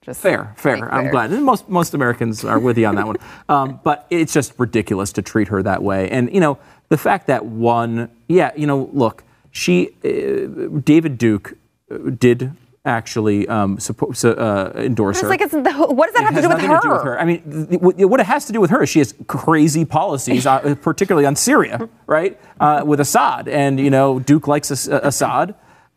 Just 0.00 0.22
Fair, 0.22 0.54
fair. 0.56 0.90
I'm 0.94 1.10
glad. 1.10 1.30
And 1.30 1.44
most 1.44 1.68
most 1.68 1.92
Americans 1.92 2.42
are 2.42 2.58
with 2.58 2.78
you 2.78 2.86
on 2.86 2.94
that 2.94 3.06
one. 3.06 3.16
Um, 3.50 3.78
but 3.84 4.06
it's 4.08 4.32
just 4.32 4.54
ridiculous 4.58 5.12
to 5.12 5.20
treat 5.20 5.48
her 5.48 5.62
that 5.62 5.82
way. 5.82 6.08
And 6.08 6.32
you 6.32 6.40
know, 6.40 6.58
the 6.88 6.96
fact 6.96 7.26
that 7.26 7.44
one, 7.44 8.08
yeah, 8.28 8.52
you 8.56 8.66
know, 8.66 8.88
look, 8.94 9.24
she, 9.50 9.90
uh, 10.04 10.78
David 10.80 11.18
Duke, 11.18 11.58
uh, 11.90 11.98
did 12.18 12.52
actually 12.86 13.46
um, 13.48 13.78
support, 13.78 14.24
uh, 14.24 14.72
endorse 14.76 15.16
It's 15.16 15.22
her. 15.22 15.28
like 15.28 15.40
it's 15.42 15.52
the, 15.52 15.60
what 15.60 16.06
does 16.06 16.14
that 16.14 16.22
It 16.22 16.26
have 16.26 16.34
to 16.36 16.42
do 16.42 16.48
with 16.48 16.60
her? 16.62 16.76
to 16.76 16.80
do 16.82 16.90
with 16.94 17.02
her. 17.02 17.20
I 17.20 17.24
mean, 17.24 17.68
th- 17.68 17.80
what 17.80 17.96
what 18.08 18.20
it 18.20 18.26
has 18.26 18.46
to 18.46 18.52
do 18.52 18.60
with 18.60 18.70
her 18.70 18.82
is 18.82 18.88
she 18.88 19.00
has 19.00 19.14
crazy 19.26 19.84
policies, 19.84 20.46
uh, 20.46 20.74
particularly 20.82 21.26
on 21.26 21.36
Syria, 21.36 21.88
right? 22.06 22.40
Uh, 22.60 22.82
with 22.86 23.00
Assad, 23.00 23.48
and 23.48 23.78
you 23.78 23.90
know, 23.90 24.18
Duke 24.20 24.46
likes 24.48 24.70
uh, 24.70 25.00
Assad. 25.02 25.54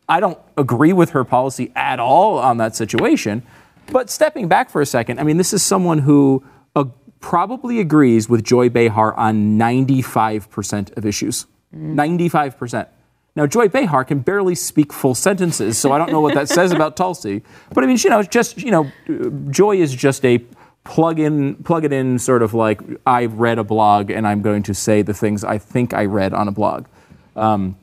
I 0.10 0.20
don't 0.20 0.40
agree 0.58 0.92
with 0.92 1.12
her 1.12 1.24
policy 1.24 1.72
at 1.76 2.00
all 2.00 2.40
on 2.40 2.58
that 2.58 2.76
situation. 2.76 3.44
But 3.92 4.10
stepping 4.10 4.48
back 4.48 4.70
for 4.70 4.82
a 4.82 4.86
second, 4.86 5.20
I 5.20 5.24
mean, 5.24 5.38
this 5.38 5.54
is 5.54 5.64
someone 5.64 6.00
who 6.00 6.44
probably 7.22 7.82
agrees 7.82 8.30
with 8.30 8.44
Joy 8.46 8.70
Behar 8.70 9.14
on 9.16 9.58
95% 9.60 10.96
of 10.98 11.06
issues. 11.06 11.46
95%. 11.76 12.88
Now, 13.40 13.48
Joy 13.48 13.70
Behar 13.70 14.04
can 14.04 14.20
barely 14.20 14.54
speak 14.54 14.92
full 14.92 15.16
sentences, 15.16 15.78
so 15.78 15.94
I 15.94 15.98
don't 15.98 16.12
know 16.12 16.20
what 16.20 16.34
that 16.34 16.50
says 16.50 16.74
about 16.74 16.98
Tulsi. 16.98 17.42
But 17.74 17.86
I 17.86 17.88
mean, 17.88 17.96
you 18.04 18.10
know, 18.10 18.20
it's 18.20 18.28
just, 18.28 18.58
you 18.58 18.70
know, 18.70 18.92
Joy 19.50 19.78
is 19.78 19.96
just 19.96 20.26
a 20.26 20.44
plug 20.84 21.20
in, 21.20 21.56
plug 21.64 21.86
it 21.86 21.94
in 21.94 22.20
sort 22.20 22.44
of 22.44 22.54
like 22.54 22.82
I 23.08 23.28
read 23.28 23.58
a 23.58 23.64
blog 23.64 24.10
and 24.10 24.28
I'm 24.28 24.42
going 24.42 24.64
to 24.64 24.74
say 24.74 25.04
the 25.04 25.14
things 25.14 25.46
I 25.46 25.58
think 25.58 25.94
I 25.94 26.04
read 26.04 26.34
on 26.34 26.50
a 26.50 26.52
blog. 26.52 26.88
Um, 27.38 27.78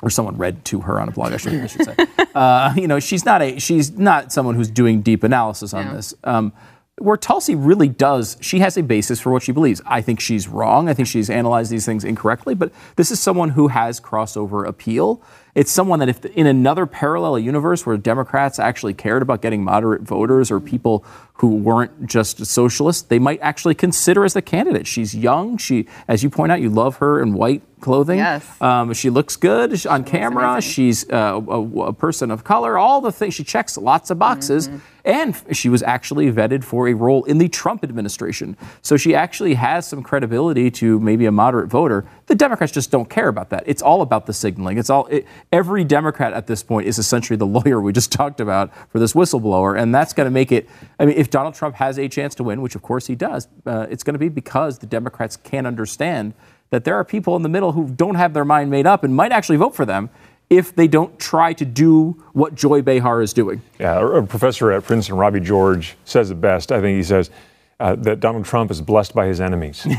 or 0.00 0.10
someone 0.10 0.36
read 0.36 0.64
to 0.66 0.82
her 0.82 1.00
on 1.00 1.08
a 1.08 1.10
blog, 1.10 1.32
I 1.32 1.38
should, 1.38 1.54
I 1.54 1.66
should 1.66 1.84
say. 1.84 1.96
Uh, 2.32 2.72
you 2.76 2.86
know, 2.86 3.00
she's 3.00 3.24
not 3.24 3.42
a 3.42 3.58
she's 3.58 3.90
not 3.98 4.32
someone 4.32 4.54
who's 4.54 4.70
doing 4.70 5.02
deep 5.02 5.24
analysis 5.24 5.74
on 5.74 5.92
this. 5.92 6.14
Um, 6.22 6.52
where 7.00 7.16
Tulsi 7.16 7.54
really 7.54 7.88
does, 7.88 8.36
she 8.40 8.60
has 8.60 8.76
a 8.76 8.82
basis 8.82 9.20
for 9.20 9.32
what 9.32 9.42
she 9.42 9.52
believes. 9.52 9.80
I 9.86 10.02
think 10.02 10.20
she's 10.20 10.46
wrong. 10.46 10.88
I 10.88 10.94
think 10.94 11.08
she's 11.08 11.30
analyzed 11.30 11.70
these 11.72 11.86
things 11.86 12.04
incorrectly. 12.04 12.54
But 12.54 12.72
this 12.96 13.10
is 13.10 13.18
someone 13.18 13.50
who 13.50 13.68
has 13.68 14.00
crossover 14.00 14.66
appeal, 14.66 15.22
It's 15.54 15.72
someone 15.72 15.98
that 15.98 16.08
if 16.08 16.24
in 16.24 16.46
another 16.46 16.86
parallel 16.86 17.38
universe 17.38 17.84
where 17.84 17.96
Democrats 17.96 18.58
actually 18.58 18.94
cared 18.94 19.22
about 19.22 19.42
getting 19.42 19.64
moderate 19.64 20.02
voters 20.02 20.50
or 20.50 20.60
people 20.60 21.04
who 21.40 21.56
weren't 21.56 22.06
just 22.06 22.44
socialists, 22.44 23.02
they 23.02 23.18
might 23.18 23.40
actually 23.40 23.74
consider 23.74 24.24
as 24.26 24.34
the 24.34 24.42
candidate. 24.42 24.86
She's 24.86 25.14
young. 25.14 25.56
She, 25.56 25.86
as 26.06 26.22
you 26.22 26.28
point 26.28 26.52
out, 26.52 26.60
you 26.60 26.68
love 26.68 26.96
her 26.96 27.20
in 27.22 27.32
white 27.32 27.62
clothing. 27.80 28.18
Yes. 28.18 28.46
Um, 28.60 28.92
she 28.92 29.08
looks 29.08 29.36
good 29.36 29.86
on 29.86 30.04
camera. 30.04 30.52
amazing. 30.52 30.70
She's 30.70 31.08
uh, 31.10 31.40
a, 31.48 31.60
a 31.84 31.92
person 31.94 32.30
of 32.30 32.44
color. 32.44 32.76
All 32.76 33.00
the 33.00 33.10
things 33.10 33.32
she 33.32 33.42
checks 33.42 33.78
lots 33.78 34.10
of 34.10 34.18
boxes, 34.18 34.68
Mm-hmm. 34.68 34.78
and 35.06 35.56
she 35.56 35.70
was 35.70 35.82
actually 35.82 36.30
vetted 36.30 36.62
for 36.62 36.88
a 36.88 36.92
role 36.94 37.24
in 37.24 37.38
the 37.38 37.48
Trump 37.48 37.82
administration. 37.82 38.54
So 38.82 38.98
she 38.98 39.14
actually 39.14 39.54
has 39.54 39.88
some 39.88 40.02
credibility 40.02 40.70
to 40.72 41.00
maybe 41.00 41.24
a 41.24 41.32
moderate 41.32 41.70
voter. 41.70 42.04
The 42.26 42.34
Democrats 42.34 42.70
just 42.72 42.90
don't 42.90 43.08
care 43.08 43.28
about 43.28 43.48
that. 43.48 43.64
It's 43.64 43.80
all 43.80 44.02
about 44.02 44.26
the 44.26 44.34
signaling. 44.34 44.76
It's 44.76 44.90
all 44.90 45.06
it, 45.06 45.26
every 45.50 45.84
Democrat 45.84 46.34
at 46.34 46.46
this 46.48 46.62
point 46.62 46.86
is 46.86 46.98
essentially 46.98 47.38
the 47.38 47.46
lawyer 47.58 47.80
we 47.80 47.94
just 47.94 48.12
talked 48.12 48.40
about 48.40 48.70
for 48.90 48.98
this 48.98 49.14
whistleblower, 49.14 49.80
and 49.80 49.94
that's 49.94 50.12
going 50.12 50.26
to 50.26 50.30
make 50.30 50.52
it. 50.52 50.68
I 50.98 51.06
mean, 51.06 51.16
if 51.16 51.29
Donald 51.30 51.54
Trump 51.54 51.74
has 51.76 51.98
a 51.98 52.08
chance 52.08 52.34
to 52.36 52.44
win, 52.44 52.60
which 52.62 52.74
of 52.74 52.82
course 52.82 53.06
he 53.06 53.14
does, 53.14 53.48
uh, 53.66 53.86
it's 53.90 54.02
going 54.02 54.14
to 54.14 54.18
be 54.18 54.28
because 54.28 54.78
the 54.78 54.86
Democrats 54.86 55.36
can't 55.36 55.66
understand 55.66 56.34
that 56.70 56.84
there 56.84 56.94
are 56.94 57.04
people 57.04 57.36
in 57.36 57.42
the 57.42 57.48
middle 57.48 57.72
who 57.72 57.88
don't 57.88 58.14
have 58.14 58.32
their 58.34 58.44
mind 58.44 58.70
made 58.70 58.86
up 58.86 59.02
and 59.04 59.14
might 59.14 59.32
actually 59.32 59.56
vote 59.56 59.74
for 59.74 59.84
them 59.84 60.08
if 60.48 60.74
they 60.74 60.88
don't 60.88 61.16
try 61.18 61.52
to 61.52 61.64
do 61.64 62.10
what 62.32 62.54
Joy 62.54 62.82
Behar 62.82 63.22
is 63.22 63.32
doing. 63.32 63.62
Yeah, 63.78 63.98
a 63.98 64.06
a 64.06 64.22
professor 64.26 64.72
at 64.72 64.84
Princeton, 64.84 65.16
Robbie 65.16 65.40
George, 65.40 65.96
says 66.04 66.30
it 66.30 66.40
best. 66.40 66.72
I 66.72 66.80
think 66.80 66.96
he 66.96 67.02
says 67.04 67.30
uh, 67.78 67.94
that 67.96 68.20
Donald 68.20 68.44
Trump 68.44 68.70
is 68.70 68.80
blessed 68.80 69.14
by 69.14 69.26
his 69.26 69.40
enemies. 69.40 69.86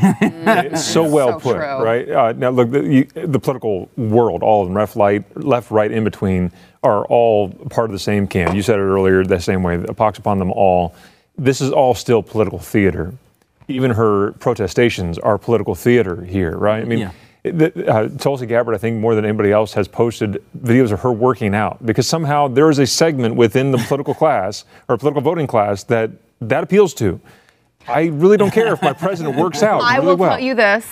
So 0.76 1.08
well 1.08 1.40
So 1.40 1.40
put, 1.40 1.56
true. 1.56 1.82
right? 1.82 2.08
Uh, 2.10 2.32
now, 2.32 2.50
look, 2.50 2.70
the, 2.70 2.82
you, 2.84 3.04
the 3.04 3.40
political 3.40 3.90
world, 3.96 4.42
all 4.42 4.62
of 4.62 4.68
them, 4.68 4.74
left, 4.76 4.94
right, 4.96 5.24
left, 5.36 5.70
right, 5.70 5.90
in 5.90 6.04
between, 6.04 6.50
are 6.82 7.04
all 7.06 7.48
part 7.70 7.86
of 7.86 7.92
the 7.92 7.98
same 7.98 8.26
camp. 8.26 8.54
You 8.54 8.62
said 8.62 8.78
it 8.78 8.82
earlier, 8.82 9.24
the 9.24 9.40
same 9.40 9.62
way, 9.62 9.74
a 9.88 9.94
pox 9.94 10.18
upon 10.18 10.38
them 10.38 10.50
all. 10.52 10.94
This 11.38 11.60
is 11.60 11.70
all 11.70 11.94
still 11.94 12.22
political 12.22 12.58
theater. 12.58 13.14
Even 13.68 13.92
her 13.92 14.32
protestations 14.32 15.18
are 15.18 15.38
political 15.38 15.74
theater 15.74 16.22
here, 16.24 16.56
right? 16.56 16.82
I 16.82 16.84
mean, 16.84 16.98
Yeah. 16.98 17.10
the- 17.44 17.88
uh, 17.92 18.08
Tulsi 18.18 18.46
Gabbard, 18.46 18.74
I 18.74 18.78
think 18.78 19.00
more 19.00 19.14
than 19.14 19.24
anybody 19.24 19.50
else, 19.50 19.72
has 19.74 19.88
posted 19.88 20.42
videos 20.62 20.92
of 20.92 21.00
her 21.00 21.12
working 21.12 21.54
out 21.54 21.84
because 21.84 22.06
somehow 22.06 22.48
there 22.48 22.68
is 22.70 22.78
a 22.78 22.86
segment 22.86 23.34
within 23.36 23.70
the 23.72 23.78
political 23.78 24.14
class 24.14 24.64
or 24.88 24.96
political 24.96 25.22
voting 25.22 25.46
class 25.46 25.84
that 25.84 26.10
that 26.40 26.64
appeals 26.64 26.92
to. 26.94 27.20
I 27.88 28.02
really 28.12 28.36
don't 28.36 28.52
care 28.52 28.72
if 28.72 28.80
my 28.82 28.92
president 28.92 29.36
works 29.36 29.62
out 29.70 29.80
I 29.82 29.96
really 29.96 30.06
will 30.08 30.16
well. 30.16 30.30
tell 30.30 30.40
you 30.40 30.54
this: 30.54 30.84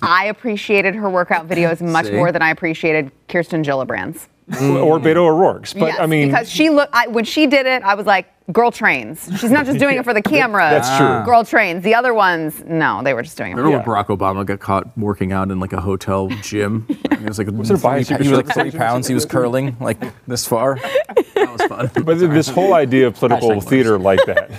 I 0.00 0.26
appreciated 0.26 0.94
her 0.94 1.10
workout 1.10 1.46
videos 1.48 1.80
much 1.92 2.06
See? 2.06 2.12
more 2.12 2.30
than 2.32 2.40
I 2.40 2.50
appreciated 2.50 3.10
Kirsten 3.28 3.62
Gillibrand's. 3.62 4.28
or 4.50 4.98
Beto 4.98 5.16
O'Rourke's, 5.28 5.72
but 5.74 5.86
yes, 5.86 5.96
I 6.00 6.06
mean, 6.06 6.28
because 6.28 6.50
she 6.50 6.68
looked 6.70 6.94
when 7.10 7.24
she 7.24 7.46
did 7.46 7.66
it, 7.66 7.82
I 7.82 7.94
was 7.94 8.06
like, 8.06 8.26
"Girl 8.52 8.70
trains." 8.70 9.28
She's 9.38 9.50
not 9.50 9.66
just 9.66 9.78
doing 9.78 9.96
it 9.96 10.04
for 10.04 10.14
the 10.14 10.22
camera. 10.34 10.68
That's 10.70 10.96
true. 10.96 11.24
Girl 11.24 11.44
trains. 11.44 11.82
The 11.82 11.94
other 11.94 12.14
ones, 12.14 12.62
no, 12.66 13.02
they 13.02 13.14
were 13.14 13.22
just 13.22 13.36
doing 13.36 13.52
it. 13.52 13.54
For 13.56 13.62
Remember 13.62 13.78
Yeah. 13.90 13.94
when 13.94 14.04
Barack 14.04 14.16
Obama 14.16 14.46
got 14.46 14.60
caught 14.60 14.96
working 14.98 15.32
out 15.32 15.50
in 15.50 15.58
like 15.60 15.72
a 15.72 15.80
hotel 15.80 16.28
gym? 16.42 16.86
It 16.88 17.22
was 17.28 17.38
like 17.38 17.48
it 17.48 17.54
a 17.54 17.64
three, 17.64 17.76
bicycle 17.78 18.24
he 18.24 18.30
was 18.30 18.36
like 18.38 18.46
circus? 18.54 18.72
three 18.72 18.78
pounds. 18.78 19.06
He 19.08 19.14
was 19.14 19.24
curling 19.26 19.76
like 19.80 19.98
this 20.26 20.46
far. 20.46 20.78
That 21.34 21.50
was 21.50 21.62
fun. 21.62 21.90
but 22.04 22.18
this 22.20 22.48
whole 22.48 22.72
idea 22.72 23.08
of 23.08 23.14
political 23.16 23.50
Hashtag 23.50 23.68
theater 23.68 23.98
like 23.98 24.24
that, 24.26 24.50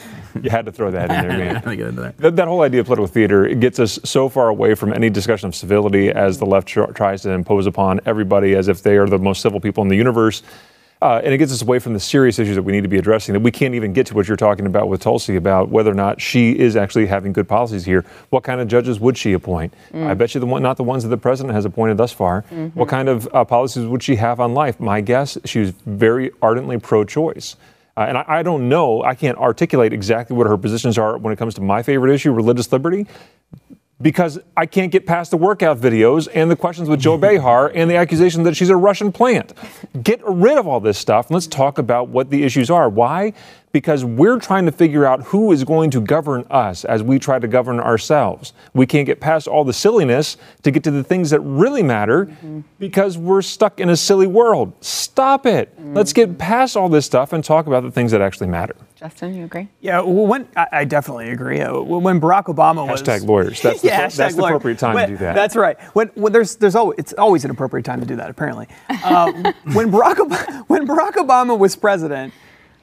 you 0.41 0.49
had 0.49 0.65
to 0.65 0.71
throw 0.71 0.91
that 0.91 1.03
in 1.09 1.27
there, 1.29 1.37
man. 1.37 1.53
Let 1.55 1.65
me 1.65 1.75
get 1.77 1.87
into 1.87 2.01
that. 2.01 2.17
That, 2.17 2.35
that 2.35 2.47
whole 2.47 2.61
idea 2.61 2.81
of 2.81 2.87
political 2.87 3.07
theater 3.07 3.45
it 3.45 3.61
gets 3.61 3.79
us 3.79 3.99
so 4.03 4.27
far 4.27 4.49
away 4.49 4.75
from 4.75 4.91
any 4.91 5.09
discussion 5.09 5.47
of 5.47 5.55
civility 5.55 6.09
as 6.09 6.39
the 6.39 6.45
left 6.45 6.67
tr- 6.67 6.83
tries 6.91 7.21
to 7.21 7.29
impose 7.31 7.67
upon 7.67 8.01
everybody 8.05 8.53
as 8.55 8.67
if 8.67 8.83
they 8.83 8.97
are 8.97 9.07
the 9.07 9.17
most 9.17 9.41
civil 9.41 9.61
people 9.61 9.81
in 9.81 9.87
the 9.87 9.95
universe. 9.95 10.43
Uh, 11.03 11.19
and 11.21 11.33
it 11.33 11.37
gets 11.37 11.51
us 11.51 11.61
away 11.61 11.79
from 11.79 11.91
the 11.91 11.99
serious 11.99 12.39
issues 12.39 12.55
that 12.55 12.63
we 12.63 12.71
need 12.71 12.83
to 12.83 12.87
be 12.87 12.97
addressing 12.97 13.33
that 13.33 13.41
we 13.41 13.51
can't 13.51 13.75
even 13.75 13.91
get 13.91 14.07
to 14.07 14.13
what 14.13 14.25
you're 14.25 14.37
talking 14.37 14.65
about 14.65 14.87
with 14.87 15.01
Tulsi 15.01 15.35
about 15.35 15.67
whether 15.67 15.91
or 15.91 15.95
not 15.95 16.21
she 16.21 16.57
is 16.57 16.77
actually 16.77 17.07
having 17.07 17.33
good 17.33 17.45
policies 17.45 17.83
here. 17.83 18.05
What 18.29 18.43
kind 18.43 18.61
of 18.61 18.69
judges 18.69 19.01
would 19.01 19.17
she 19.17 19.33
appoint? 19.33 19.73
I 19.93 20.13
bet 20.13 20.33
you 20.33 20.39
the 20.39 20.45
one, 20.45 20.63
not 20.63 20.77
the 20.77 20.83
ones 20.85 21.03
that 21.03 21.09
the 21.09 21.17
president 21.17 21.55
has 21.55 21.65
appointed 21.65 21.97
thus 21.97 22.13
far. 22.13 22.43
What 22.73 22.87
kind 22.87 23.09
of 23.09 23.27
uh, 23.33 23.43
policies 23.43 23.85
would 23.85 24.01
she 24.01 24.15
have 24.15 24.39
on 24.39 24.53
life? 24.53 24.79
My 24.79 25.01
guess, 25.01 25.37
she 25.43 25.59
was 25.59 25.71
very 25.85 26.31
ardently 26.41 26.79
pro-choice. 26.79 27.57
Uh, 27.97 28.05
and 28.07 28.17
I, 28.17 28.25
I 28.39 28.43
don't 28.43 28.69
know, 28.69 29.03
I 29.03 29.13
can't 29.13 29.37
articulate 29.37 29.91
exactly 29.91 30.37
what 30.37 30.47
her 30.47 30.57
positions 30.57 30.97
are 30.97 31.17
when 31.17 31.33
it 31.33 31.37
comes 31.37 31.53
to 31.55 31.61
my 31.61 31.83
favorite 31.83 32.13
issue, 32.13 32.31
religious 32.31 32.71
liberty, 32.71 33.07
because 34.03 34.37
I 34.55 34.67
can't 34.67 34.91
get 34.91 35.07
past 35.07 35.31
the 35.31 35.37
workout 35.37 35.79
videos 35.79 36.27
and 36.33 36.51
the 36.51 36.55
questions 36.55 36.89
with 36.89 36.99
Joe 36.99 37.17
Behar 37.17 37.71
and 37.73 37.89
the 37.89 37.95
accusation 37.95 38.43
that 38.43 38.55
she's 38.55 38.69
a 38.69 38.75
Russian 38.75 39.11
plant. 39.11 39.53
Get 40.03 40.21
rid 40.23 40.57
of 40.57 40.67
all 40.67 40.79
this 40.79 40.99
stuff 40.99 41.27
and 41.27 41.33
let's 41.33 41.47
talk 41.47 41.79
about 41.79 42.09
what 42.09 42.29
the 42.29 42.43
issues 42.43 42.69
are. 42.69 42.89
Why? 42.89 43.33
Because 43.73 44.05
we're 44.05 44.37
trying 44.37 44.67
to 44.67 44.71
figure 44.71 45.03
out 45.03 45.23
who 45.23 45.51
is 45.51 45.63
going 45.63 45.89
to 45.89 45.99
govern 45.99 46.45
us 46.51 46.85
as 46.85 47.01
we 47.01 47.17
try 47.17 47.39
to 47.39 47.47
govern 47.47 47.79
ourselves. 47.79 48.53
We 48.75 48.85
can't 48.85 49.07
get 49.07 49.19
past 49.19 49.47
all 49.47 49.63
the 49.63 49.73
silliness 49.73 50.37
to 50.61 50.69
get 50.69 50.83
to 50.83 50.91
the 50.91 51.03
things 51.03 51.31
that 51.31 51.39
really 51.39 51.81
matter 51.81 52.25
because 52.77 53.17
we're 53.17 53.41
stuck 53.41 53.79
in 53.79 53.89
a 53.89 53.97
silly 53.97 54.27
world. 54.27 54.73
Stop 54.81 55.47
it. 55.47 55.73
Let's 55.79 56.13
get 56.13 56.37
past 56.37 56.77
all 56.77 56.87
this 56.87 57.07
stuff 57.07 57.33
and 57.33 57.43
talk 57.43 57.65
about 57.65 57.81
the 57.81 57.89
things 57.89 58.11
that 58.11 58.21
actually 58.21 58.45
matter. 58.45 58.75
Justin, 58.95 59.33
you 59.33 59.45
agree? 59.45 59.67
Yeah, 59.81 60.01
well, 60.01 60.27
when 60.27 60.47
I, 60.55 60.67
I 60.71 60.85
definitely 60.85 61.31
agree. 61.31 61.59
Uh, 61.59 61.81
When 61.81 62.21
Barack 62.21 62.45
Obama 62.45 62.87
was 62.87 63.01
Hashtag 63.01 63.27
lawyers. 63.27 63.59
That's 63.59 63.81
the, 63.81 63.87
yeah, 63.89 64.07
that's 64.07 64.35
the 64.35 64.43
appropriate 64.45 64.77
time 64.77 64.93
When- 64.93 65.09
to 65.09 65.13
do 65.15 65.17
that. 65.17 65.33
That's 65.33 65.55
right. 65.55 65.81
When, 65.95 66.09
when 66.13 66.31
there's 66.31 66.57
there's 66.57 66.75
always 66.75 66.99
it's 66.99 67.13
always 67.13 67.43
an 67.43 67.49
appropriate 67.49 67.85
time 67.85 67.99
to 68.01 68.05
do 68.05 68.15
that. 68.17 68.29
Apparently, 68.29 68.67
uh, 68.89 69.31
when 69.73 69.91
Barack 69.91 70.19
Ob- 70.19 70.65
when 70.67 70.87
Barack 70.87 71.13
Obama 71.13 71.57
was 71.57 71.75
president. 71.75 72.33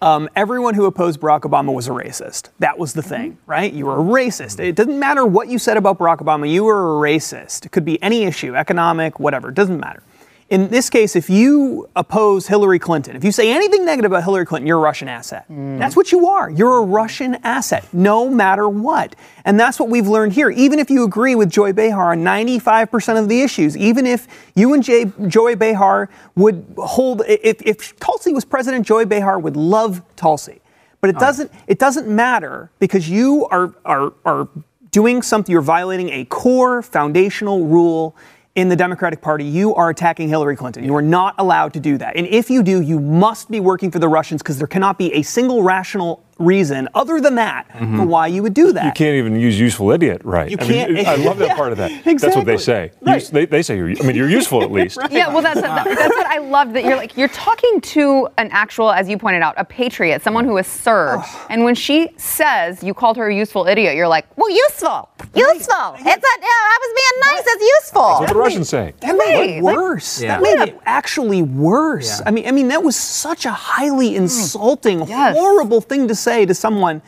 Um, 0.03 0.31
everyone 0.35 0.75
who 0.75 0.87
opposed 0.87 1.21
Barack 1.21 1.43
Obama 1.43 1.75
was 1.75 1.87
a 1.87 1.91
racist. 1.91 2.49
That 2.59 2.79
was 2.79 2.95
the 2.95 3.03
thing, 3.03 3.37
right? 3.47 3.71
You 3.71 3.85
were 3.85 3.97
a 3.97 4.03
racist. 4.03 4.59
It 4.59 4.75
doesn't 4.75 4.99
matter 4.99 5.27
what 5.27 5.49
you 5.49 5.59
said 5.59 5.77
about 5.77 5.99
Barack 5.99 6.19
Obama, 6.19 6.51
you 6.51 6.65
were 6.65 6.99
a 6.99 7.11
racist. 7.11 7.67
It 7.67 7.73
could 7.73 7.85
be 7.85 8.03
any 8.03 8.25
issue, 8.25 8.57
economic, 8.57 9.21
whatever, 9.21 9.51
it 9.51 9.55
doesn't 9.55 9.79
matter. 9.79 10.03
In 10.51 10.67
this 10.67 10.91
case, 10.91 11.15
if 11.15 11.31
you 11.31 11.89
oppose 11.95 12.49
Hillary 12.49 12.81
Clinton, 12.81 13.15
if 13.15 13.23
you 13.23 13.31
say 13.31 13.53
anything 13.53 13.85
negative 13.85 14.11
about 14.11 14.25
Hillary 14.25 14.45
Clinton, 14.45 14.67
you're 14.67 14.79
a 14.79 14.83
Russian 14.83 15.07
asset. 15.07 15.45
That's 15.79 15.95
what 15.95 16.11
you 16.11 16.27
are. 16.27 16.51
You're 16.51 16.79
a 16.79 16.85
Russian 16.85 17.37
asset, 17.45 17.87
no 17.93 18.29
matter 18.29 18.69
what. 18.69 19.15
And 19.45 19.61
that's 19.61 19.79
what 19.79 19.89
we've 19.89 20.09
learned 20.09 20.33
here. 20.33 20.51
Even 20.51 20.81
if 20.81 20.91
you 20.91 21.05
agree 21.05 21.37
with 21.37 21.51
Joy 21.51 21.73
Behar 21.73 22.11
on 22.11 22.25
95% 22.25 23.17
of 23.17 23.29
the 23.29 23.43
issues, 23.43 23.77
even 23.77 24.07
if 24.07 24.27
you 24.57 24.75
and 24.75 24.83
Jay, 24.83 25.13
Joy 25.29 25.55
Behar 25.55 26.11
would 26.35 26.67
hold, 26.79 27.23
if, 27.29 27.63
if 27.63 27.97
Tulsi 28.01 28.33
was 28.33 28.45
president, 28.45 28.85
Joy 28.85 29.05
Behar 29.05 29.39
would 29.39 29.57
love 29.57 30.03
Tulsi. 30.17 30.61
But 31.01 31.11
it 31.11 31.17
oh. 31.17 31.21
doesn't, 31.21 31.53
it 31.69 31.79
doesn't 31.79 32.09
matter 32.09 32.73
because 32.81 33.09
you 33.09 33.47
are, 33.53 33.73
are, 33.85 34.13
are 34.25 34.49
doing 34.91 35.23
something, 35.23 35.53
you're 35.53 35.63
violating 35.63 36.09
a 36.11 36.25
core 36.25 36.83
foundational 36.83 37.67
rule 37.67 38.17
in 38.55 38.69
the 38.69 38.77
Democratic 38.77 39.21
Party, 39.21 39.45
you 39.45 39.75
are 39.75 39.91
attacking 39.91 40.29
Hillary 40.29 40.57
Clinton. 40.57 40.85
You 40.85 40.95
are 40.97 41.03
not 41.03 41.35
allowed 41.39 41.73
to 41.75 41.81
do 41.81 41.97
that. 41.99 42.17
And 42.17 42.27
if 42.27 42.51
you 42.51 42.63
do, 42.63 42.81
you 42.81 42.99
must 42.99 43.51
be 43.51 43.61
working 43.61 43.91
for 43.91 43.99
the 43.99 44.09
Russians 44.09 44.43
because 44.43 44.59
there 44.59 44.67
cannot 44.67 44.99
be 44.99 45.13
a 45.15 45.23
single 45.23 45.63
rational 45.63 46.25
reason 46.41 46.89
other 46.95 47.21
than 47.21 47.37
that 47.37 47.71
for 47.71 47.79
mm-hmm. 47.79 48.05
why 48.05 48.27
you 48.27 48.43
would 48.43 48.55
do 48.55 48.73
that. 48.73 48.85
You 48.85 48.93
can't 48.93 49.15
even 49.15 49.39
use 49.39 49.61
useful 49.61 49.91
idiot 49.93 50.23
right. 50.25 50.51
You 50.51 50.57
I, 50.59 50.67
mean, 50.67 50.97
can't- 50.97 51.07
I 51.07 51.15
love 51.17 51.39
that 51.39 51.49
Yeah, 51.49 51.57
part 51.57 51.73
of 51.73 51.79
that. 51.79 52.05
That's 52.05 52.35
what 52.35 52.47
they 52.47 52.57
say. 52.57 52.91
Right. 53.03 53.17
Use- 53.17 53.31
they, 53.31 53.47
they 53.47 53.63
say 53.63 53.77
you're, 53.77 53.91
I 53.91 54.03
mean, 54.07 54.17
you're 54.17 54.29
useful 54.29 54.63
at 54.63 54.73
least. 54.73 54.99
Yeah, 55.11 55.29
well, 55.29 55.43
that's 55.43 55.61
that's 55.61 56.17
what 56.17 56.27
I 56.27 56.39
love 56.39 56.73
that 56.73 56.85
you're 56.85 56.97
like 56.97 57.17
you're 57.17 57.29
talking 57.29 57.81
to 57.81 58.29
an 58.39 58.49
actual, 58.53 58.93
as 58.93 59.09
you 59.09 59.19
pointed 59.19 59.43
out, 59.43 59.55
a 59.59 59.65
patriot, 59.65 60.23
someone 60.23 60.45
who 60.45 60.57
has 60.57 60.69
served. 60.69 61.27
And 61.51 61.65
when 61.65 61.75
she 61.75 62.09
says 62.17 62.83
you 62.83 62.95
called 62.95 63.17
her 63.17 63.29
a 63.29 63.35
useful 63.35 63.67
idiot, 63.67 63.97
you're 63.97 64.09
like, 64.09 64.27
Well, 64.37 64.49
useful. 64.51 65.11
Useful. 65.35 65.95
It's 65.99 66.07
a, 66.07 66.41
yeah, 66.41 66.71
I 66.73 66.79
was 66.81 66.93
being 67.01 67.35
nice. 67.35 67.43
It's 67.47 67.63
useful. 67.83 68.03
That's 68.03 68.21
what 68.21 68.29
the 68.29 68.35
Russians 68.37 68.69
say. 68.69 68.95
That 69.01 69.17
made 69.17 69.35
Right, 69.35 69.51
it 69.51 69.63
like- 69.63 69.77
worse. 69.77 70.23
Yeah. 70.23 70.39
That 70.39 70.43
made 70.43 70.69
it 70.69 70.81
actually 70.87 71.43
worse. 71.43 72.21
Yeah. 72.21 72.29
I 72.29 72.31
mean, 72.31 72.47
I 72.47 72.53
mean, 72.53 72.69
that 72.69 72.83
was 72.83 72.97
such 72.97 73.45
a 73.45 73.51
highly 73.51 74.13
mm. 74.13 74.17
insulting, 74.17 75.07
Yes. 75.07 75.37
horrible 75.37 75.81
thing 75.81 76.09
to 76.09 76.15
say 76.15 76.30
to 76.31 76.55
someone 76.55 77.03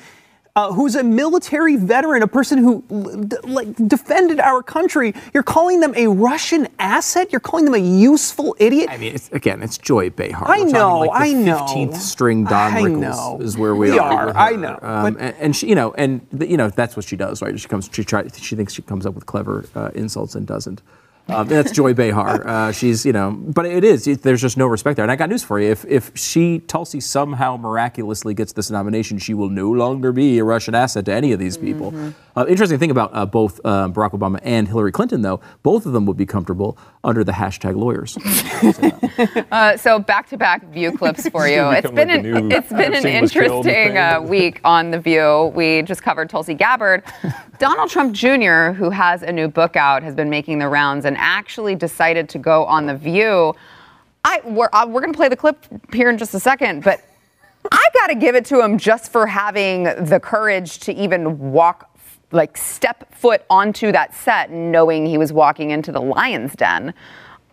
uh, 0.54 0.70
who's 0.72 0.96
a 0.96 1.02
military 1.02 1.76
veteran, 1.76 2.22
a 2.22 2.26
person 2.26 2.58
who 2.58 2.84
like 3.44 3.74
defended 3.88 4.38
our 4.38 4.62
country. 4.62 5.14
You're 5.32 5.42
calling 5.42 5.80
them 5.80 5.94
a 5.96 6.08
Russian 6.08 6.68
asset. 6.78 7.32
You're 7.32 7.40
calling 7.40 7.64
them 7.64 7.72
a 7.74 7.78
useful 7.78 8.54
idiot. 8.58 8.90
I 8.90 8.98
mean, 8.98 9.14
it's, 9.14 9.30
again, 9.32 9.62
it's 9.62 9.78
Joy 9.78 10.10
Behar. 10.10 10.46
I 10.50 10.58
We're 10.64 10.70
know, 10.72 10.98
like 10.98 11.10
I 11.14 11.32
know. 11.32 11.56
15th 11.70 11.94
string 11.96 12.44
Don 12.44 12.72
I 12.74 12.82
Rickles 12.82 13.00
know. 13.00 13.38
is 13.40 13.56
where 13.56 13.74
we, 13.74 13.92
We 13.92 13.98
are. 13.98 14.28
are, 14.28 14.36
I 14.36 14.50
know, 14.56 14.78
Um, 14.82 15.16
and, 15.18 15.34
and 15.38 15.56
she, 15.56 15.68
you 15.68 15.74
know, 15.74 15.94
and 15.94 16.20
you 16.38 16.58
know 16.58 16.68
that's 16.68 16.96
what 16.96 17.06
she 17.06 17.16
does, 17.16 17.40
right? 17.40 17.58
She 17.58 17.68
comes, 17.68 17.88
she 17.90 18.04
tries, 18.04 18.36
she 18.38 18.54
thinks 18.54 18.74
she 18.74 18.82
comes 18.82 19.06
up 19.06 19.14
with 19.14 19.24
clever 19.24 19.64
uh, 19.74 19.90
insults 19.94 20.34
and 20.34 20.46
doesn't. 20.46 20.82
Um, 21.28 21.48
that's 21.48 21.70
Joy 21.70 21.94
Behar. 21.94 22.46
Uh, 22.46 22.72
she's, 22.72 23.06
you 23.06 23.12
know, 23.12 23.30
but 23.30 23.64
it 23.64 23.84
is. 23.84 24.06
It, 24.06 24.22
there's 24.22 24.40
just 24.40 24.56
no 24.56 24.66
respect 24.66 24.96
there. 24.96 25.04
And 25.04 25.12
I 25.12 25.16
got 25.16 25.28
news 25.30 25.42
for 25.42 25.60
you. 25.60 25.70
If 25.70 25.84
if 25.86 26.10
she 26.16 26.58
Tulsi 26.60 27.00
somehow 27.00 27.56
miraculously 27.56 28.34
gets 28.34 28.52
this 28.52 28.70
nomination, 28.70 29.18
she 29.18 29.34
will 29.34 29.48
no 29.48 29.70
longer 29.70 30.12
be 30.12 30.38
a 30.38 30.44
Russian 30.44 30.74
asset 30.74 31.04
to 31.06 31.12
any 31.12 31.32
of 31.32 31.38
these 31.38 31.56
people. 31.56 31.94
Uh, 32.34 32.46
interesting 32.48 32.78
thing 32.78 32.90
about 32.90 33.10
uh, 33.12 33.26
both 33.26 33.60
uh, 33.64 33.88
Barack 33.88 34.12
Obama 34.12 34.40
and 34.42 34.66
Hillary 34.66 34.92
Clinton, 34.92 35.22
though, 35.22 35.40
both 35.62 35.86
of 35.86 35.92
them 35.92 36.06
would 36.06 36.16
be 36.16 36.26
comfortable 36.26 36.78
under 37.04 37.24
the 37.24 37.32
hashtag 37.32 37.76
lawyers. 37.76 38.16
Uh, 39.50 39.76
so 39.76 39.98
back 39.98 40.28
to 40.28 40.36
back 40.36 40.64
view 40.72 40.96
clips 40.96 41.28
for 41.28 41.46
you. 41.46 41.56
gonna 41.56 41.78
It's 41.78 41.90
been 41.90 42.08
like 42.08 42.18
an 42.18 42.22
new 42.22 42.48
it's 42.56 42.68
been 42.70 42.94
an 42.94 43.06
Epstein 43.06 43.20
was 43.20 43.32
killed 43.32 43.66
interesting 43.66 43.98
uh, 43.98 44.20
week 44.22 44.60
on 44.64 44.90
the 44.90 44.98
View. 44.98 45.52
We 45.54 45.82
just 45.82 46.02
covered 46.02 46.30
Tulsi 46.30 46.54
Gabbard. 46.54 47.04
Donald 47.58 47.90
Trump 47.90 48.14
Jr., 48.14 48.72
who 48.72 48.90
has 48.90 49.22
a 49.22 49.30
new 49.30 49.48
book 49.48 49.76
out, 49.76 50.02
has 50.02 50.14
been 50.14 50.30
making 50.30 50.58
the 50.58 50.68
rounds 50.68 51.04
and 51.12 51.20
actually 51.20 51.74
decided 51.74 52.26
to 52.30 52.38
go 52.38 52.64
on 52.64 52.86
the 52.86 52.96
View. 52.96 53.54
I 54.24 54.40
we're, 54.44 54.70
uh, 54.72 54.86
we're 54.86 55.02
going 55.02 55.12
to 55.12 55.16
play 55.16 55.28
the 55.28 55.36
clip 55.36 55.66
here 55.92 56.08
in 56.08 56.16
just 56.16 56.32
a 56.32 56.40
second, 56.40 56.82
but 56.82 57.02
I 57.70 57.86
got 57.92 58.06
to 58.06 58.14
give 58.14 58.34
it 58.34 58.46
to 58.46 58.62
him 58.62 58.78
just 58.78 59.12
for 59.12 59.26
having 59.26 59.84
the 59.84 60.18
courage 60.22 60.78
to 60.80 60.94
even 60.94 61.52
walk, 61.52 61.90
like 62.30 62.56
step 62.56 63.14
foot 63.14 63.44
onto 63.50 63.92
that 63.92 64.14
set, 64.14 64.50
knowing 64.50 65.04
he 65.04 65.18
was 65.18 65.34
walking 65.34 65.70
into 65.70 65.92
the 65.92 66.00
lion's 66.00 66.54
den. 66.54 66.94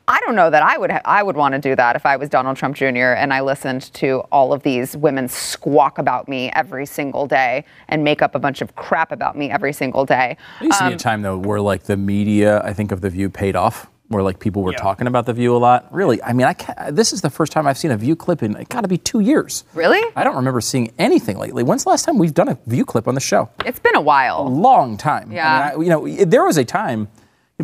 I 0.10 0.20
don't 0.26 0.36
know 0.36 0.50
that 0.50 0.64
I 0.64 0.78
would 0.78 0.92
ha- 0.92 1.02
I 1.06 1.22
would 1.22 1.36
want 1.38 1.54
to 1.54 1.60
do 1.60 1.76
that 1.76 1.96
if 1.96 2.04
I 2.06 2.16
was 2.18 2.30
Donald 2.30 2.58
Trump 2.58 2.76
Jr. 2.76 3.14
and 3.14 3.32
I 3.32 3.42
listened 3.42 3.94
to 3.94 4.22
all 4.32 4.54
of 4.54 4.64
these 4.64 4.98
women 4.98 5.28
squawk 5.28 6.00
about 6.00 6.28
me 6.28 6.52
every 6.56 6.88
single 6.88 7.28
day 7.28 7.64
and 7.90 8.04
make 8.04 8.24
up 8.24 8.34
a 8.34 8.40
bunch 8.40 8.62
of 8.62 8.76
crap 8.76 9.12
about 9.12 9.38
me 9.38 9.52
every 9.52 9.72
single 9.72 10.06
day. 10.06 10.36
There 10.60 10.66
used 10.68 10.80
to 10.80 10.86
Um, 10.86 10.90
be 10.92 10.96
a 10.96 10.98
time 10.98 11.22
though 11.22 11.38
where 11.38 11.62
like 11.62 11.84
the 11.84 11.96
media, 11.96 12.60
I 12.64 12.74
think 12.74 12.92
of 12.92 13.02
the 13.02 13.10
View 13.12 13.30
paid 13.30 13.56
off, 13.56 13.86
where 14.08 14.24
like 14.24 14.40
people 14.40 14.64
were 14.64 14.74
talking 14.74 15.06
about 15.06 15.28
the 15.28 15.34
View 15.34 15.56
a 15.56 15.60
lot. 15.60 15.88
Really, 15.94 16.22
I 16.24 16.34
mean, 16.34 16.48
I 16.48 16.54
can't, 16.54 16.96
this 16.96 17.14
is 17.14 17.22
the 17.22 17.30
first 17.30 17.52
time 17.52 17.68
I've 17.68 17.78
seen 17.78 17.92
a 17.92 17.98
View 17.98 18.16
clip 18.16 18.42
in 18.42 18.56
it 18.56 18.68
got 18.70 18.82
to 18.82 18.88
be 18.88 18.98
two 18.98 19.20
years. 19.20 19.64
Really? 19.76 20.02
I 20.16 20.24
don't 20.24 20.36
remember 20.36 20.60
seeing 20.62 20.92
anything 20.98 21.38
lately. 21.38 21.62
When's 21.62 21.84
the 21.84 21.92
last 21.92 22.06
time 22.06 22.18
we've 22.18 22.34
done 22.34 22.50
a 22.50 22.58
View 22.66 22.84
clip 22.84 23.08
on 23.08 23.14
the 23.14 23.22
show? 23.22 23.52
It's 23.64 23.78
been 23.80 23.96
a 23.96 24.02
while. 24.02 24.42
A 24.42 24.50
long 24.50 24.98
time. 24.98 25.32
Yeah. 25.32 25.48
I 25.48 25.78
mean, 25.78 25.92
I, 25.92 26.00
you 26.08 26.18
know, 26.18 26.26
there 26.26 26.44
was 26.46 26.58
a 26.58 26.66
time 26.66 27.08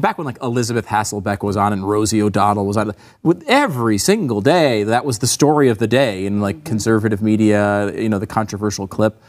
back 0.02 0.18
when 0.18 0.26
like 0.26 0.38
Elisabeth 0.42 0.88
Hasselbeck 0.88 1.44
was 1.44 1.58
on 1.58 1.74
and 1.74 1.88
Rosie 1.88 2.22
O'Donnell 2.22 2.66
was 2.66 2.78
on. 2.78 2.94
With 3.24 3.44
every 3.48 3.98
single 3.98 4.42
day, 4.42 4.84
that 4.84 5.06
was 5.06 5.20
the 5.20 5.28
story 5.28 5.70
of 5.70 5.78
the 5.78 5.88
day 5.88 6.26
in 6.26 6.42
like 6.42 6.64
conservative 6.64 7.22
media. 7.22 7.94
You 7.96 8.10
know, 8.10 8.20
the 8.20 8.28
controversial 8.28 8.88
clip. 8.88 9.22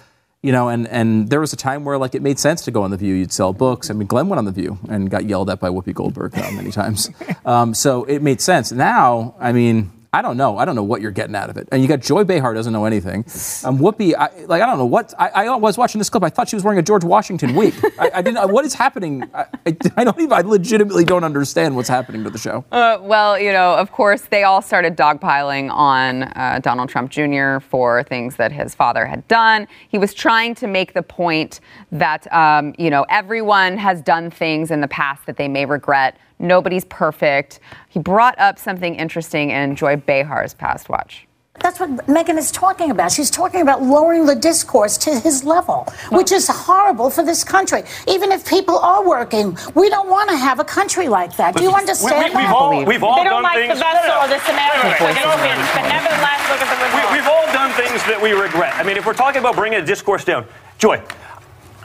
You 0.43 0.53
know, 0.53 0.69
and, 0.69 0.87
and 0.89 1.29
there 1.29 1.41
was 1.41 1.53
a 1.53 1.57
time 1.57 1.85
where 1.85 1.99
like 1.99 2.15
it 2.15 2.23
made 2.23 2.39
sense 2.39 2.63
to 2.67 2.71
go 2.71 2.83
on 2.83 2.91
the 2.91 2.97
View. 2.97 3.15
You'd 3.15 3.33
sell 3.33 3.53
books. 3.53 3.91
I 3.91 3.95
mean, 3.95 4.07
Glenn 4.07 4.29
went 4.29 4.39
on 4.39 4.45
the 4.45 4.53
View 4.53 4.79
and 4.89 5.11
got 5.11 5.25
yelled 5.25 5.51
at 5.51 5.59
by 5.59 5.71
Whoopi 5.71 5.95
Goldberg 5.95 6.39
uh, 6.39 6.51
many 6.53 6.71
times. 6.71 7.11
Um, 7.47 7.75
so 7.75 8.03
it 8.07 8.23
made 8.23 8.41
sense. 8.41 8.73
Now, 8.73 9.37
I 9.39 9.53
mean. 9.53 9.93
I 10.17 10.23
don't 10.23 10.39
know. 10.39 10.57
I 10.57 10.65
don't 10.65 10.75
know 10.75 10.83
what 10.83 11.03
you're 11.03 11.11
getting 11.11 11.37
out 11.37 11.51
of 11.51 11.59
it. 11.59 11.69
And 11.71 11.83
you 11.83 11.89
got 11.89 12.01
Joy 12.01 12.25
Behar 12.25 12.55
doesn't 12.55 12.73
know 12.73 12.87
anything. 12.87 13.19
Um, 13.67 13.79
Whoopi, 13.79 14.15
I, 14.15 14.31
like 14.47 14.63
I 14.63 14.67
don't 14.67 14.79
know 14.79 14.87
what. 14.87 15.13
I, 15.19 15.29
I 15.29 15.57
was 15.57 15.77
watching 15.77 15.99
this 15.99 16.09
clip. 16.09 16.25
I 16.25 16.31
thought 16.31 16.49
she 16.49 16.57
was 16.57 16.65
wearing 16.65 16.79
a 16.79 16.83
George 16.83 17.05
Washington 17.05 17.55
wig. 17.55 17.75
I, 17.99 18.11
I 18.15 18.23
didn't. 18.23 18.51
What 18.51 18.65
is 18.65 18.73
happening? 18.73 19.29
I, 19.35 19.45
I, 19.67 19.77
I 19.99 20.05
don't 20.05 20.19
even. 20.19 20.33
I 20.33 20.41
legitimately 20.41 21.05
don't 21.05 21.23
understand 21.23 21.77
what's 21.77 21.91
happening 21.91 22.25
to 22.25 22.31
the 22.31 22.39
show. 22.39 22.65
Uh, 22.73 22.97
well, 23.03 23.39
you 23.39 23.53
know, 23.53 23.75
of 23.75 23.93
course, 23.93 24.23
they 24.23 24.45
all 24.45 24.63
started 24.63 24.97
dogpiling 24.97 25.71
on 25.71 26.23
uh, 26.23 26.61
Donald 26.63 26.89
Trump 26.89 27.11
Jr. 27.11 27.59
for 27.59 28.03
things 28.03 28.37
that 28.37 28.53
his 28.53 28.75
father 28.75 29.05
had 29.05 29.29
done. 29.29 29.69
He 29.89 29.99
was 29.99 30.15
trying 30.15 30.55
to 30.55 30.67
make 30.67 30.95
the 30.95 31.03
point 31.03 31.61
that, 31.93 32.33
um, 32.33 32.75
you 32.79 32.89
know, 32.89 33.05
everyone 33.11 33.77
has 33.77 34.01
done 34.01 34.31
things 34.31 34.71
in 34.71 34.81
the 34.81 34.89
past 34.89 35.27
that 35.27 35.37
they 35.37 35.47
may 35.47 35.67
regret. 35.67 36.17
Nobody's 36.39 36.85
perfect. 36.85 37.61
He 37.89 37.99
brought 37.99 38.39
up 38.39 38.59
something 38.59 38.95
interesting 38.95 39.51
in 39.51 39.75
Joy 39.77 39.97
Behar's 39.97 40.55
past 40.55 40.89
watch. 40.89 41.27
That's 41.61 41.81
what 41.81 42.07
Megan 42.07 42.37
is 42.37 42.53
talking 42.53 42.91
about. 42.91 43.11
She's 43.11 43.31
talking 43.31 43.63
about 43.63 43.83
lowering 43.83 44.27
the 44.27 44.35
discourse 44.35 44.99
to 44.99 45.19
his 45.21 45.43
level, 45.43 45.89
which 46.13 46.31
is 46.31 46.47
horrible 46.49 47.09
for 47.09 47.25
this 47.25 47.43
country. 47.45 47.83
Even 48.07 48.31
if 48.31 48.47
people 48.47 48.77
are 48.79 49.03
working, 49.03 49.57
we 49.75 49.89
don't 49.89 50.11
want 50.11 50.29
to 50.29 50.37
have 50.37 50.61
a 50.61 50.65
country 50.65 51.09
like 51.09 51.35
that. 51.39 51.57
Do 51.57 51.63
you 51.63 51.73
understand 51.73 52.27
we, 52.27 52.33
that? 52.35 52.43
have 52.49 52.55
all, 52.55 52.85
we've 52.85 53.03
all 53.03 53.17
They 53.17 53.25
don't 53.25 53.41
done 53.41 53.43
like 53.45 53.57
things. 53.57 53.73
the 53.73 53.81
vessel 53.81 54.07
No, 54.07 54.21
no, 54.21 54.25
or 54.27 54.29
this 54.29 54.45
American. 54.51 54.91
Wait, 54.91 55.01
wait, 55.01 55.07
wait. 55.09 55.15
They 55.17 55.25
don't. 55.25 55.41
But 55.73 55.89
nevertheless, 55.89 56.41
look 56.53 56.61
at 56.61 56.69
the 56.69 56.77
We, 56.77 57.01
result. 57.01 57.13
we've 57.17 57.27
all 57.33 57.47
done 57.57 57.73
things 57.73 58.05
that 58.05 58.21
we 58.23 58.33
regret. 58.33 58.75
I 58.77 58.83
mean, 58.83 58.99
if 58.99 59.07
we're 59.07 59.15
talking 59.17 59.41
about 59.41 59.57
bringing 59.57 59.81
a 59.81 59.85
discourse 59.87 60.25
down, 60.27 60.45
Joy, 60.77 61.01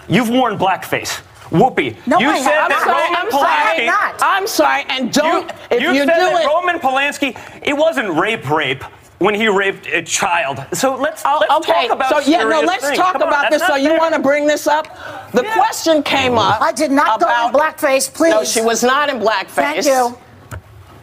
you've 0.10 0.28
worn 0.30 0.58
blackface. 0.58 1.22
Whoopi, 1.52 1.96
No, 2.08 2.18
you 2.20 2.30
I 2.30 2.40
said 2.42 2.52
haven't. 2.54 2.70
that 2.70 2.88
I'm 2.88 2.88
sorry, 2.88 3.04
Roman 3.04 3.16
I'm 3.18 3.32
sorry, 3.32 3.52
Polanski. 3.52 3.80
I'm 3.80 3.86
not. 3.86 4.22
I'm 4.22 4.48
sorry, 4.48 4.84
and 4.88 5.12
don't. 5.14 5.50
You, 5.50 5.56
if 5.78 5.82
you 5.82 5.90
you 5.92 6.06
said 6.06 6.14
do 6.16 6.20
that 6.22 6.44
it, 6.44 6.48
Roman 6.48 6.80
Polanski, 6.80 7.38
it 7.68 7.74
wasn't 7.76 8.10
rape, 8.18 8.50
rape 8.50 8.84
when 9.20 9.36
he 9.36 9.48
raped 9.50 9.86
a 9.88 10.02
child. 10.02 10.64
So 10.74 10.96
let's, 10.96 11.24
Oh, 11.26 11.40
let's 11.42 11.70
okay. 11.70 11.88
talk 11.90 11.96
about 11.98 12.10
so 12.10 12.20
yeah, 12.32 12.44
no, 12.44 12.62
let's 12.62 12.86
things. 12.86 12.98
talk 12.98 13.14
Come 13.14 13.24
on, 13.24 13.28
about 13.28 13.52
that's 13.52 13.62
this. 13.62 13.68
So 13.68 13.76
you 13.76 13.96
want 13.98 14.16
to 14.16 14.20
bring 14.22 14.48
this 14.48 14.66
up? 14.66 14.88
The 15.34 15.44
Yeah. 15.44 15.54
question 15.56 16.02
came 16.04 16.38
up. 16.38 16.62
I 16.62 16.72
did 16.72 16.90
not 16.90 17.20
go 17.20 17.28
in 17.28 17.32
about- 17.50 17.54
blackface, 17.78 18.12
please. 18.12 18.32
No, 18.32 18.44
she 18.46 18.62
was 18.62 18.82
not 18.82 19.10
in 19.10 19.20
blackface. 19.20 19.84
Thank 19.84 19.86
you. 19.86 20.18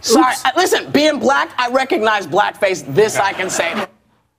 Sorry, 0.01 0.35
uh, 0.45 0.51
listen. 0.57 0.91
Being 0.93 1.19
black, 1.19 1.51
I 1.59 1.69
recognize 1.71 2.27
blackface. 2.27 2.85
This 2.95 3.19
I 3.19 3.33
can 3.35 3.51
say. 3.51 3.75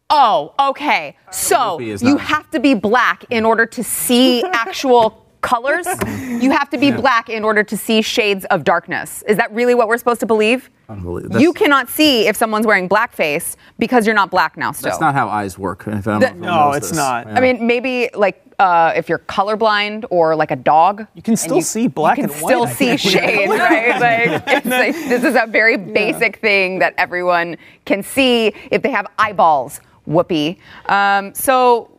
Oh, 0.09 0.53
okay. 0.59 1.15
So 1.31 1.79
you 1.79 2.17
have 2.17 2.49
to 2.51 2.59
be 2.59 2.73
black 2.73 3.25
in 3.29 3.45
order 3.45 3.65
to 3.67 3.83
see 3.83 4.43
actual 4.53 5.25
colors. 5.49 5.87
You 6.39 6.51
have 6.51 6.69
to 6.69 6.77
be 6.77 6.89
black 6.91 7.27
in 7.27 7.43
order 7.43 7.63
to 7.63 7.75
see 7.75 8.01
shades 8.01 8.45
of 8.45 8.63
darkness. 8.63 9.23
Is 9.27 9.35
that 9.35 9.51
really 9.53 9.75
what 9.75 9.89
we're 9.89 9.97
supposed 9.97 10.21
to 10.21 10.25
believe? 10.25 10.69
Unbelievable. 10.87 11.41
You 11.41 11.51
cannot 11.51 11.89
see 11.89 12.27
if 12.29 12.37
someone's 12.37 12.65
wearing 12.65 12.87
blackface 12.87 13.57
because 13.77 14.05
you're 14.05 14.15
not 14.15 14.31
black 14.31 14.55
now. 14.55 14.71
Still, 14.71 14.89
That's 14.91 15.01
not 15.01 15.13
how 15.13 15.27
eyes 15.27 15.57
work. 15.59 15.83
If 15.87 16.07
I 16.07 16.11
don't 16.11 16.21
know 16.21 16.27
if 16.27 16.35
No, 16.37 16.55
knows 16.67 16.77
it's 16.77 16.89
this. 16.89 16.97
not. 16.97 17.27
Yeah. 17.27 17.33
I 17.37 17.39
mean, 17.41 17.67
maybe 17.67 18.09
like 18.13 18.41
uh, 18.57 18.93
if 18.95 19.09
you're 19.09 19.19
colorblind 19.19 20.05
or 20.09 20.33
like 20.33 20.51
a 20.51 20.55
dog, 20.55 21.05
You 21.13 21.21
can 21.21 21.33
and 21.33 21.39
still 21.39 21.61
see 21.61 21.87
black 21.87 22.19
and 22.19 22.29
white. 22.29 22.35
you 22.41 22.47
can 22.47 22.51
and 22.53 22.63
white, 22.69 22.75
still 22.77 22.87
I 22.87 22.95
see 22.95 22.97
think. 22.97 22.99
shades, 23.01 23.51
right? 23.67 23.99
Like, 23.99 24.43
it's 24.57 24.65
like 24.65 24.93
this 24.93 25.23
is 25.25 25.35
a 25.35 25.45
very 25.47 25.75
basic 26.01 26.37
thing 26.37 26.79
that 26.79 26.93
everyone 26.97 27.57
can 27.85 28.01
see 28.01 28.53
if 28.71 28.81
they 28.81 28.91
have 28.91 29.07
eyeballs. 29.17 29.81
Whoopee. 30.05 30.57
Um, 30.85 31.33
so, 31.35 31.91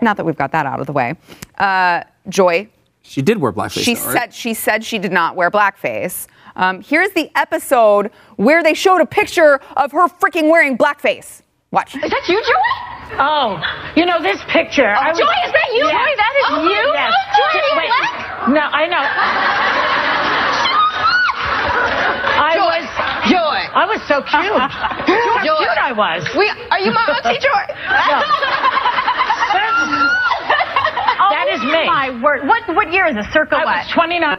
now 0.00 0.14
that 0.14 0.26
we've 0.26 0.36
got 0.36 0.50
that 0.52 0.66
out 0.66 0.80
of 0.80 0.86
the 0.86 0.92
way, 0.92 1.14
uh, 1.58 2.02
Joy, 2.28 2.68
she 3.02 3.20
did 3.22 3.38
wear 3.38 3.52
blackface. 3.52 3.82
she 3.84 3.94
though, 3.94 4.04
right? 4.06 4.12
said 4.18 4.34
she 4.34 4.54
said 4.54 4.84
she 4.84 4.98
did 4.98 5.12
not 5.12 5.34
wear 5.36 5.50
blackface. 5.50 6.26
Um, 6.54 6.82
here's 6.82 7.10
the 7.12 7.30
episode 7.34 8.10
where 8.36 8.62
they 8.62 8.74
showed 8.74 9.00
a 9.00 9.06
picture 9.06 9.60
of 9.76 9.90
her 9.92 10.06
freaking 10.08 10.50
wearing 10.50 10.76
blackface. 10.76 11.40
Watch. 11.70 11.94
Is 11.96 12.02
that 12.10 12.28
you, 12.28 12.36
Joy? 12.44 13.16
Oh, 13.18 13.58
you 13.96 14.04
know 14.04 14.20
this 14.22 14.38
picture. 14.52 14.88
I 14.94 15.08
was- 15.10 15.18
Joy, 15.18 15.24
is 15.46 15.52
that 15.52 15.68
you? 15.72 15.84
Yes. 15.84 15.92
Joy, 15.96 16.16
that 16.16 16.34
is 16.36 16.44
Oh, 16.50 16.62
you? 16.64 16.92
Yes. 16.92 17.12
Joy, 17.32 17.48
are 17.48 17.56
you 17.56 17.76
Wait. 17.78 17.88
black? 17.88 18.48
No, 18.48 18.60
I 18.60 18.86
know. 18.88 19.04
I 22.42 22.54
Joy. 22.56 22.64
was. 22.68 22.84
Joy. 23.30 23.60
I 23.72 23.84
was 23.86 24.00
so 24.08 24.20
cute. 24.22 24.52
Look 24.52 24.68
how 24.68 25.56
cute 25.56 25.78
I 25.80 25.92
was. 25.92 26.28
We, 26.36 26.50
are 26.70 26.80
you 26.80 26.92
my 26.92 27.06
auntie 27.24 27.40
Joy? 27.40 27.64
That 31.44 31.54
is 31.54 31.62
me. 31.62 31.86
My 31.86 32.20
word. 32.22 32.46
What 32.46 32.62
what 32.74 32.92
year 32.92 33.06
is 33.06 33.14
this? 33.16 33.26
Circa 33.32 33.56
I 33.56 33.64
what? 33.64 33.76
was 33.86 33.92
29. 33.94 34.38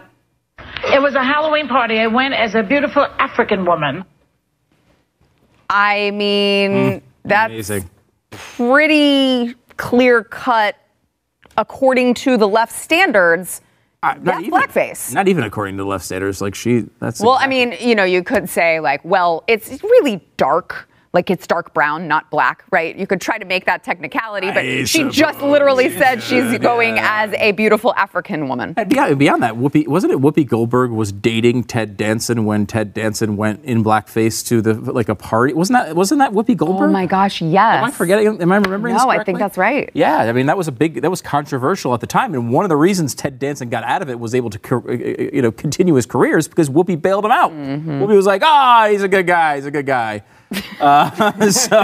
It 0.94 1.02
was 1.02 1.16
a 1.16 1.24
Halloween 1.24 1.68
party. 1.68 2.00
I 2.00 2.08
went 2.08 2.34
as 2.34 2.56
a 2.56 2.64
beautiful 2.64 3.04
African 3.20 3.66
woman. 3.66 4.06
I 5.70 6.12
mean, 6.12 7.02
that's 7.26 7.52
Amazing. 7.52 7.90
pretty 8.32 9.56
clear 9.78 10.24
cut 10.24 10.76
according 11.58 12.14
to 12.16 12.38
the 12.38 12.48
left 12.48 12.72
standards. 12.72 13.62
Uh, 14.02 14.14
not 14.16 14.24
That's 14.26 14.40
even- 14.46 14.52
blackface. 14.60 15.14
Not 15.14 15.28
even 15.28 15.44
according 15.46 15.78
to 15.78 15.84
the 15.84 15.90
left 15.90 16.06
standards. 16.06 16.42
Like 16.42 16.56
she. 16.56 16.86
That's. 17.00 17.20
Well, 17.22 17.38
I 17.40 17.48
mean, 17.48 17.76
you 17.80 17.96
know, 17.96 18.04
you 18.04 18.24
could 18.24 18.50
say 18.50 18.80
like, 18.80 19.04
well, 19.04 19.44
it's 19.48 19.82
really 19.84 20.26
dark. 20.38 20.88
Like 21.14 21.30
it's 21.30 21.46
dark 21.46 21.76
brown, 21.76 22.08
not 22.08 22.32
black, 22.32 22.66
right? 22.72 22.96
You 22.96 23.06
could 23.06 23.22
try 23.22 23.38
to 23.38 23.46
make 23.46 23.66
that 23.66 23.84
technicality, 23.84 24.48
but 24.48 24.66
I 24.66 24.84
she 24.86 25.08
just 25.10 25.42
literally 25.42 25.92
said 25.96 26.24
she's 26.24 26.52
should, 26.52 26.62
going 26.64 26.98
as 26.98 27.32
a 27.34 27.52
beautiful 27.52 27.94
African 27.94 28.48
woman. 28.48 28.74
And 28.76 28.90
beyond, 28.90 29.20
beyond 29.20 29.44
that, 29.44 29.54
Whoopi 29.54 29.88
wasn't 29.88 30.14
it 30.14 30.20
Whoopi 30.20 30.48
Goldberg 30.48 30.90
was 30.90 31.12
dating 31.12 31.66
Ted 31.66 31.98
Danson 31.98 32.46
when 32.46 32.66
Ted 32.66 32.96
Danson 32.96 33.38
went 33.38 33.64
in 33.64 33.84
blackface 33.84 34.44
to 34.48 34.60
the 34.60 34.74
like 34.74 35.08
a 35.08 35.14
party? 35.14 35.54
Wasn't 35.54 35.78
that 35.78 35.96
wasn't 35.96 36.18
that 36.18 36.32
Whoopi 36.32 36.58
Goldberg? 36.58 36.90
Oh 36.90 36.92
my 36.92 37.06
gosh, 37.06 37.44
yes. 37.44 37.78
Am 37.78 37.84
I 37.84 37.92
forgetting? 37.92 38.42
Am 38.42 38.52
I 38.52 38.56
remembering 38.56 38.96
No, 38.96 39.08
I 39.08 39.24
think 39.24 39.38
that's 39.38 39.58
right. 39.58 39.92
Yeah, 39.94 40.18
I 40.18 40.32
mean 40.32 40.48
that 40.48 40.58
was 40.58 40.68
a 40.68 40.72
big 40.72 41.04
that 41.04 41.12
was 41.12 41.22
controversial 41.22 41.94
at 41.94 42.00
the 42.00 42.08
time, 42.08 42.34
and 42.34 42.52
one 42.52 42.66
of 42.66 42.70
the 42.70 42.76
reasons 42.76 43.14
Ted 43.14 43.38
Danson 43.38 43.70
got 43.70 43.84
out 43.84 44.02
of 44.02 44.10
it 44.10 44.20
was 44.20 44.34
able 44.34 44.50
to 44.50 44.76
uh, 44.76 44.92
you 44.92 45.44
know 45.44 45.52
continue 45.52 45.94
his 45.94 46.08
career 46.08 46.40
is 46.40 46.48
because 46.48 46.72
Whoopi 46.72 47.00
bailed 47.00 47.26
him 47.26 47.32
out. 47.32 47.52
Mm-hmm. 47.52 48.02
Whoopi 48.02 48.16
was 48.16 48.26
like, 48.26 48.42
ah, 48.44 48.88
he's 48.90 49.04
a 49.04 49.08
good 49.08 49.28
guy, 49.28 49.58
he's 49.58 49.68
a 49.68 49.72
good 49.72 49.86
guy. 49.86 50.24
Uh, 50.84 51.50
so 51.50 51.78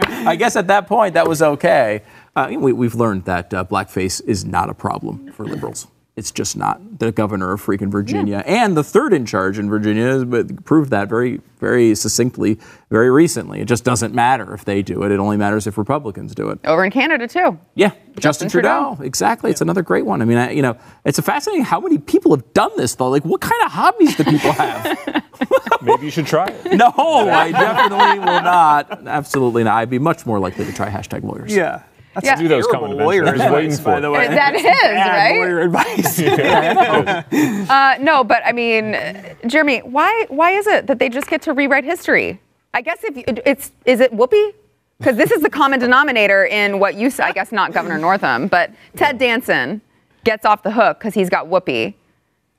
I 0.00 0.34
guess 0.34 0.56
at 0.56 0.66
that 0.66 0.88
point 0.88 1.14
that 1.14 1.28
was 1.28 1.40
okay. 1.40 2.02
Uh, 2.34 2.48
we, 2.58 2.72
we've 2.72 2.96
learned 2.96 3.26
that 3.26 3.54
uh, 3.54 3.64
blackface 3.64 4.20
is 4.26 4.44
not 4.44 4.68
a 4.68 4.74
problem 4.74 5.30
for 5.30 5.44
liberals. 5.46 5.86
It's 6.16 6.30
just 6.30 6.56
not 6.56 7.00
the 7.00 7.10
governor 7.10 7.50
of 7.52 7.60
freaking 7.60 7.90
Virginia, 7.90 8.44
and 8.46 8.76
the 8.76 8.84
third 8.84 9.12
in 9.12 9.26
charge 9.26 9.58
in 9.58 9.68
Virginia 9.68 10.04
has 10.06 10.24
been- 10.24 10.58
proved 10.58 10.90
that 10.90 11.08
very, 11.08 11.40
very 11.58 11.92
succinctly, 11.96 12.56
very 12.88 13.10
recently. 13.10 13.60
It 13.60 13.64
just 13.64 13.82
doesn't 13.82 14.14
matter 14.14 14.54
if 14.54 14.64
they 14.64 14.80
do 14.80 15.02
it; 15.02 15.10
it 15.10 15.18
only 15.18 15.36
matters 15.36 15.66
if 15.66 15.76
Republicans 15.76 16.32
do 16.32 16.50
it. 16.50 16.60
Over 16.64 16.84
in 16.84 16.92
Canada 16.92 17.26
too. 17.26 17.58
Yeah, 17.74 17.90
Justin, 18.20 18.48
Trudeau. 18.48 18.96
Exactly. 19.00 19.50
It's 19.50 19.60
another 19.60 19.82
great 19.82 20.06
one. 20.06 20.22
I 20.22 20.24
mean, 20.24 20.38
I, 20.38 20.52
you 20.52 20.62
know, 20.62 20.76
it's 21.04 21.18
a 21.18 21.22
fascinating 21.22 21.64
how 21.64 21.80
many 21.80 21.98
people 21.98 22.30
have 22.36 22.52
done 22.54 22.70
this 22.76 22.94
though. 22.94 23.08
Like, 23.10 23.24
what 23.24 23.40
kind 23.40 23.60
of 23.64 23.72
hobbies 23.72 24.14
do 24.14 24.22
people 24.22 24.52
have? 24.52 25.24
Maybe 25.82 26.04
you 26.04 26.10
should 26.12 26.26
try 26.28 26.46
it. 26.46 26.74
no, 26.76 26.92
I 26.96 27.50
definitely 27.50 28.20
will 28.20 28.40
not. 28.42 29.04
Absolutely 29.08 29.64
not. 29.64 29.74
I'd 29.78 29.90
be 29.90 29.98
much 29.98 30.26
more 30.26 30.38
likely 30.38 30.64
to 30.64 30.72
try 30.72 30.88
hashtag 30.88 31.24
lawyers. 31.24 31.52
Yeah. 31.54 31.82
That's 32.14 32.26
Yeah. 32.26 32.36
Do 32.36 32.48
those 32.48 32.66
terrible 32.66 32.88
coming 32.88 33.04
lawyer 33.04 33.22
eventually. 33.22 33.46
I 33.46 33.50
was 33.50 33.54
waiting 33.54 33.76
for 33.76 33.84
by 33.84 33.98
it. 33.98 34.00
the 34.00 34.10
way. 34.10 34.26
That 34.34 34.54
is, 34.54 34.62
Bad 34.62 35.30
right? 35.30 35.38
lawyer 35.38 35.60
advice. 35.60 37.68
Uh, 37.70 37.96
no, 38.00 38.24
but 38.24 38.42
I 38.44 38.52
mean, 38.52 38.94
uh, 38.94 39.34
Jeremy, 39.46 39.78
why 39.80 40.26
why 40.28 40.52
is 40.52 40.66
it 40.66 40.86
that 40.86 40.98
they 40.98 41.08
just 41.08 41.28
get 41.28 41.42
to 41.42 41.52
rewrite 41.52 41.84
history? 41.84 42.40
I 42.72 42.80
guess 42.82 42.98
if 43.04 43.16
you, 43.16 43.24
it's 43.46 43.72
is 43.84 44.00
it 44.00 44.12
Whoopi? 44.12 44.52
Because 44.98 45.16
this 45.16 45.30
is 45.30 45.42
the 45.42 45.50
common 45.50 45.80
denominator 45.80 46.46
in 46.46 46.78
what 46.78 46.94
you 46.94 47.10
said. 47.10 47.26
I 47.26 47.32
guess 47.32 47.52
not 47.52 47.72
Governor 47.72 47.98
Northam, 47.98 48.48
but 48.48 48.70
Ted 48.96 49.18
Danson 49.18 49.80
gets 50.24 50.46
off 50.46 50.62
the 50.62 50.70
hook 50.70 50.98
because 50.98 51.14
he's 51.14 51.28
got 51.28 51.46
Whoopi. 51.46 51.94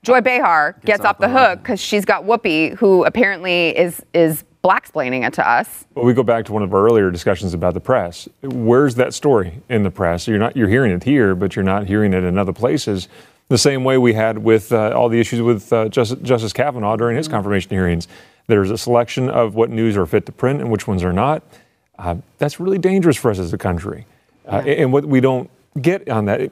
Joy 0.02 0.20
Behar 0.20 0.76
gets, 0.84 1.04
off, 1.04 1.18
the 1.18 1.28
hook 1.28 1.60
because 1.62 1.80
she's 1.80 2.04
got 2.04 2.24
Whoopi, 2.24 2.74
who 2.76 3.04
apparently 3.04 3.76
is 3.76 4.02
is 4.14 4.44
blacksplaining 4.66 5.26
it 5.26 5.32
to 5.34 5.48
us. 5.48 5.84
Well, 5.94 6.04
we 6.04 6.12
go 6.12 6.24
back 6.24 6.44
to 6.46 6.52
one 6.52 6.62
of 6.62 6.74
our 6.74 6.84
earlier 6.84 7.10
discussions 7.10 7.54
about 7.54 7.74
the 7.74 7.80
press. 7.80 8.28
Where's 8.42 8.96
that 8.96 9.14
story 9.14 9.62
in 9.68 9.84
the 9.84 9.90
press? 9.90 10.26
You're 10.26 10.38
not 10.38 10.56
you're 10.56 10.68
hearing 10.68 10.90
it 10.90 11.04
here, 11.04 11.34
but 11.34 11.54
you're 11.54 11.64
not 11.64 11.86
hearing 11.86 12.12
it 12.12 12.24
in 12.24 12.36
other 12.36 12.52
places. 12.52 13.08
The 13.48 13.58
same 13.58 13.84
way 13.84 13.96
we 13.96 14.14
had 14.14 14.38
with 14.38 14.72
uh, 14.72 14.90
all 14.90 15.08
the 15.08 15.20
issues 15.20 15.40
with 15.40 15.72
uh, 15.72 15.88
Justice, 15.88 16.18
Justice 16.22 16.52
Kavanaugh 16.52 16.96
during 16.96 17.16
his 17.16 17.28
confirmation 17.28 17.70
hearings. 17.70 18.08
There's 18.48 18.70
a 18.72 18.78
selection 18.78 19.30
of 19.30 19.54
what 19.54 19.70
news 19.70 19.96
are 19.96 20.04
fit 20.04 20.26
to 20.26 20.32
print 20.32 20.60
and 20.60 20.70
which 20.70 20.88
ones 20.88 21.04
are 21.04 21.12
not. 21.12 21.44
Uh, 21.96 22.16
that's 22.38 22.58
really 22.58 22.78
dangerous 22.78 23.16
for 23.16 23.30
us 23.30 23.38
as 23.38 23.52
a 23.52 23.58
country. 23.58 24.04
Uh, 24.46 24.62
and 24.66 24.92
what 24.92 25.04
we 25.04 25.20
don't 25.20 25.48
get 25.80 26.08
on 26.08 26.24
that, 26.24 26.50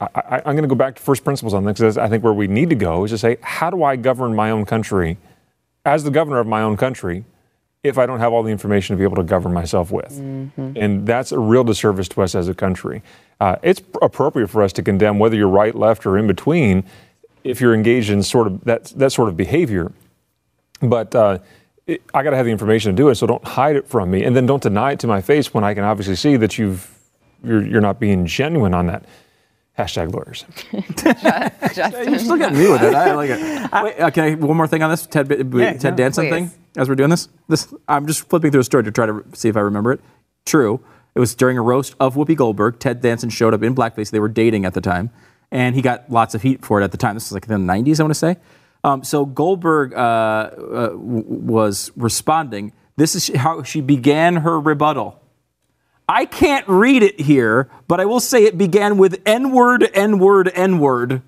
I, 0.00 0.08
I, 0.14 0.36
I'm 0.38 0.56
going 0.56 0.62
to 0.62 0.68
go 0.68 0.74
back 0.74 0.96
to 0.96 1.02
first 1.02 1.24
principles 1.24 1.52
on 1.52 1.64
this 1.64 1.78
because 1.78 1.98
I 1.98 2.08
think 2.08 2.24
where 2.24 2.32
we 2.32 2.46
need 2.46 2.70
to 2.70 2.76
go 2.76 3.04
is 3.04 3.10
to 3.10 3.18
say, 3.18 3.36
how 3.42 3.70
do 3.70 3.82
I 3.82 3.96
govern 3.96 4.34
my 4.34 4.50
own 4.50 4.64
country 4.64 5.18
as 5.84 6.04
the 6.04 6.10
governor 6.10 6.40
of 6.40 6.46
my 6.46 6.62
own 6.62 6.76
country 6.76 7.24
if 7.84 7.98
I 7.98 8.06
don't 8.06 8.18
have 8.18 8.32
all 8.32 8.42
the 8.42 8.50
information 8.50 8.96
to 8.96 8.98
be 8.98 9.04
able 9.04 9.16
to 9.16 9.22
govern 9.22 9.52
myself 9.52 9.92
with? 9.92 10.18
And 10.18 11.06
that's 11.06 11.30
a 11.30 11.38
real 11.38 11.62
disservice 11.62 12.08
to 12.08 12.22
us 12.22 12.34
as 12.34 12.48
a 12.48 12.54
country. 12.54 13.02
Uh, 13.40 13.56
it's 13.62 13.82
appropriate 14.02 14.48
for 14.48 14.62
us 14.62 14.72
to 14.72 14.82
condemn 14.82 15.18
whether 15.18 15.36
you're 15.36 15.48
right, 15.48 15.74
left, 15.74 16.06
or 16.06 16.18
in 16.18 16.26
between 16.26 16.84
if 17.44 17.60
you're 17.60 17.74
engaged 17.74 18.10
in 18.10 18.22
sort 18.22 18.46
of 18.46 18.64
that, 18.64 18.84
that 18.96 19.10
sort 19.12 19.28
of 19.28 19.36
behavior. 19.36 19.92
But 20.80 21.14
uh, 21.14 21.38
it, 21.86 22.02
I 22.14 22.22
got 22.22 22.30
to 22.30 22.36
have 22.36 22.46
the 22.46 22.52
information 22.52 22.90
to 22.92 22.96
do 22.96 23.10
it, 23.10 23.16
so 23.16 23.26
don't 23.26 23.44
hide 23.44 23.76
it 23.76 23.86
from 23.86 24.10
me, 24.10 24.24
and 24.24 24.34
then 24.34 24.46
don't 24.46 24.62
deny 24.62 24.92
it 24.92 25.00
to 25.00 25.06
my 25.06 25.20
face 25.20 25.52
when 25.52 25.62
I 25.62 25.74
can 25.74 25.84
obviously 25.84 26.16
see 26.16 26.36
that 26.38 26.56
you've 26.58 26.90
you're, 27.44 27.62
you're 27.66 27.80
not 27.82 28.00
being 28.00 28.24
genuine 28.26 28.72
on 28.72 28.86
that. 28.86 29.04
Hashtag 29.78 30.12
lawyers. 30.14 30.44
You're 30.72 32.18
still 32.20 32.36
getting 32.38 32.58
me 32.58 32.70
with 32.70 32.82
it. 32.82 32.94
I 32.94 33.12
like 33.14 33.30
it. 33.30 33.40
Wait, 33.84 34.00
uh, 34.00 34.10
can 34.10 34.24
I 34.24 34.34
one 34.36 34.56
more 34.56 34.68
thing 34.68 34.82
on 34.82 34.90
this 34.90 35.04
Ted 35.06 35.28
B- 35.28 35.36
Yeah, 35.58 35.72
Ted 35.72 35.82
yeah. 35.84 35.90
Danson 35.90 36.28
Please. 36.28 36.30
thing? 36.50 36.63
As 36.76 36.88
we're 36.88 36.96
doing 36.96 37.10
this, 37.10 37.28
this 37.48 37.72
I'm 37.88 38.06
just 38.06 38.28
flipping 38.28 38.50
through 38.50 38.60
a 38.60 38.64
story 38.64 38.84
to 38.84 38.90
try 38.90 39.06
to 39.06 39.24
see 39.32 39.48
if 39.48 39.56
I 39.56 39.60
remember 39.60 39.92
it. 39.92 40.00
True. 40.44 40.80
It 41.14 41.20
was 41.20 41.34
during 41.34 41.56
a 41.56 41.62
roast 41.62 41.94
of 42.00 42.16
Whoopi 42.16 42.36
Goldberg. 42.36 42.80
Ted 42.80 43.00
Danson 43.00 43.30
showed 43.30 43.54
up 43.54 43.62
in 43.62 43.74
blackface. 43.74 44.10
They 44.10 44.18
were 44.18 44.28
dating 44.28 44.64
at 44.64 44.74
the 44.74 44.80
time, 44.80 45.10
and 45.52 45.76
he 45.76 45.82
got 45.82 46.10
lots 46.10 46.34
of 46.34 46.42
heat 46.42 46.64
for 46.64 46.80
it 46.80 46.84
at 46.84 46.90
the 46.90 46.98
time. 46.98 47.14
This 47.14 47.30
was 47.30 47.32
like 47.32 47.48
in 47.48 47.66
the 47.66 47.72
90s, 47.72 48.00
I 48.00 48.02
want 48.02 48.10
to 48.10 48.18
say. 48.18 48.36
Um, 48.82 49.04
so 49.04 49.24
Goldberg 49.24 49.94
uh, 49.94 49.96
uh, 49.96 50.88
w- 50.88 51.24
was 51.26 51.92
responding. 51.96 52.72
This 52.96 53.14
is 53.14 53.28
how 53.34 53.62
she 53.62 53.80
began 53.80 54.36
her 54.36 54.60
rebuttal. 54.60 55.20
I 56.08 56.26
can't 56.26 56.68
read 56.68 57.02
it 57.02 57.20
here, 57.20 57.70
but 57.88 58.00
I 58.00 58.04
will 58.04 58.20
say 58.20 58.44
it 58.44 58.58
began 58.58 58.98
with 58.98 59.22
N 59.24 59.52
word, 59.52 59.88
N 59.94 60.18
word, 60.18 60.50
N 60.54 60.78
word. 60.78 61.22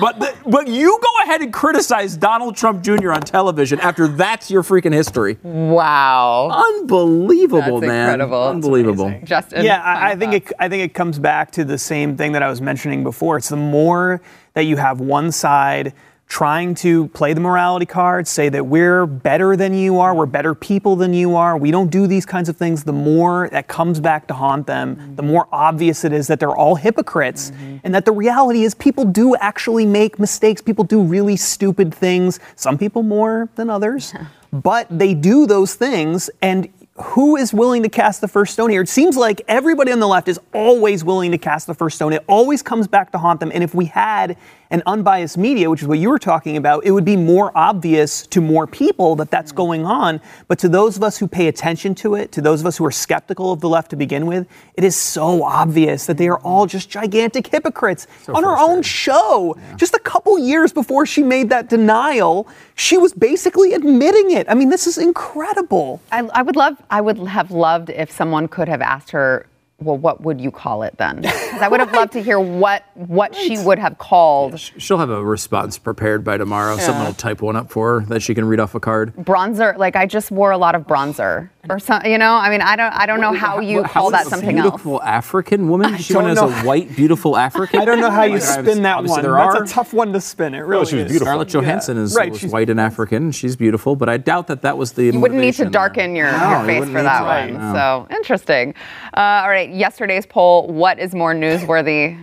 But 0.00 0.18
the, 0.20 0.34
but 0.46 0.68
you 0.68 0.98
go 1.02 1.22
ahead 1.24 1.42
and 1.42 1.52
criticize 1.52 2.16
Donald 2.16 2.56
Trump 2.56 2.82
Jr. 2.82 3.12
on 3.12 3.20
television 3.22 3.80
after 3.80 4.08
that's 4.08 4.50
your 4.50 4.62
freaking 4.62 4.92
history. 4.92 5.38
Wow. 5.42 6.50
Unbelievable, 6.80 7.80
That's 7.80 7.88
man. 7.88 8.08
incredible. 8.10 8.44
Unbelievable. 8.48 9.20
Justin. 9.24 9.64
Yeah, 9.64 9.82
I, 9.82 10.10
I 10.12 10.16
think 10.16 10.34
it, 10.34 10.52
I 10.58 10.68
think 10.68 10.82
it 10.82 10.94
comes 10.94 11.18
back 11.18 11.50
to 11.52 11.64
the 11.64 11.78
same 11.78 12.16
thing 12.16 12.32
that 12.32 12.42
I 12.42 12.48
was 12.48 12.60
mentioning 12.60 13.02
before. 13.02 13.36
It's 13.36 13.48
the 13.48 13.56
more 13.56 14.20
that 14.54 14.64
you 14.64 14.76
have 14.76 15.00
one 15.00 15.30
side 15.32 15.92
trying 16.28 16.74
to 16.74 17.08
play 17.08 17.32
the 17.32 17.40
morality 17.40 17.86
card, 17.86 18.26
say 18.26 18.48
that 18.48 18.66
we're 18.66 19.06
better 19.06 19.56
than 19.56 19.72
you 19.72 20.00
are, 20.00 20.14
we're 20.14 20.26
better 20.26 20.54
people 20.54 20.96
than 20.96 21.14
you 21.14 21.36
are, 21.36 21.56
we 21.56 21.70
don't 21.70 21.90
do 21.90 22.06
these 22.06 22.26
kinds 22.26 22.48
of 22.48 22.56
things, 22.56 22.84
the 22.84 22.92
more 22.92 23.48
that 23.52 23.68
comes 23.68 24.00
back 24.00 24.26
to 24.26 24.34
haunt 24.34 24.66
them, 24.66 25.14
the 25.14 25.22
more 25.22 25.46
obvious 25.52 26.04
it 26.04 26.12
is 26.12 26.26
that 26.26 26.40
they're 26.40 26.56
all 26.56 26.74
hypocrites 26.74 27.52
mm-hmm. 27.52 27.76
and 27.84 27.94
that 27.94 28.04
the 28.04 28.12
reality 28.12 28.64
is 28.64 28.74
people 28.74 29.04
do 29.04 29.36
actually 29.36 29.86
make 29.86 30.18
mistakes, 30.18 30.60
people 30.60 30.84
do 30.84 31.00
really 31.00 31.36
stupid 31.36 31.94
things, 31.94 32.40
some 32.56 32.76
people 32.76 33.02
more 33.02 33.48
than 33.54 33.70
others, 33.70 34.12
but 34.52 34.86
they 34.90 35.14
do 35.14 35.46
those 35.46 35.74
things 35.74 36.28
and 36.42 36.68
who 36.98 37.36
is 37.36 37.52
willing 37.52 37.82
to 37.82 37.88
cast 37.88 38.20
the 38.20 38.28
first 38.28 38.54
stone 38.54 38.70
here? 38.70 38.80
It 38.80 38.88
seems 38.88 39.16
like 39.16 39.42
everybody 39.48 39.92
on 39.92 40.00
the 40.00 40.08
left 40.08 40.28
is 40.28 40.40
always 40.54 41.04
willing 41.04 41.30
to 41.30 41.38
cast 41.38 41.66
the 41.66 41.74
first 41.74 41.96
stone. 41.96 42.12
It 42.12 42.24
always 42.26 42.62
comes 42.62 42.88
back 42.88 43.12
to 43.12 43.18
haunt 43.18 43.40
them. 43.40 43.50
And 43.52 43.62
if 43.62 43.74
we 43.74 43.86
had 43.86 44.36
an 44.70 44.82
unbiased 44.86 45.38
media, 45.38 45.70
which 45.70 45.82
is 45.82 45.88
what 45.88 45.98
you 45.98 46.10
were 46.10 46.18
talking 46.18 46.56
about, 46.56 46.84
it 46.84 46.90
would 46.90 47.04
be 47.04 47.16
more 47.16 47.52
obvious 47.56 48.26
to 48.28 48.40
more 48.40 48.66
people 48.66 49.16
that 49.16 49.30
that's 49.30 49.50
mm-hmm. 49.50 49.56
going 49.56 49.86
on. 49.86 50.20
But 50.48 50.58
to 50.60 50.68
those 50.68 50.96
of 50.96 51.02
us 51.02 51.18
who 51.18 51.28
pay 51.28 51.48
attention 51.48 51.94
to 51.96 52.14
it, 52.14 52.32
to 52.32 52.40
those 52.40 52.60
of 52.60 52.66
us 52.66 52.76
who 52.76 52.84
are 52.84 52.90
skeptical 52.90 53.52
of 53.52 53.60
the 53.60 53.68
left 53.68 53.90
to 53.90 53.96
begin 53.96 54.26
with, 54.26 54.46
it 54.74 54.84
is 54.84 54.96
so 54.96 55.44
obvious 55.44 56.06
that 56.06 56.16
they 56.16 56.28
are 56.28 56.38
mm-hmm. 56.38 56.46
all 56.46 56.66
just 56.66 56.90
gigantic 56.90 57.46
hypocrites 57.46 58.06
on 58.28 58.42
her 58.42 58.56
own 58.56 58.82
show. 58.82 59.56
Just 59.76 59.94
a 59.94 60.00
couple 60.00 60.38
years 60.38 60.72
before 60.72 61.06
she 61.06 61.22
made 61.22 61.48
that 61.50 61.68
denial, 61.68 62.48
she 62.74 62.98
was 62.98 63.12
basically 63.12 63.72
admitting 63.72 64.32
it. 64.32 64.46
I 64.48 64.54
mean, 64.54 64.68
this 64.68 64.86
is 64.86 64.98
incredible. 64.98 66.00
I, 66.10 66.28
I 66.34 66.42
would 66.42 66.56
love. 66.56 66.76
I 66.90 67.00
would 67.00 67.18
have 67.18 67.50
loved 67.50 67.90
if 67.90 68.10
someone 68.10 68.48
could 68.48 68.68
have 68.68 68.82
asked 68.82 69.10
her. 69.10 69.46
Well, 69.78 69.98
what 69.98 70.22
would 70.22 70.40
you 70.40 70.50
call 70.50 70.82
it 70.84 70.96
then? 70.96 71.22
'Cause 71.22 71.60
I 71.60 71.68
would 71.68 71.80
have 71.80 71.92
loved 72.00 72.12
to 72.12 72.22
hear 72.22 72.40
what 72.40 72.82
what 72.94 73.34
she 73.34 73.58
would 73.58 73.78
have 73.78 73.98
called 73.98 74.58
She'll 74.58 74.96
have 74.98 75.10
a 75.10 75.22
response 75.22 75.76
prepared 75.78 76.24
by 76.24 76.38
tomorrow. 76.38 76.78
Someone 76.78 77.04
will 77.06 77.12
type 77.12 77.42
one 77.42 77.56
up 77.56 77.70
for 77.70 78.00
her 78.00 78.06
that 78.06 78.22
she 78.22 78.34
can 78.34 78.46
read 78.46 78.58
off 78.58 78.74
a 78.74 78.80
card. 78.80 79.14
bronzer. 79.16 79.76
Like 79.76 79.94
I 79.94 80.06
just 80.06 80.30
wore 80.30 80.50
a 80.50 80.56
lot 80.58 80.74
of 80.74 80.86
bronzer 80.86 81.50
or 81.68 81.78
something. 81.78 82.10
You 82.10 82.18
know, 82.18 82.32
I 82.34 82.50
mean, 82.50 82.60
I 82.60 82.76
don't. 82.76 82.92
I 82.92 83.06
don't 83.06 83.20
know 83.20 83.32
how 83.32 83.60
you 83.60 83.82
How 83.82 83.88
call 83.92 84.06
is 84.08 84.12
that 84.12 84.26
a 84.26 84.30
something 84.30 84.58
else. 84.58 84.70
beautiful 84.70 85.02
African 85.02 85.68
woman. 85.68 85.96
She 85.98 86.12
don't 86.14 86.24
went 86.24 86.38
as 86.38 86.42
a 86.42 86.66
white, 86.66 86.94
beautiful 86.96 87.36
African. 87.36 87.80
I 87.80 87.84
don't 87.84 88.00
know 88.00 88.10
how 88.10 88.24
you 88.24 88.34
Like, 88.34 88.42
spin 88.42 88.82
that 88.82 89.04
one. 89.04 89.22
There 89.22 89.32
That's 89.32 89.54
are. 89.56 89.62
a 89.62 89.66
tough 89.66 89.92
one 89.92 90.12
to 90.12 90.20
spin. 90.20 90.54
It 90.54 90.60
really 90.60 90.86
she 90.86 90.96
was 90.96 91.04
is. 91.06 91.10
beautiful. 91.12 91.26
Scarlett 91.26 91.48
Johansson 91.48 91.96
is 91.98 92.14
Right, 92.14 92.30
was 92.32 92.44
white 92.46 92.70
and 92.70 92.80
African. 92.80 93.32
She's 93.32 93.56
beautiful, 93.56 93.96
but 93.96 94.08
I 94.08 94.16
doubt 94.16 94.46
that 94.48 94.62
that 94.62 94.76
was 94.78 94.92
the. 94.92 95.04
You 95.06 95.20
wouldn't 95.20 95.40
need 95.40 95.54
to 95.54 95.66
darken 95.70 96.14
your, 96.16 96.30
No, 96.32 96.50
your 96.50 96.64
face 96.66 96.84
for 96.84 97.02
that 97.02 97.20
to. 97.20 97.52
one. 97.52 97.72
No. 97.72 97.74
So 98.08 98.14
interesting. 98.16 98.74
Uh, 99.16 99.20
all 99.42 99.48
right, 99.48 99.70
yesterday's 99.70 100.26
poll. 100.26 100.68
What 100.68 100.98
is 100.98 101.14
more 101.14 101.34
newsworthy? 101.34 102.18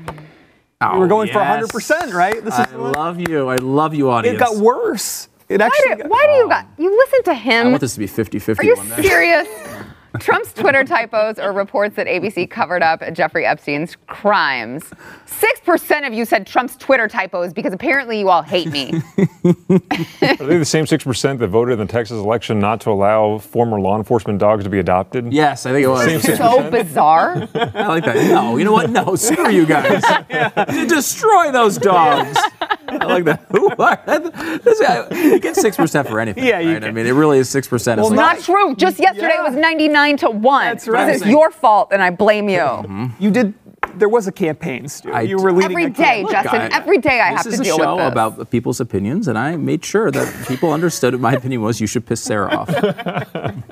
Oh, 0.81 0.99
We're 0.99 1.07
going 1.07 1.27
for 1.29 1.39
yes. 1.39 1.71
100%, 1.71 2.13
right? 2.13 2.43
This 2.43 2.53
is 2.55 2.59
I 2.59 2.75
love 2.75 3.17
you. 3.17 3.47
I 3.47 3.55
love 3.55 3.93
you, 3.95 4.09
audience. 4.11 4.35
it 4.35 4.39
got 4.39 4.57
worse. 4.57 5.29
It 5.49 5.59
Why 5.59 5.69
do, 5.69 5.95
got- 5.97 6.09
why 6.09 6.25
do 6.25 6.31
you 6.33 6.43
oh. 6.45 6.49
got 6.49 6.65
you 6.77 6.95
listen 6.97 7.23
to 7.23 7.33
him? 7.33 7.67
I 7.67 7.69
want 7.69 7.81
this 7.81 7.93
to 7.93 7.99
be 7.99 8.07
50-50 8.07 8.59
Are 8.59 8.63
you 8.65 8.75
one 8.75 8.87
serious? 9.03 9.47
Trump's 10.19 10.53
Twitter 10.53 10.83
typos 10.83 11.39
or 11.39 11.51
reports 11.51 11.95
that 11.95 12.07
ABC 12.07 12.49
covered 12.49 12.83
up 12.83 13.01
Jeffrey 13.13 13.45
Epstein's 13.45 13.95
crimes. 14.07 14.85
Six 15.25 15.59
percent 15.61 16.05
of 16.05 16.13
you 16.13 16.25
said 16.25 16.45
Trump's 16.45 16.75
Twitter 16.77 17.07
typos 17.07 17.53
because 17.53 17.73
apparently 17.73 18.19
you 18.19 18.29
all 18.29 18.43
hate 18.43 18.69
me. 18.71 18.93
Are 19.43 20.35
they 20.45 20.57
the 20.57 20.65
same 20.65 20.85
6% 20.85 21.39
that 21.39 21.47
voted 21.47 21.73
in 21.79 21.85
the 21.85 21.91
Texas 21.91 22.17
election 22.17 22.59
not 22.59 22.79
to 22.81 22.91
allow 22.91 23.37
former 23.37 23.79
law 23.79 23.97
enforcement 23.97 24.39
dogs 24.39 24.63
to 24.63 24.69
be 24.69 24.79
adopted? 24.79 25.33
Yes, 25.33 25.65
I 25.65 25.71
think 25.71 25.83
it 25.83 25.87
was. 25.87 26.05
Same 26.05 26.19
6%? 26.19 26.37
so 26.37 26.71
bizarre. 26.71 27.47
I 27.55 27.87
like 27.87 28.05
that. 28.05 28.15
No, 28.15 28.57
you 28.57 28.63
know 28.65 28.71
what? 28.71 28.89
No, 28.89 29.15
screw 29.15 29.49
you 29.49 29.65
guys. 29.65 30.03
Destroy 30.87 31.51
those 31.51 31.77
dogs. 31.77 32.37
I 32.87 33.05
like 33.05 33.25
that. 33.25 33.45
Who 33.51 33.69
are 33.69 34.59
this 34.59 34.79
guy? 34.79 35.07
You 35.11 35.39
get 35.39 35.55
six 35.55 35.75
percent 35.75 36.07
for 36.07 36.19
anything. 36.19 36.45
Yeah, 36.45 36.59
you 36.59 36.73
right? 36.73 36.83
I 36.83 36.91
mean, 36.91 37.07
it 37.07 37.11
really 37.11 37.39
is 37.39 37.49
six 37.49 37.67
percent. 37.67 37.99
Well, 37.99 38.11
Not 38.11 38.39
true. 38.39 38.75
Just 38.75 38.99
yesterday 38.99 39.35
it 39.35 39.43
was 39.43 39.55
99 39.55 40.02
to 40.17 40.29
1. 40.29 40.65
That's 40.65 40.87
right. 40.87 41.05
This 41.11 41.21
is 41.21 41.27
your 41.27 41.49
fault 41.51 41.89
and 41.91 42.01
I 42.03 42.09
blame 42.09 42.49
you. 42.49 43.11
you 43.19 43.31
did. 43.31 43.53
There 43.95 44.09
was 44.09 44.27
a 44.27 44.31
campaign, 44.31 44.87
Stu. 44.87 45.11
I 45.11 45.21
you 45.21 45.37
were 45.37 45.51
leading 45.51 45.71
Every 45.71 45.83
a 45.85 45.89
day, 45.89 46.23
campaign. 46.23 46.27
Justin. 46.31 46.73
every 46.73 46.97
day 46.97 47.19
I 47.19 47.27
have 47.31 47.43
to 47.43 47.49
deal 47.49 47.51
with 47.51 47.57
this 47.59 47.59
to 47.59 47.61
is 47.61 47.67
deal 47.67 47.75
a 47.75 47.83
show 47.83 47.95
with 47.97 48.11
about 48.11 48.49
people's 48.49 48.79
opinions, 48.79 49.27
and 49.27 49.37
I 49.37 49.55
made 49.57 49.83
sure 49.85 50.09
that 50.09 50.47
people 50.47 50.71
understood 50.71 51.13
what 51.13 51.21
my 51.21 51.33
opinion 51.33 51.61
was. 51.61 51.79
You 51.79 51.85
should 51.87 52.05
piss 52.05 52.21
Sara 52.21 52.55
off. 52.55 52.69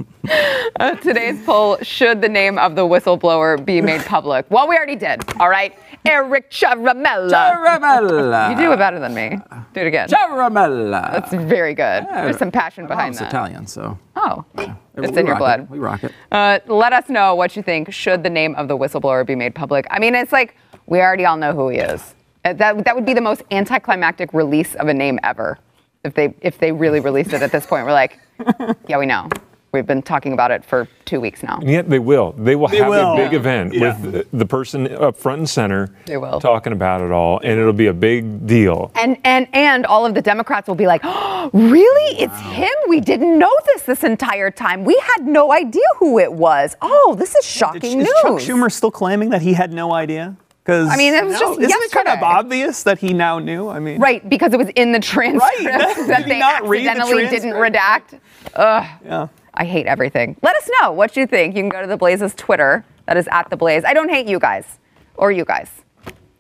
Uh, 0.80 0.96
today's 0.98 1.44
poll 1.46 1.78
should 1.82 2.22
the 2.22 2.30
name 2.30 2.58
of 2.60 2.76
the 2.76 2.82
whistleblower 2.84 3.64
be 3.64 3.82
made 3.82 4.02
public? 4.06 4.46
Well, 4.50 4.68
we 4.68 4.76
already 4.76 4.96
did. 4.96 5.22
All 5.40 5.50
right. 5.50 5.78
Eric 6.06 6.50
Ciaramella. 6.52 7.30
Ciaramella. 7.32 8.52
You 8.52 8.58
do 8.66 8.72
it 8.72 8.78
better 8.78 9.00
than 9.00 9.14
me. 9.16 9.38
Do 9.74 9.82
it 9.82 9.88
again. 9.88 10.08
Ciaramella. 10.10 11.12
That's 11.12 11.34
very 11.34 11.74
good. 11.74 12.06
There's 12.06 12.38
some 12.38 12.52
passion 12.52 12.86
behind 12.88 13.16
mom's 13.16 13.20
that. 13.20 13.30
Italian, 13.30 13.66
so 13.68 13.98
Oh, 14.16 14.43
we 14.55 14.68
it's 14.97 15.18
in 15.18 15.26
your 15.26 15.38
blood. 15.38 15.62
It. 15.62 15.70
We 15.70 15.80
rock 15.80 16.03
it. 16.03 16.12
Uh, 16.32 16.59
let 16.68 16.93
us 16.93 17.09
know 17.09 17.36
what 17.36 17.55
you 17.55 17.64
think. 17.64 17.93
Should 17.93 18.24
the 18.24 18.30
name 18.30 18.55
of 18.55 18.68
the 18.68 18.78
whistleblower 18.78 19.26
be 19.26 19.36
made 19.36 19.55
public? 19.55 19.86
I 19.89 19.99
mean, 19.99 20.16
it's 20.16 20.32
like 20.32 20.55
we 20.86 20.99
already 20.99 21.26
all 21.26 21.38
know 21.38 21.53
who 21.53 21.70
he 21.70 21.78
is. 21.78 22.14
Uh, 22.43 22.53
That 22.53 22.84
that 22.86 22.95
would 22.95 23.05
be 23.05 23.14
the 23.14 23.22
most 23.22 23.43
anticlimactic 23.51 24.34
release 24.34 24.76
of 24.76 24.88
a 24.88 24.93
name 24.93 25.20
ever. 25.24 25.59
If 26.03 26.14
they 26.14 26.34
if 26.41 26.57
they 26.57 26.72
really 26.72 26.99
released 26.99 27.34
it 27.34 27.41
at 27.41 27.51
this 27.51 27.66
point, 27.66 27.86
we're 27.86 27.93
like, 27.93 28.20
yeah, 28.88 28.97
we 28.97 29.05
know. 29.05 29.30
We've 29.74 29.86
been 29.88 30.01
talking 30.01 30.34
about 30.34 30.51
it 30.51 30.65
for 30.65 30.86
two 31.05 31.22
weeks 31.22 31.43
now. 31.43 31.57
And 31.61 31.69
yet 31.69 31.89
they 31.89 31.99
will. 31.99 32.34
They 32.38 32.57
will 32.57 32.67
have 32.67 32.89
will. 32.89 33.13
a 33.13 33.15
big 33.15 33.34
event 33.34 33.74
Yeah. 33.74 33.97
with 34.01 34.28
the 34.34 34.45
person 34.45 34.93
up 34.93 35.15
front 35.15 35.39
and 35.39 35.49
center 35.49 35.89
They 36.05 36.17
will. 36.17 36.41
talking 36.41 36.74
about 36.74 36.99
it 36.99 37.11
all, 37.11 37.39
and 37.41 37.57
it'll 37.57 37.72
be 37.72 37.88
a 37.88 37.93
big 37.93 38.45
deal. 38.45 38.91
And 38.95 39.17
and 39.24 39.47
and 39.53 39.86
all 39.86 40.05
of 40.05 40.13
the 40.13 40.22
Democrats 40.22 40.67
will 40.67 40.76
be 40.76 40.88
like, 40.88 40.99
oh, 41.05 41.49
really? 41.53 42.19
It's 42.19 42.38
him? 42.41 42.69
We 42.89 42.99
didn't 42.99 43.39
know 43.39 43.51
this 43.67 43.84
this 43.84 44.03
entire 44.03 44.51
time. 44.51 44.84
We 44.84 45.01
had 45.15 45.26
no 45.26 45.53
idea 45.53 45.84
who 45.99 46.19
it 46.19 46.34
was. 46.34 46.76
Oh, 46.82 47.15
this 47.17 47.34
is 47.36 47.45
shocking 47.45 48.01
Is 48.01 48.07
news. 48.07 48.13
Chuck 48.24 48.32
Schumer 48.39 48.69
still 48.69 48.91
claiming 48.91 49.30
that 49.30 49.41
he 49.41 49.53
had 49.53 49.72
no 49.72 49.93
idea? 49.93 50.36
Because 50.65 50.89
I 50.89 50.97
mean, 50.97 51.13
it 51.13 51.26
was 51.26 51.39
just 51.39 51.59
isn't 51.59 51.82
it 51.84 51.91
kind 51.91 52.09
of 52.09 52.22
obvious 52.22 52.84
that 52.84 52.99
he 52.99 53.13
now 53.13 53.39
knew? 53.39 53.69
I 53.69 53.80
mean, 53.80 53.99
Right, 54.01 54.28
because 54.30 54.53
it 54.53 54.57
was 54.57 54.67
in 54.76 54.91
the 54.91 54.99
transcript 54.99 55.55
Did 55.95 56.09
that 56.09 56.24
he 56.26 56.30
they 56.34 56.39
not 56.39 56.67
read 56.67 56.86
the 56.86 56.89
accidentally 56.91 57.28
didn't 57.30 57.53
redact. 57.53 58.19
Ugh. 58.55 58.86
Yeah. 59.05 59.28
I 59.62 59.64
hate 59.64 59.86
everything. 59.86 60.36
Let 60.41 60.55
us 60.55 60.68
know 60.82 60.91
what 60.91 61.16
you 61.16 61.28
think. 61.28 61.55
You 61.55 61.62
can 61.62 61.70
go 61.70 61.82
to 61.82 61.88
the 61.88 61.95
Blaze's 61.95 62.34
Twitter. 62.34 62.84
That 63.05 63.16
is 63.16 63.28
at 63.32 63.51
the 63.51 63.55
Blaze. 63.55 63.84
I 63.86 63.93
don't 63.93 64.09
hate 64.09 64.26
you 64.26 64.39
guys 64.39 64.80
or 65.18 65.32
you 65.32 65.45
guys. 65.45 65.70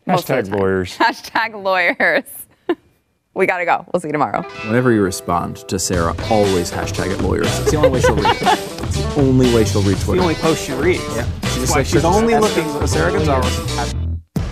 Most 0.07 0.27
of 0.31 0.43
the 0.43 0.49
Hashtag 0.51 0.59
lawyers. 0.59 0.97
Hashtag 0.97 1.63
lawyers. 1.63 2.23
we 3.35 3.45
gotta 3.45 3.65
go. 3.65 3.85
We'll 3.93 3.99
see 3.99 4.07
you 4.07 4.11
tomorrow. 4.11 4.41
Whenever 4.65 4.91
you 4.91 5.03
respond 5.03 5.57
to 5.67 5.77
Sara, 5.77 6.15
always 6.31 6.71
hashtag 6.71 7.11
it 7.11 7.21
lawyers. 7.21 7.45
It's 7.59 7.69
the 7.69 7.77
only 7.77 7.89
way 7.89 8.01
she'll 8.01 8.15
read 8.15 8.35
it. 8.41 8.77
It's 8.91 8.97
the 8.97 9.21
only 9.21 9.53
way 9.53 9.65
she'll 9.65 9.83
read 9.83 9.99
twitter 9.99 10.17
the 10.17 10.23
only 10.23 10.35
post 10.35 10.65
she 10.65 10.73
reads. 10.73 10.99
Yeah. 11.15 11.25
She 11.41 11.59
just 11.59 11.75
Why 11.75 11.83
says 11.83 11.91
she's 11.91 12.03
only 12.03 12.35
looking 12.37 12.67
for 12.73 12.87
Sara 12.87 13.11
Gonzales. 13.11 14.00